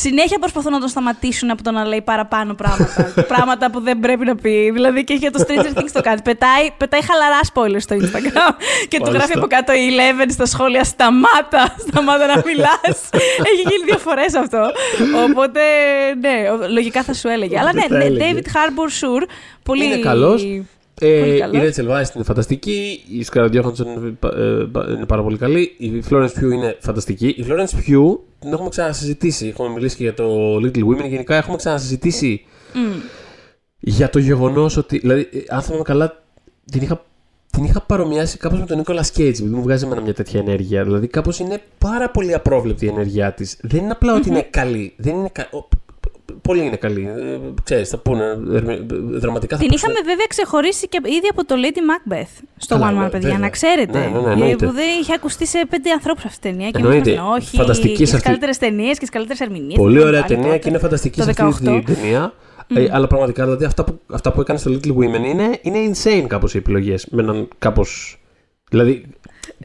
[0.00, 3.12] συνέχεια προσπαθούν να τον σταματήσουν από το να λέει παραπάνω πράγματα.
[3.34, 4.70] πράγματα που δεν πρέπει να πει.
[4.74, 6.22] Δηλαδή και για το Stranger Things το κάνει.
[6.22, 8.54] Πετάει, πετάει χαλαρά spoilers στο Instagram
[8.88, 9.10] και του Μάλιστα.
[9.10, 12.98] γράφει από κάτω η Eleven στα σχόλια Σταμάτα, σταμάτα να μιλάς.
[13.52, 14.60] Έχει γίνει δύο φορές αυτό.
[15.28, 15.60] Οπότε,
[16.20, 17.58] ναι, ο- λογικά θα σου έλεγε.
[17.58, 18.32] Αλλά ναι, Δεν θα ναι, έλεγε.
[18.34, 18.88] David Harbour
[19.22, 19.26] Sure.
[19.62, 20.42] Πολύ Είναι καλός.
[21.02, 21.62] Ε, Πολύ η καλός.
[21.76, 23.00] Rachel Weisz είναι φανταστική.
[23.10, 25.74] Η Scarlett Johansson είναι, πα- ε, πα- είναι πάρα πολύ καλή.
[25.78, 27.26] Η Florence Pugh είναι φανταστική.
[27.28, 29.46] Η Florence Pugh την έχουμε ξανασυζητήσει.
[29.46, 31.08] Έχουμε μιλήσει και για το Little Women.
[31.08, 32.44] Γενικά έχουμε ξανασυζητήσει
[33.78, 34.98] για το γεγονός ότι.
[34.98, 36.22] Δηλαδή, ε, αν θυμάμαι καλά,
[36.72, 37.04] την είχα,
[37.50, 40.84] την είχα παρομοιάσει κάπως με τον Nicolas Cage, επειδή μου βγάζει εμένα μια τέτοια ενέργεια.
[40.84, 43.56] Δηλαδή, κάπως είναι πάρα πολύ απρόβλεπτη η ενέργειά της.
[43.62, 44.92] Δεν είναι απλά ότι είναι καλή.
[44.96, 45.48] Δεν είναι κα...
[46.40, 47.08] ο- Πολύ είναι καλή.
[47.18, 48.24] Ε, ξέρεις, θα πούνε.
[48.24, 48.78] ε, ε,
[49.22, 52.86] Δραματικά θα Την παίξουν- είχαμε βέβαια ξεχωρίσει και ήδη από το Lady Macbeth στο Καλά,
[52.90, 53.38] One Man, ναι, παιδιά, βέβαια.
[53.38, 53.98] να ξέρετε.
[53.98, 54.66] Ναι, ναι, ναι, Ε, εννοείται.
[54.66, 56.70] που δεν είχε ακουστεί σε πέντε ανθρώπους αυτή η ταινία.
[56.70, 57.10] Και Εννοείται.
[57.10, 57.56] εμείς μας λένε, όχι.
[57.56, 59.78] Φανταστική και σε τι αυτή- καλύτερες ταινίες και τι καλύτερες ερμηνείες.
[59.78, 61.82] Πολύ ωραία ταινία και είναι φανταστική το σε αυτή 18.
[61.84, 62.32] την ταινία.
[62.74, 66.24] Ε, αλλά πραγματικά δηλαδή, αυτά, που, αυτά που έκανες στο Little Women είναι, είναι insane
[66.26, 67.06] κάπως οι επιλογές.
[67.10, 67.84] Με έναν κάπω.
[68.70, 69.04] Δηλαδή,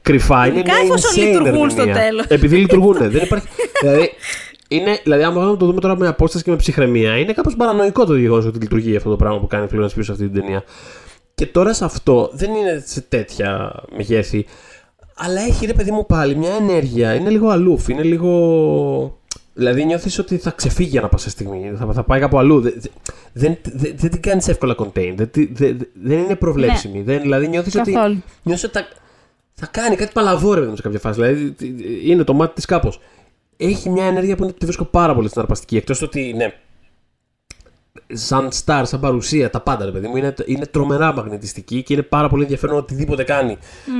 [0.01, 2.01] κρυφά είναι Ειδικά μια εφόσον insane λειτουργούν στο ερμηνεία.
[2.03, 2.25] τέλος.
[2.27, 2.97] Επειδή λειτουργούν.
[2.97, 3.47] δεν υπάρχει.
[3.81, 4.09] δηλαδή,
[4.67, 8.15] είναι, δηλαδή, άμα το δούμε τώρα με απόσταση και με ψυχραιμία, είναι κάπως παρανοϊκό το
[8.15, 10.63] γεγονός ότι λειτουργεί αυτό το πράγμα που κάνει η Florence Pugh σε αυτή την ταινία.
[11.35, 14.45] Και τώρα σε αυτό δεν είναι σε τέτοια μεγέθη.
[15.15, 17.13] Αλλά έχει ρε παιδί μου πάλι μια ενέργεια.
[17.13, 17.87] Είναι λίγο αλούφ.
[17.87, 19.17] Είναι λίγο.
[19.53, 21.71] Δηλαδή νιώθεις ότι θα ξεφύγει ανά πάσα στιγμή.
[21.77, 22.59] Θα, θα πάει κάπου αλλού.
[22.61, 22.73] Δεν,
[23.33, 25.13] δεν, δεν, δεν την κάνεις εύκολα contain.
[25.15, 27.01] Δεν, τη- δεν, δεν είναι προβλέψιμη.
[27.01, 27.91] Δεν, δηλαδή νιώθεις ότι.
[27.91, 28.23] Καθόλου.
[28.43, 28.87] Νιώθεις ότι θα,
[29.53, 31.21] θα κάνει κάτι παλαβό ρε παιδί μου, σε κάποια φάση.
[31.21, 31.73] Δηλαδή τι-
[32.09, 32.99] είναι το μάτι της κάπως.
[33.57, 35.77] Έχει μια ενέργεια που είναι, τη βρίσκω πάρα πολύ συναρπαστική.
[35.77, 36.53] Εκτός ότι ναι,
[38.13, 42.01] σαν star, σαν παρουσία, τα πάντα ρε παιδί μου, είναι, είναι τρομερά μαγνητιστική και είναι
[42.01, 43.57] πάρα πολύ ενδιαφέρον οτιδήποτε κάνει.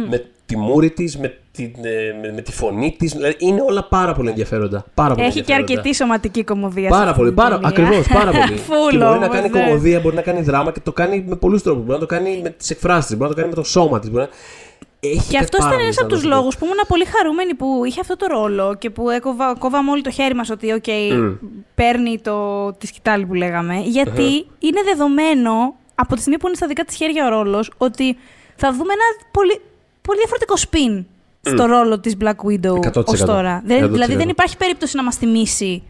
[0.10, 3.14] Με τη μούρη της, με, την, ε, με, με τη φωνή της.
[3.14, 4.86] Δηλαδή είναι όλα πάρα πολύ ενδιαφέροντα.
[4.93, 5.74] Πάρα πολύ Έχει και ενδιαφέροντα.
[5.74, 6.89] αρκετή σωματική κωμωδία.
[6.89, 8.58] Πάρα πολύ, πάρα, ακριβώς, πάρα πολύ.
[8.68, 9.60] Φουλ και μπορεί να όμως, κάνει ναι.
[9.59, 11.82] κωμωδία, μπορεί να κάνει δράμα και το κάνει με πολλούς τρόπους.
[11.82, 13.99] Μπορεί να το κάνει με τις εκφράσεις της, μπορεί να το κάνει με το σώμα
[13.99, 14.10] της.
[14.10, 14.30] Να...
[15.10, 16.36] Έχει Και κάτι αυτός πάρα ήταν πολύ ένας από τους συναρπαστικό.
[16.36, 20.01] λόγους που ήμουν πολύ χαρούμενη που είχε αυτό το ρόλο και που έκοβα, κόβαμε όλοι
[20.01, 20.89] το χέρι μας ότι, οκ,
[21.76, 23.76] παίρνει το, τη σκυτάλη που λέγαμε.
[23.86, 28.18] Γιατί είναι δεδομένο από τη στιγμή που είναι στα δικά της χέρια ο ρόλος ότι
[28.56, 29.62] θα δούμε ένα πολύ,
[30.01, 31.06] πολύ διαφορετικό spin
[31.41, 33.03] στο ρόλο της Black Widow 100%.
[33.06, 33.62] ως τώρα.
[33.66, 33.89] Δεν, 100%.
[33.91, 35.84] δηλαδή δεν υπάρχει περίπτωση να μας θυμίσει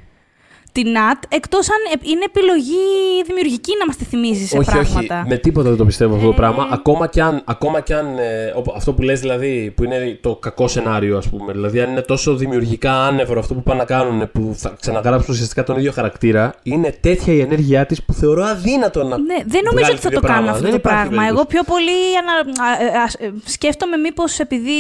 [0.76, 2.84] την Νατ, εκτός αν ε, είναι επιλογή
[3.26, 5.20] δημιουργική να μας τη θυμίζεις σε όχι, πράγματα.
[5.20, 6.36] όχι, με τίποτα δεν το πιστεύω αυτό το Ε.
[6.36, 6.68] πράγμα.
[6.72, 10.36] Ακόμα κι αν, ακόμα κι αν ε, οπ- αυτό που λες δηλαδή, που είναι το
[10.36, 11.52] κακό σενάριο, ας πούμε.
[11.52, 15.64] Δηλαδή, αν είναι τόσο δημιουργικά άνευρο αυτό που πάνε να κάνουν, που θα ξαναγράψουν ουσιαστικά
[15.64, 19.18] τον ίδιο χαρακτήρα, είναι τέτοια η ενέργειά της που θεωρώ αδύνατο να.
[19.18, 20.50] Ναι, δεν νομίζω βγάλει ότι θα το το ίδιο κάνουν πράγμα.
[20.52, 21.22] αυτό Δεν το υπάρχει πράγμα.
[21.24, 21.34] περίπτωση.
[21.34, 22.34] Εγώ πιο πολύ ανα...
[22.70, 24.72] α, ε, α, ε, σκέφτομαι μήπως επειδή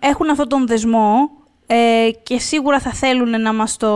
[0.00, 1.30] έχουν αυτόν τον δεσμό,
[1.68, 3.88] Ε, και σίγουρα θα θέλουν να μας το...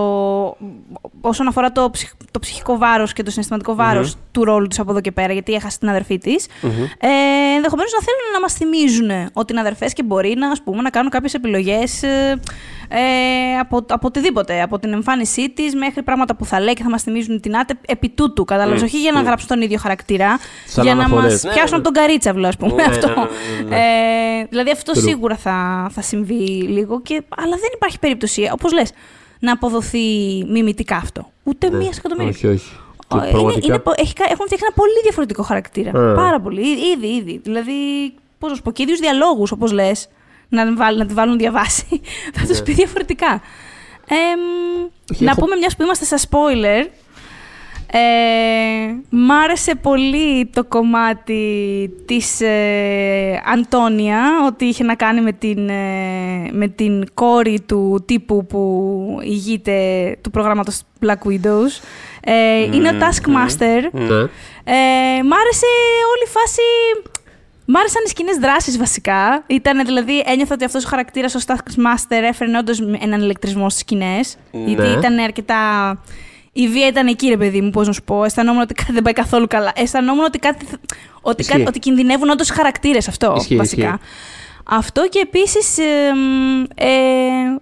[1.21, 4.91] όσον αφορά το, ψυχ- το ψυχικό βάρος και το συναισθηματικό βάρος του ρόλου της από
[4.91, 6.47] εδώ και πέρα, γιατί έχασε την αδερφή της,
[6.99, 7.09] ε,
[7.57, 10.91] ενδεχομένως να θέλουν να μας θυμίζουν ότι είναι αδερφές και μπορεί να, ας πούμε, να
[10.91, 12.41] κάνουν κάποιες επιλογές ε,
[12.89, 16.91] ε, από, από οτιδήποτε, από την εμφάνισή της μέχρι πράγματα που θα λέει και θα
[16.91, 20.85] μας θυμίζουν την άτε επί τούτου, κατάλαβες, όχι για να γράψουν τον ίδιο χαρακτήρα, Σαν
[20.85, 21.33] για να αναφορές.
[21.33, 21.77] μας Ναι, πιάσουν ναι.
[21.77, 23.07] από τον καρίτσαυλο, ας πούμε, Ναι, αυτό.
[23.09, 25.03] ναι, ναι, ναι, Ε, δηλαδή αυτό True.
[25.03, 28.91] σίγουρα θα, θα συμβεί λίγο, και, αλλά δεν υπάρχει περίπτωση, όπως λες,
[29.39, 29.99] να αποδοθεί
[30.49, 31.31] μιμητικά αυτό.
[31.43, 31.77] Ούτε Ναι.
[31.77, 32.31] μία εκατομμύρια.
[32.31, 32.71] Όχι, όχι.
[33.09, 35.89] Και Ο- Είναι, πραγματικά- είναι, πο- έχει, κα- έχουν φτιάξει ένα πολύ διαφορετικό χαρακτήρα.
[35.89, 36.15] Ε.
[36.15, 36.61] Πάρα πολύ.
[36.61, 37.41] Ή- Ήδη, ήδη.
[37.45, 37.73] Δηλαδή,
[38.39, 40.09] πώς να σου πω, και ίδιους διαλόγους, όπως λες,
[40.49, 42.01] να, την βάλ- να τη βάλουν διαβάσει,
[42.37, 43.43] θα τους πει διαφορετικά.
[44.09, 44.41] Εμ,
[44.79, 44.89] Ναι.
[45.13, 46.87] Όχι, να έχω- πούμε, μιας που είμαστε στα spoiler.
[47.93, 47.99] Ε,
[49.11, 56.51] μ' άρεσε πολύ το κομμάτι της ε, Αντώνια, ότι είχε να κάνει με την, ε,
[56.53, 61.83] με την κόρη του τύπου που ηγείται του προγράμματος Black Widows.
[62.25, 63.81] Ε, είναι ο Taskmaster.
[63.93, 64.21] Ναι.
[64.65, 65.67] Ε, μ' άρεσε
[66.11, 66.63] όλη η φάση.
[67.65, 69.43] Μ' άρεσαν οι σκηνές δράσης βασικά.
[69.47, 74.37] Ήταν δηλαδή, ένιωθα ότι αυτός ο χαρακτήρας, ο Taskmaster, έφερνε όντως έναν ηλεκτρισμό στις σκηνές.
[74.53, 74.61] Ναι.
[74.65, 75.99] Γιατί ήταν αρκετά.
[76.53, 78.25] Η βία ήταν εκεί, ρε παιδί μου, πώς να σου πω.
[78.25, 79.73] Αισθανόμουν ότι κάτι δεν πάει καθόλου καλά.
[79.75, 80.67] Αισθανόμουν ότι, κάτι,
[81.21, 81.53] ότι, Ισχύει.
[81.53, 83.83] κάτι, ότι κινδυνεύουν όντως οι χαρακτήρες αυτό, Ισχύει, βασικά.
[83.87, 83.99] ισχύει.
[84.73, 85.79] Αυτό και επίσης
[86.75, 86.93] ε,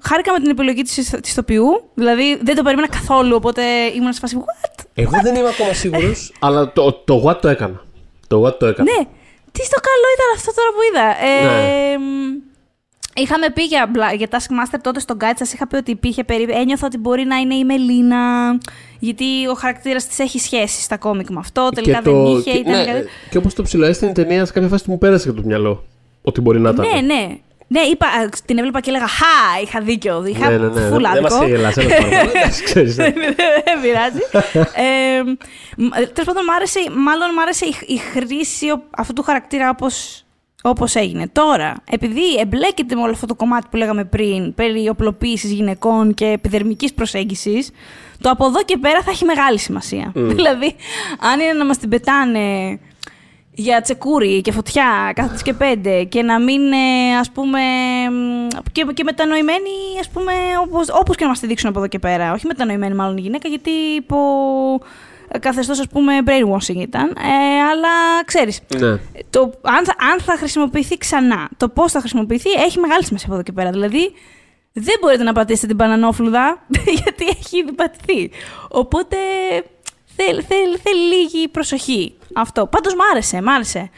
[0.01, 1.91] χάρηκα με την επιλογή της ηθοποιού.
[1.95, 3.62] Δηλαδή δεν το περίμενα καθόλου, οπότε
[3.97, 4.36] ήμουν σε φάση.
[4.39, 4.84] What?
[4.95, 7.82] Εγώ δεν είμαι ακόμα σίγουρος, αλλά το, το what το έκανα.
[8.26, 8.91] Το what το έκανα.
[8.93, 9.05] Ναι,
[9.53, 11.07] τι στο καλό ήταν αυτό τώρα που είδα.
[11.26, 12.07] Ε, Ναι.
[13.19, 16.25] Μ, Είχαμε πει για, μπλα- για Taskmaster τότε στον Guide, σας είχα πει ότι υπήρχε
[16.25, 16.61] περίπτωση.
[16.61, 18.19] Ένιωθα ότι μπορεί να είναι η Μελίνα,
[18.99, 21.69] γιατί ο χαρακτήρας της έχει σχέση στα κόμικ με αυτό.
[21.75, 22.51] Τελικά δεν είχε.
[22.51, 25.29] και, ήταν ναι, κάτι- και όπως το ψηλοέστεινε η ταινία, σε κάποια φάση μου πέρασε
[25.29, 25.85] από το μυαλό.
[26.23, 26.87] Ότι μπορεί να ήταν.
[26.95, 27.37] Ναι, ναι.
[27.71, 30.25] Ναι, είπα, α, την έβλεπα και έλεγα Χα, είχα δίκιο.
[30.27, 30.73] Είχα ναι, ναι, ναι.
[30.73, 31.37] full Δεν- Δεν άδικο.
[31.39, 32.33] μας γελάς, έλα πάρα πολύ.
[32.64, 33.05] Ξέρεις, ναι.
[33.64, 34.19] Δεν πειράζει.
[34.87, 35.23] ε,
[36.12, 40.25] Τέλος πάντων, μ' άρεσε, μάλλον μ' άρεσε η, η χρήση ο- αυτού του χαρακτήρα όπως,
[40.63, 41.29] όπως έγινε.
[41.33, 46.27] Τώρα, επειδή εμπλέκεται με όλο αυτό το κομμάτι που λέγαμε πριν, περί οπλοποίησης γυναικών και
[46.27, 47.71] επιδερμικής προσέγγισης,
[48.21, 50.13] το από εδώ και πέρα θα έχει μεγάλη σημασία.
[50.37, 50.75] Δηλαδή,
[51.21, 52.79] αν είναι να μας την πετάνε
[53.55, 57.61] για τσεκούρι και φωτιά κάθε τις και πέντε και να μην, ε, ας πούμε,
[58.11, 60.33] μ, και, και μετανοημένοι, ας πούμε,
[60.63, 62.33] όπως, όπως και να μας τη δείξουν από εδώ και πέρα.
[62.33, 64.17] Όχι μετανοημένη μάλλον η γυναίκα, γιατί υπό
[65.29, 67.09] ε, καθεστώς, ας πούμε, brainwashing ήταν.
[67.09, 68.97] Ε, αλλά, ξέρεις, Ναι.
[69.31, 73.35] το, αν, θα, αν θα χρησιμοποιηθεί ξανά, το πώς θα χρησιμοποιηθεί, έχει μεγάλη σημασία από
[73.35, 73.70] εδώ και πέρα.
[73.70, 74.12] Δηλαδή,
[74.72, 76.66] δεν μπορείτε να πατήσετε την πανανόφλουδα,
[77.03, 78.31] γιατί έχει ήδη πατηθεί.
[78.68, 79.16] Οπότε,
[80.16, 82.66] θέλει θέλ, θέλει λίγη προσοχή αυτό.
[82.66, 83.91] Πάντως μ' άρεσε, μ' άρεσε.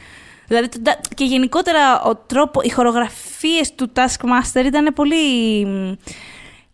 [0.46, 5.64] Δηλαδή, το- τα- και γενικότερα ο τρόπο, οι χορογραφίες του Taskmaster ήταν πολύ...
[5.66, 5.92] μ,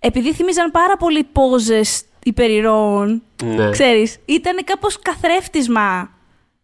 [0.01, 3.71] Επειδή θυμίζαν πάρα πολύ πόζες υπερηρώων, Ναι.
[3.71, 6.11] ξέρεις, ήταν κάπως καθρέφτισμα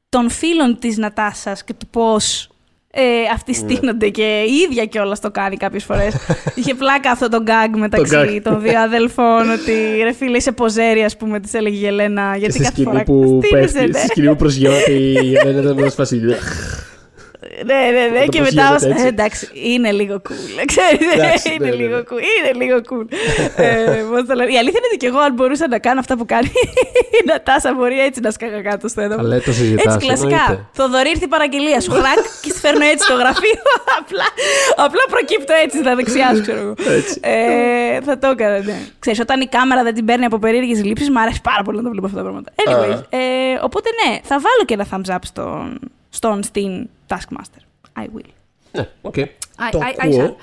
[0.09, 2.51] των φίλων της Νατάσας και του πώς
[2.91, 3.03] ε,
[3.33, 6.15] αυτοί στήνονται και η ίδια κιόλας το κάνει κάποιες φορές.
[6.55, 8.41] Είχε πλάκα αυτό το γκάγκ μεταξύ gag.
[8.43, 12.39] των δύο αδελφών ότι ρε φίλε είσαι poser ας πούμε της έλεγε η Ελένα Και
[12.39, 13.99] γιατί στη κάθε σκηνή φορά που στήνεσαι, πέφτει, ναι.
[13.99, 16.21] στη σκηνή που προσγειώνεται η Ελένα ήταν μέσα φάση.
[17.65, 18.25] Ναι, ναι, ναι.
[18.25, 18.63] Το Και πώς μετά.
[18.67, 19.05] γίνεται ως- έτσι.
[19.05, 20.47] ε, εντάξει, είναι λίγο cool.
[20.73, 22.03] Ξέρεις, Εντάξει, είναι ναι, ναι, λίγο ναι.
[22.11, 22.21] cool.
[22.37, 23.07] Είναι λίγο cool.
[23.57, 23.75] Ε,
[24.11, 24.53] πώς το λένε.
[24.53, 26.47] Η αλήθεια είναι ότι και εγώ, αν μπορούσα να κάνω αυτά που κάνει
[27.19, 29.25] η Νατάσα, μπορεί έτσι να σκάγα κάτω στο έδαφος.
[29.25, 30.27] Αλλά το συζητάς, Έτσι, κλασικά.
[30.49, 30.67] εννοείται.
[30.73, 31.91] Θοδωρή ήρθε η παραγγελία σου.
[31.91, 33.59] Χρακ και στη φέρνω έτσι στο γραφείο.
[34.01, 34.27] απλά,
[34.87, 36.75] απλά προκύπτω έτσι στα δεξιά σου, ξέρω εγώ.
[36.99, 37.21] Έτσι.
[37.23, 38.77] Ε, θα το έκανα, ναι.
[38.99, 41.83] Ξέρεις, όταν η κάμερα δεν την παίρνει από περίεργες λήψεις, μου αρέσει πάρα πολύ να
[41.83, 42.53] το βλέπω αυτά τα πράγματα.
[42.65, 43.17] Anyways, Α.
[43.19, 45.79] ε, οπότε ναι, θα βάλω και ένα thumbs up στον,
[46.15, 47.63] στον στην Taskmaster.
[47.99, 48.29] I will.
[48.73, 49.15] Ναι, OK.
[49.17, 49.27] I-
[49.71, 50.27] Το I- I ακούω.
[50.27, 50.35] shall.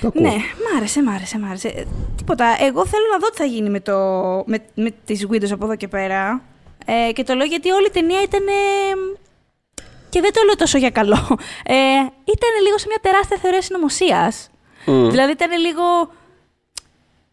[0.00, 0.22] Το ακούω.
[0.22, 1.68] Ναι, μ' άρεσε, μ' άρεσε, μ' άρεσε.
[1.68, 1.84] Ε,
[2.16, 2.56] Τίποτα.
[2.60, 3.94] Εγώ θέλω να δω τι θα γίνει με, το,
[4.46, 6.42] με, με τις Widows από εδώ και πέρα.
[6.86, 8.46] Ε, και το λέω γιατί όλη η ταινία ήταν...
[8.46, 8.52] ε,
[10.08, 11.38] και δεν το λέω τόσο για καλό.
[11.64, 11.74] Ε,
[12.24, 14.50] ήταν λίγο σε μια τεράστια θεωρία συνωμοσίας.
[14.86, 15.08] Μμ.
[15.10, 15.82] Δηλαδή ήταν λίγο...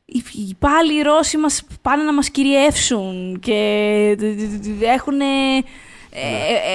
[0.06, 3.58] οι- οι- Πάλι οι Ρώσοι μας πάνε να μας κυριεύσουν και
[4.82, 5.20] έχουν,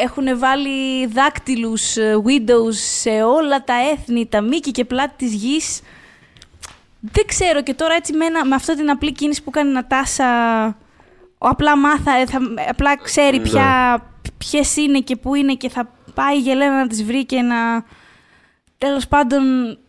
[0.03, 5.80] έχουν βάλει δάκτυλους ε, Windows σε όλα τα έθνη, τα μήκη και πλάτη της γης.
[7.01, 9.72] Δεν ξέρω και τώρα έτσι με, ένα- με αυτή την απλή κίνηση που κάνει η
[9.72, 10.26] Νατάσα
[11.39, 13.43] απλά μάθα, ε, θα, απλά ξέρει Ναι.
[13.43, 14.01] πια
[14.39, 17.84] ποιες είναι και πού είναι και θα πάει η Γελένα να τις βρει και να
[18.78, 19.43] τέλος πάντων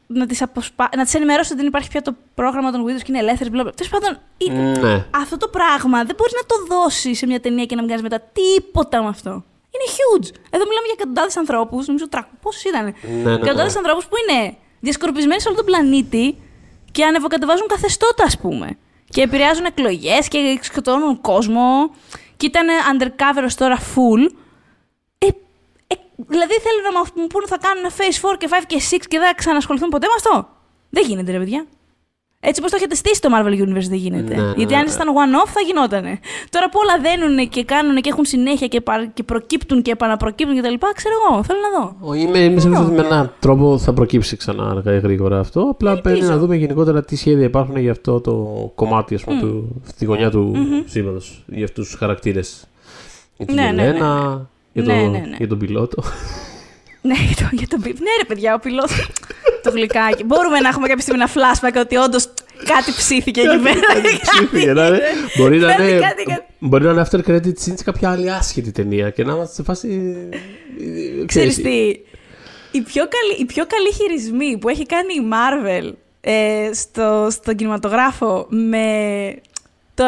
[0.08, 0.90] να τις, αποσπα...
[0.98, 3.50] να τις ενημερώσει ότι δεν υπάρχει πια το πρόγραμμα των Windows και είναι ελεύθερη.
[3.50, 3.72] Μπλα, μπλα.
[3.72, 5.06] Τέλος πάντων, η- Ναι.
[5.12, 8.04] αυτό το πράγμα δεν μπορεί να το δώσει σε μια ταινία και να μην κάνεις
[8.04, 9.30] μετά τίποτα με αυτό.
[9.30, 10.28] Είναι huge.
[10.50, 12.26] Εδώ μιλάμε για εκατοντάδες ανθρώπους, νομίζω τρακ...
[12.42, 13.34] πόσου ήταν; ναι, ναι.
[13.34, 16.38] Εκατοντάδες ανθρώπους που είναι διασκορπισμένοι σε όλο τον πλανήτη
[16.92, 18.78] και ανεβοκατεβάζουν καθεστώτα, ας πούμε.
[19.10, 21.92] Και επηρεάζουν εκλογές και σκοτώνουν κόσμο.
[22.38, 24.32] Και ήταν undercover ως τώρα full.
[26.30, 29.06] Ε, ε, δηλαδή θέλουν να μου πούνε θα κάνουν Phase 4 και 5 και 6
[29.12, 30.34] και δεν θα ξανασχοληθούν ποτέ με αυτό.
[30.90, 31.66] Δεν γίνεται, ρε παιδιά.
[32.40, 34.36] Έτσι όπως το έχετε στήσει το Marvel Universe δεν γίνεται.
[34.36, 34.80] Ναι, ναι, Γιατί ναι.
[34.80, 36.20] αν ήταν one-off θα γινότανε.
[36.50, 40.58] Τώρα που όλα δένουν και κάνουν και έχουν συνέχεια και, πα- και προκύπτουν και επαναπροκύπτουν
[40.58, 40.74] κτλ.
[40.96, 41.96] Ξέρω εγώ, θέλω να δω.
[42.00, 45.62] Ο- Είμαι, είμαι σίγουρος ότι με έναν τρόπο θα προκύψει ξανά αργά ή γρήγορα αυτό.
[45.62, 48.34] Απλά πρέπει να δούμε γενικότερα τι σχέδια υπάρχουν για αυτό το
[48.76, 50.56] κομμάτι, ας πούμε, του, στη γωνιά του
[50.86, 51.44] σύμπαντος.
[51.48, 52.66] Για αυτούς τους χαρακτήρες.
[53.38, 54.50] Για την Ναι, ναι, ναι, Ελένα,
[54.82, 55.36] για, το, Ναι, ναι, ναι.
[55.38, 56.04] για τον πιλότο.
[57.02, 58.00] Ναι, για το, για τον πιπ.
[58.00, 58.94] Ναι, ρε παιδιά, ο πιλότο.
[59.64, 60.24] το γλυκάκι.
[60.24, 62.26] Μπορούμε να έχουμε κάποια στιγμή ένα flashback ότι όντως
[62.66, 63.80] κάτι ψήθηκε εκεί πέρα.
[64.22, 65.02] Ψήφιε, να είναι-
[65.38, 66.00] Μπορεί να Κάτι, είναι.
[66.00, 66.44] κάτι, κάτι.
[66.60, 69.64] Μπορεί να είναι after credit scene σε κάποια άλλη άσχετη ταινία και να είμαστε σε
[69.64, 69.88] φάση.
[70.32, 70.36] ε,
[71.26, 71.78] Ξέρεις ξέρεις, τι,
[72.72, 77.56] οι πιο, καλοί, οι πιο καλοί χειρισμοί που έχει κάνει η Marvel ε, στο, στον
[77.56, 78.86] κινηματογράφο με
[79.98, 80.04] το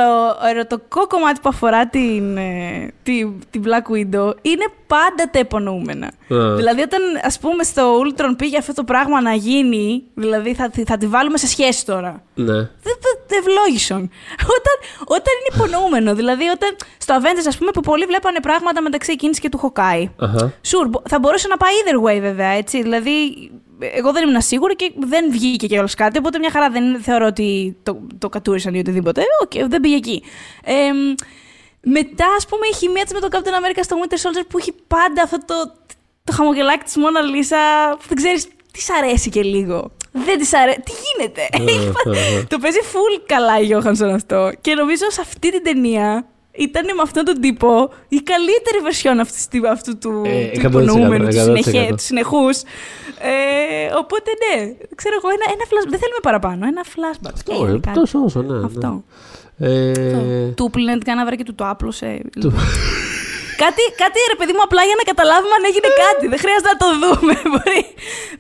[0.49, 6.05] ερωτικό κομμάτι που αφορά την, ε, τη, την Black Widow είναι πάντα τα υπονοούμενα.
[6.07, 6.55] Α.
[6.55, 10.83] Δηλαδή όταν ας πούμε στο Ultron πήγε αυτό το πράγμα να γίνει, δηλαδή θα, τη-
[10.83, 12.23] θα τη βάλουμε σε σχέση τώρα.
[12.33, 12.53] Ναι.
[12.53, 12.95] Δεν
[13.27, 14.09] δεν ευλόγησαν.
[14.57, 14.75] Όταν,
[15.05, 16.15] όταν είναι υπονοούμενο.
[16.15, 20.09] Δηλαδή, όταν στο Avengers, ας πούμε, που πολλοί βλέπανε πράγματα μεταξύ εκείνης και του Χοκάη.
[20.19, 20.53] Αχα.
[20.67, 22.81] Sure, μπο- θα μπορούσε να πάει either way, βέβαια, έτσι.
[22.81, 23.11] Δηλαδή,
[23.79, 26.17] εγώ δεν ήμουν σίγουρη και δεν βγήκε και όλο κάτι.
[26.17, 29.23] Οπότε μια χαρά δεν θεωρώ ότι το, το κατούρησαν ή οτιδήποτε.
[29.43, 30.23] Οκ, δεν πήγε εκεί.
[30.63, 30.73] Ε,
[31.81, 34.73] μετά, ας πούμε, η χημεία της με τον Captain America στο Winter Soldier που έχει
[34.87, 35.73] πάντα αυτό το,
[36.23, 37.57] το χαμογελάκι της Μόνα Λίσα.
[37.99, 39.91] που Δεν ξέρεις, της αρέσει και λίγο.
[40.11, 40.79] Δεν της αρέσει.
[40.79, 42.11] Τι γίνεται; Έχει πα-
[42.49, 44.51] το παίζει φουλ καλά η Johansson αυτό.
[44.61, 49.47] Και νομίζω σε αυτή την ταινία ήταν με αυτόν τον τύπο η καλύτερη version αυτής,
[49.71, 51.41] αυτού του, Ε, του 100%, υπονοούμενου, του, 100%.
[51.41, 52.57] συνεχέ, του συνεχούς.
[53.21, 54.55] Ε, οπότε ναι,
[54.95, 57.31] ξέρω εγώ, ένα, ένα flash, δεν θέλουμε παραπάνω, ένα flashback.
[57.33, 57.97] Αυτό, Έγινε ε, κάτι.
[57.99, 58.57] τόσο όσο, ναι.
[58.57, 58.65] ναι.
[58.65, 59.03] Αυτό.
[59.57, 62.07] Ε, Του πλύνε την κανάβρα και του το άπλωσε.
[63.63, 66.25] κάτι, κάτι ρε παιδί μου, απλά για να καταλάβουμε αν έγινε κάτι.
[66.33, 67.33] Δεν χρειάζεται να το δούμε.
[67.51, 67.81] Μπορεί.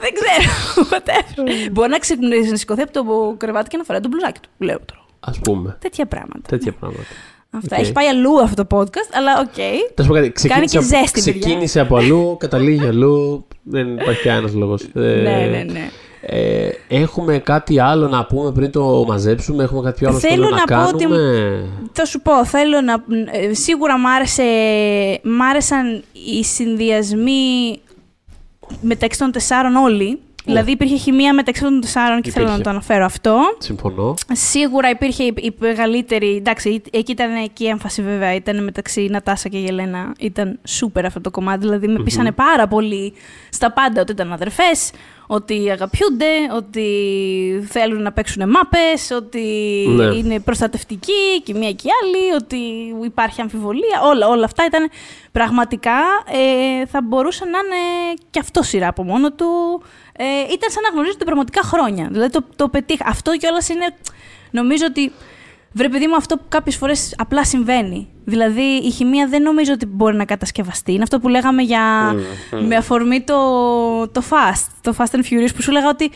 [0.03, 0.49] Δεν ξέρω.
[0.91, 1.69] Whatever.
[1.71, 4.49] Μπορεί να ξυπνήσει, να σηκωθεί από το κρεβάτι και να φοράει το μπλουζάκι του.
[4.57, 5.03] Λέω τώρα.
[5.19, 5.77] ας πούμε.
[5.81, 6.41] Τέτοια πράγματα.
[6.47, 7.03] Τέτοια πράγματα.
[7.51, 7.75] Αυτά.
[7.75, 7.81] Οκ.
[7.81, 9.53] Έχει πάει αλλού αυτό το podcast, αλλά οκ.
[9.95, 10.31] Θα σου πω κάτι.
[10.31, 11.39] Ξεκίνησε, και από- ζέστη, παιδιά.
[11.39, 13.45] ξεκίνησε από αλλού, καταλήγει αλλού.
[13.63, 14.87] Δεν υπάρχει κανένας λόγος.
[14.93, 15.11] Ναι,
[15.51, 15.89] ναι, ναι.
[16.21, 20.59] Ε, έχουμε κάτι άλλο να πούμε πριν το μαζέψουμε, έχουμε κάτι άλλο Θέλω στο να,
[20.75, 22.93] να πω ότι- κάνουμε; Θα σου πω, θέλω να.
[23.31, 24.43] ε, Σίγουρα μ, άρεσε,
[25.23, 26.03] μ' άρεσαν
[26.37, 27.79] οι συνδυασμοί
[28.81, 30.19] μεταξύ των τεσσάρων όλοι.
[30.49, 32.63] Δηλαδή υπήρχε χημεία μεταξύ των τεσσάρων και θέλω να Υπήρχε.
[32.69, 33.39] το αναφέρω αυτό.
[33.57, 34.13] Συμφωνώ.
[34.31, 36.35] Σίγουρα υπήρχε η η μεγαλύτερη.
[36.35, 38.33] Εντάξει, εκεί ήταν και η έμφαση βέβαια.
[38.35, 40.13] Ήταν μεταξύ Νατάσα και Γελένα.
[40.19, 41.59] Ήταν σούπερ αυτό το κομμάτι.
[41.59, 43.13] Δηλαδή με πείσανε πάρα πολύ
[43.49, 44.91] στα πάντα ότι ήταν αδερφές,
[45.31, 46.25] ότι αγαπιούνται,
[46.55, 46.85] ότι
[47.69, 49.39] θέλουν να παίξουν μάπες, ότι
[49.89, 50.03] Ναι.
[50.03, 52.57] είναι προστατευτικοί και η μία και η άλλη, ότι
[53.05, 54.01] υπάρχει αμφιβολία.
[54.03, 54.89] Όλα, όλα αυτά ήταν
[55.31, 55.97] πραγματικά.
[56.31, 59.45] Ε, θα μπορούσε να είναι και αυτό σειρά από μόνο του.
[60.17, 60.23] Ε,
[60.53, 62.07] ήταν σαν να γνωρίζονται πραγματικά χρόνια.
[62.11, 63.05] Δηλαδή το, το πετύχα.
[63.07, 63.85] Αυτό κιόλας είναι.
[64.51, 65.11] Νομίζω ότι.
[65.73, 68.07] Βρε παιδί μου, αυτό που κάποιες φορές απλά συμβαίνει.
[68.25, 70.91] Δηλαδή η χημεία δεν νομίζω ότι μπορεί να κατασκευαστεί.
[70.91, 72.15] Είναι αυτό που λέγαμε για.
[72.67, 73.35] με αφορμή το,
[74.07, 74.67] το Fast.
[74.81, 76.11] Το Fast and Furious που σου λέγα ότι.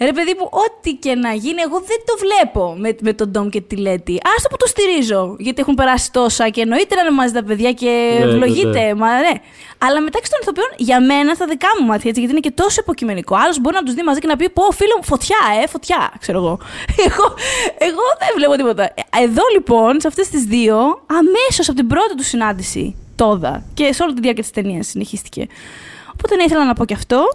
[0.00, 3.48] Ρε παιδί μου, ό,τι και να γίνει, εγώ δεν το βλέπω με, με τον Ντόμ
[3.48, 4.20] και τη Λέτη.
[4.36, 5.36] Άστο που το στηρίζω.
[5.38, 8.80] Γιατί έχουν περάσει τόσα και εννοείται να είναι μαζί τα παιδιά και Ναι, ναι, ευλογείται.
[8.80, 8.94] ναι.
[8.94, 9.30] Μα ναι.
[9.78, 12.80] Αλλά μεταξύ των ηθοποιών, για μένα, στα δικά μου μάτια, έτσι, γιατί είναι και τόσο
[12.80, 13.36] υποκειμενικό.
[13.36, 16.12] Άλλος μπορεί να τους δει μαζί και να πει: Πω, φίλο μου, φωτιά, ε, φωτιά,
[16.20, 16.58] ξέρω εγώ.
[17.08, 17.24] εγώ,
[17.78, 18.82] εγώ δεν βλέπω τίποτα.
[18.84, 20.76] Ε, Εδώ λοιπόν, σε αυτές τις δύο,
[21.06, 25.46] αμέσως από την πρώτη τους συνάντηση, τόδα και σε όλη τη διάρκεια της ταινίας συνεχίστηκε.
[26.12, 27.34] Οπότε ναι, ήθελα να πω και αυτό.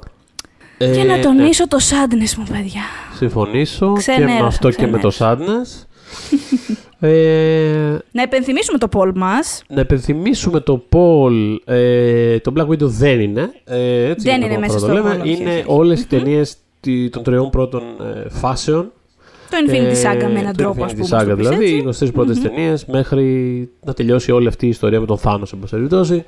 [0.84, 1.22] Ε, και να ναι.
[1.24, 2.82] τονίσω το sadness μου, παιδιά.
[3.16, 5.86] Συμφωνήσω και Ξενέρωσα, με αυτό και με το sadness.
[7.00, 9.64] ε, Να επενθυμίσουμε το poll μας.
[9.68, 11.56] να επενθυμίσουμε το Paul.
[11.66, 13.52] Ε, το Black Widow δεν είναι.
[13.66, 15.16] Ε, έτσι Δεν για να είναι το μέσα πρώτο στο λέμε.
[15.16, 15.66] poll, όχι, Είναι όχι, όχι.
[15.68, 18.92] όλες οι ταινίες τη- των τριών πρώτων ε, φάσεων.
[19.50, 21.08] Το Infinity Ε, Saga με έναν το τρόπο, ας Infinity πούμε.
[21.12, 22.06] Saga, ας το πεις δηλαδή, έτσι.
[22.06, 25.60] οι 23 πρώτες ταινίες μέχρι να τελειώσει όλη αυτή η ιστορία με τον Θάνος, εν
[25.60, 26.24] πάση περιπτώσει.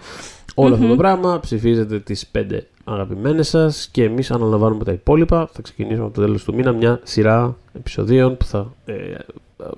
[0.56, 2.42] Όλο αυτό το πράγμα ψηφίζετε τις 5
[2.86, 5.50] αγαπημένες σας και εμείς αναλαμβάνουμε τα υπόλοιπα.
[5.54, 8.94] Θα ξεκινήσουμε από το τέλος του μήνα μια σειρά επεισοδίων που θα ε,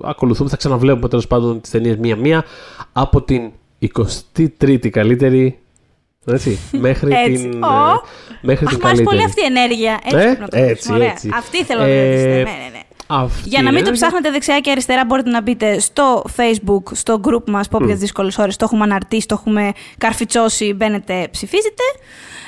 [0.02, 0.48] ακολουθούμε.
[0.48, 2.44] Θα ξαναβλέπουμε τέλος πάντων τις ταινίες μία-μία
[2.92, 3.50] από την
[4.58, 5.58] 23η καλύτερη
[6.26, 7.48] έτσι, μέχρι Έτσι.
[7.48, 7.66] την, Ω.
[7.66, 8.00] ε,
[8.42, 9.22] μέχρι Αχ, την μου αρέσει πολύ καλύτερη.
[9.24, 10.00] αυτή η ενέργεια.
[10.04, 10.70] Έτσι, Ε, πρέπει να το πεις.
[10.70, 11.10] έτσι, Ωραία.
[11.10, 11.30] έτσι.
[11.34, 12.34] Αυτή θέλω να Ε, ε...
[12.34, 12.77] ναι, ναι, ναι.
[13.10, 13.86] Αυτή Για να μην είναι.
[13.88, 17.94] το ψάχνετε δεξιά και αριστερά, μπορείτε να μπείτε στο Facebook, στο group μας Pop για
[17.94, 18.56] τι δύσκολες ώρες.
[18.56, 20.72] Το έχουμε αναρτήσει, το έχουμε καρφιτσώσει.
[20.72, 21.82] Μπαίνετε, ψηφίζετε.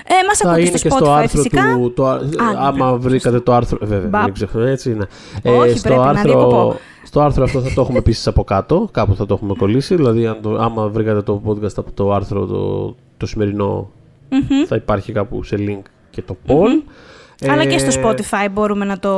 [0.07, 1.63] Ε, Μας Θα ακούτε είναι στο και Spotify στο άρθρο φυσικά.
[1.77, 1.93] του.
[1.93, 2.21] Το, α-
[2.59, 3.79] άμα βρήκατε το άρθρο.
[3.83, 4.23] Βέβαια, Μπαπ.
[4.25, 5.07] δεν ξέρω, έτσι είναι.
[5.59, 6.77] Όχι, στο, πρέπει να άρθρο, διακοπώ.
[7.05, 8.89] στο άρθρο αυτό θα το έχουμε επίση από κάτω.
[8.93, 9.95] Κάπου θα το έχουμε κολλήσει.
[9.95, 13.91] Δηλαδή, αν το, άμα βρήκατε το podcast από το άρθρο το, το σημερινό,
[14.31, 14.65] Μμμ.
[14.67, 16.83] θα υπάρχει κάπου σε link και το poll.
[17.49, 19.15] Αλλά Ε, και στο Spotify μπορούμε να το,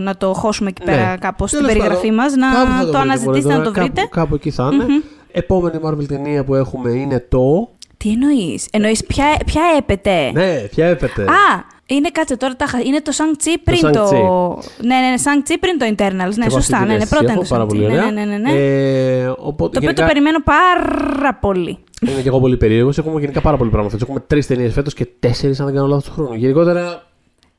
[0.00, 0.90] να το χώσουμε εκεί ναι.
[0.92, 3.64] πέρα κάπως στην Τέλος περιγραφή πάντων, μας, να κάπου θα το, βρείτε, αναζητήσετε, μωρέ, να
[3.64, 4.00] το τώρα, βρείτε.
[4.00, 4.84] Κάπου, κάπου εκεί θα είναι.
[5.32, 7.68] Επόμενη Marvel ταινία που έχουμε είναι το.
[7.96, 12.80] Τι εννοείς, εννοείς ποια, ποια έπεται; Ναι, ποια έπεται; Α, είναι κάτσε τώρα, τα, χα-
[12.80, 14.08] είναι το Shang-Chi πριν το...
[14.08, 14.84] Shang-Chi.
[14.84, 16.34] Ναι, ναι, ναι, Shang-Chi πριν το Internals.
[16.36, 17.68] Ναι, Και εγώ αυτή σωστά, την ναι, ναι, αίσθηση πρώτα είναι έχω, το πάρα Shang-Chi.
[17.68, 18.10] πολύ Ναι, ωραία.
[18.10, 18.50] ναι, ναι, ναι.
[18.52, 21.78] Ε, οπότε, Το οποίο γενικά, το περιμένω πάρα πολύ.
[22.08, 22.98] Είναι και εγώ πολύ περίεργος.
[22.98, 24.08] Έχουμε γενικά πάρα πολύ πράγμα φέτος.
[24.08, 26.34] Έχουμε τρεις ταινίες φέτος και τέσσερις, αν δεν κάνω λάθος, του χρόνου.
[26.34, 27.02] Γενικότερα.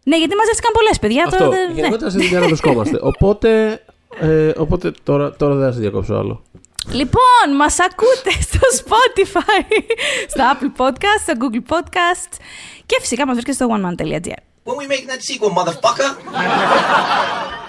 [0.04, 1.24] Ναι, γιατί μαζεύτηκαν πολλές παιδιά.
[1.24, 1.38] αυτό.
[1.38, 1.74] Τώρα, δεν- ναι.
[1.76, 2.98] Γενικότερα σε δουλειά να βρισκόμαστε.
[3.12, 3.82] Οπότε,
[4.20, 6.42] ε, οπότε τώρα, τώρα δεν θα σε διακόψω άλλο.
[6.92, 9.66] Λοιπόν, μας ακούτε στο Spotify,
[10.32, 12.32] στο Apple Podcast, στο Google Podcast
[12.86, 14.42] και φυσικά μας βρίσκεται στο oneman.gr.
[14.66, 16.10] When we making that sequel, motherfucker?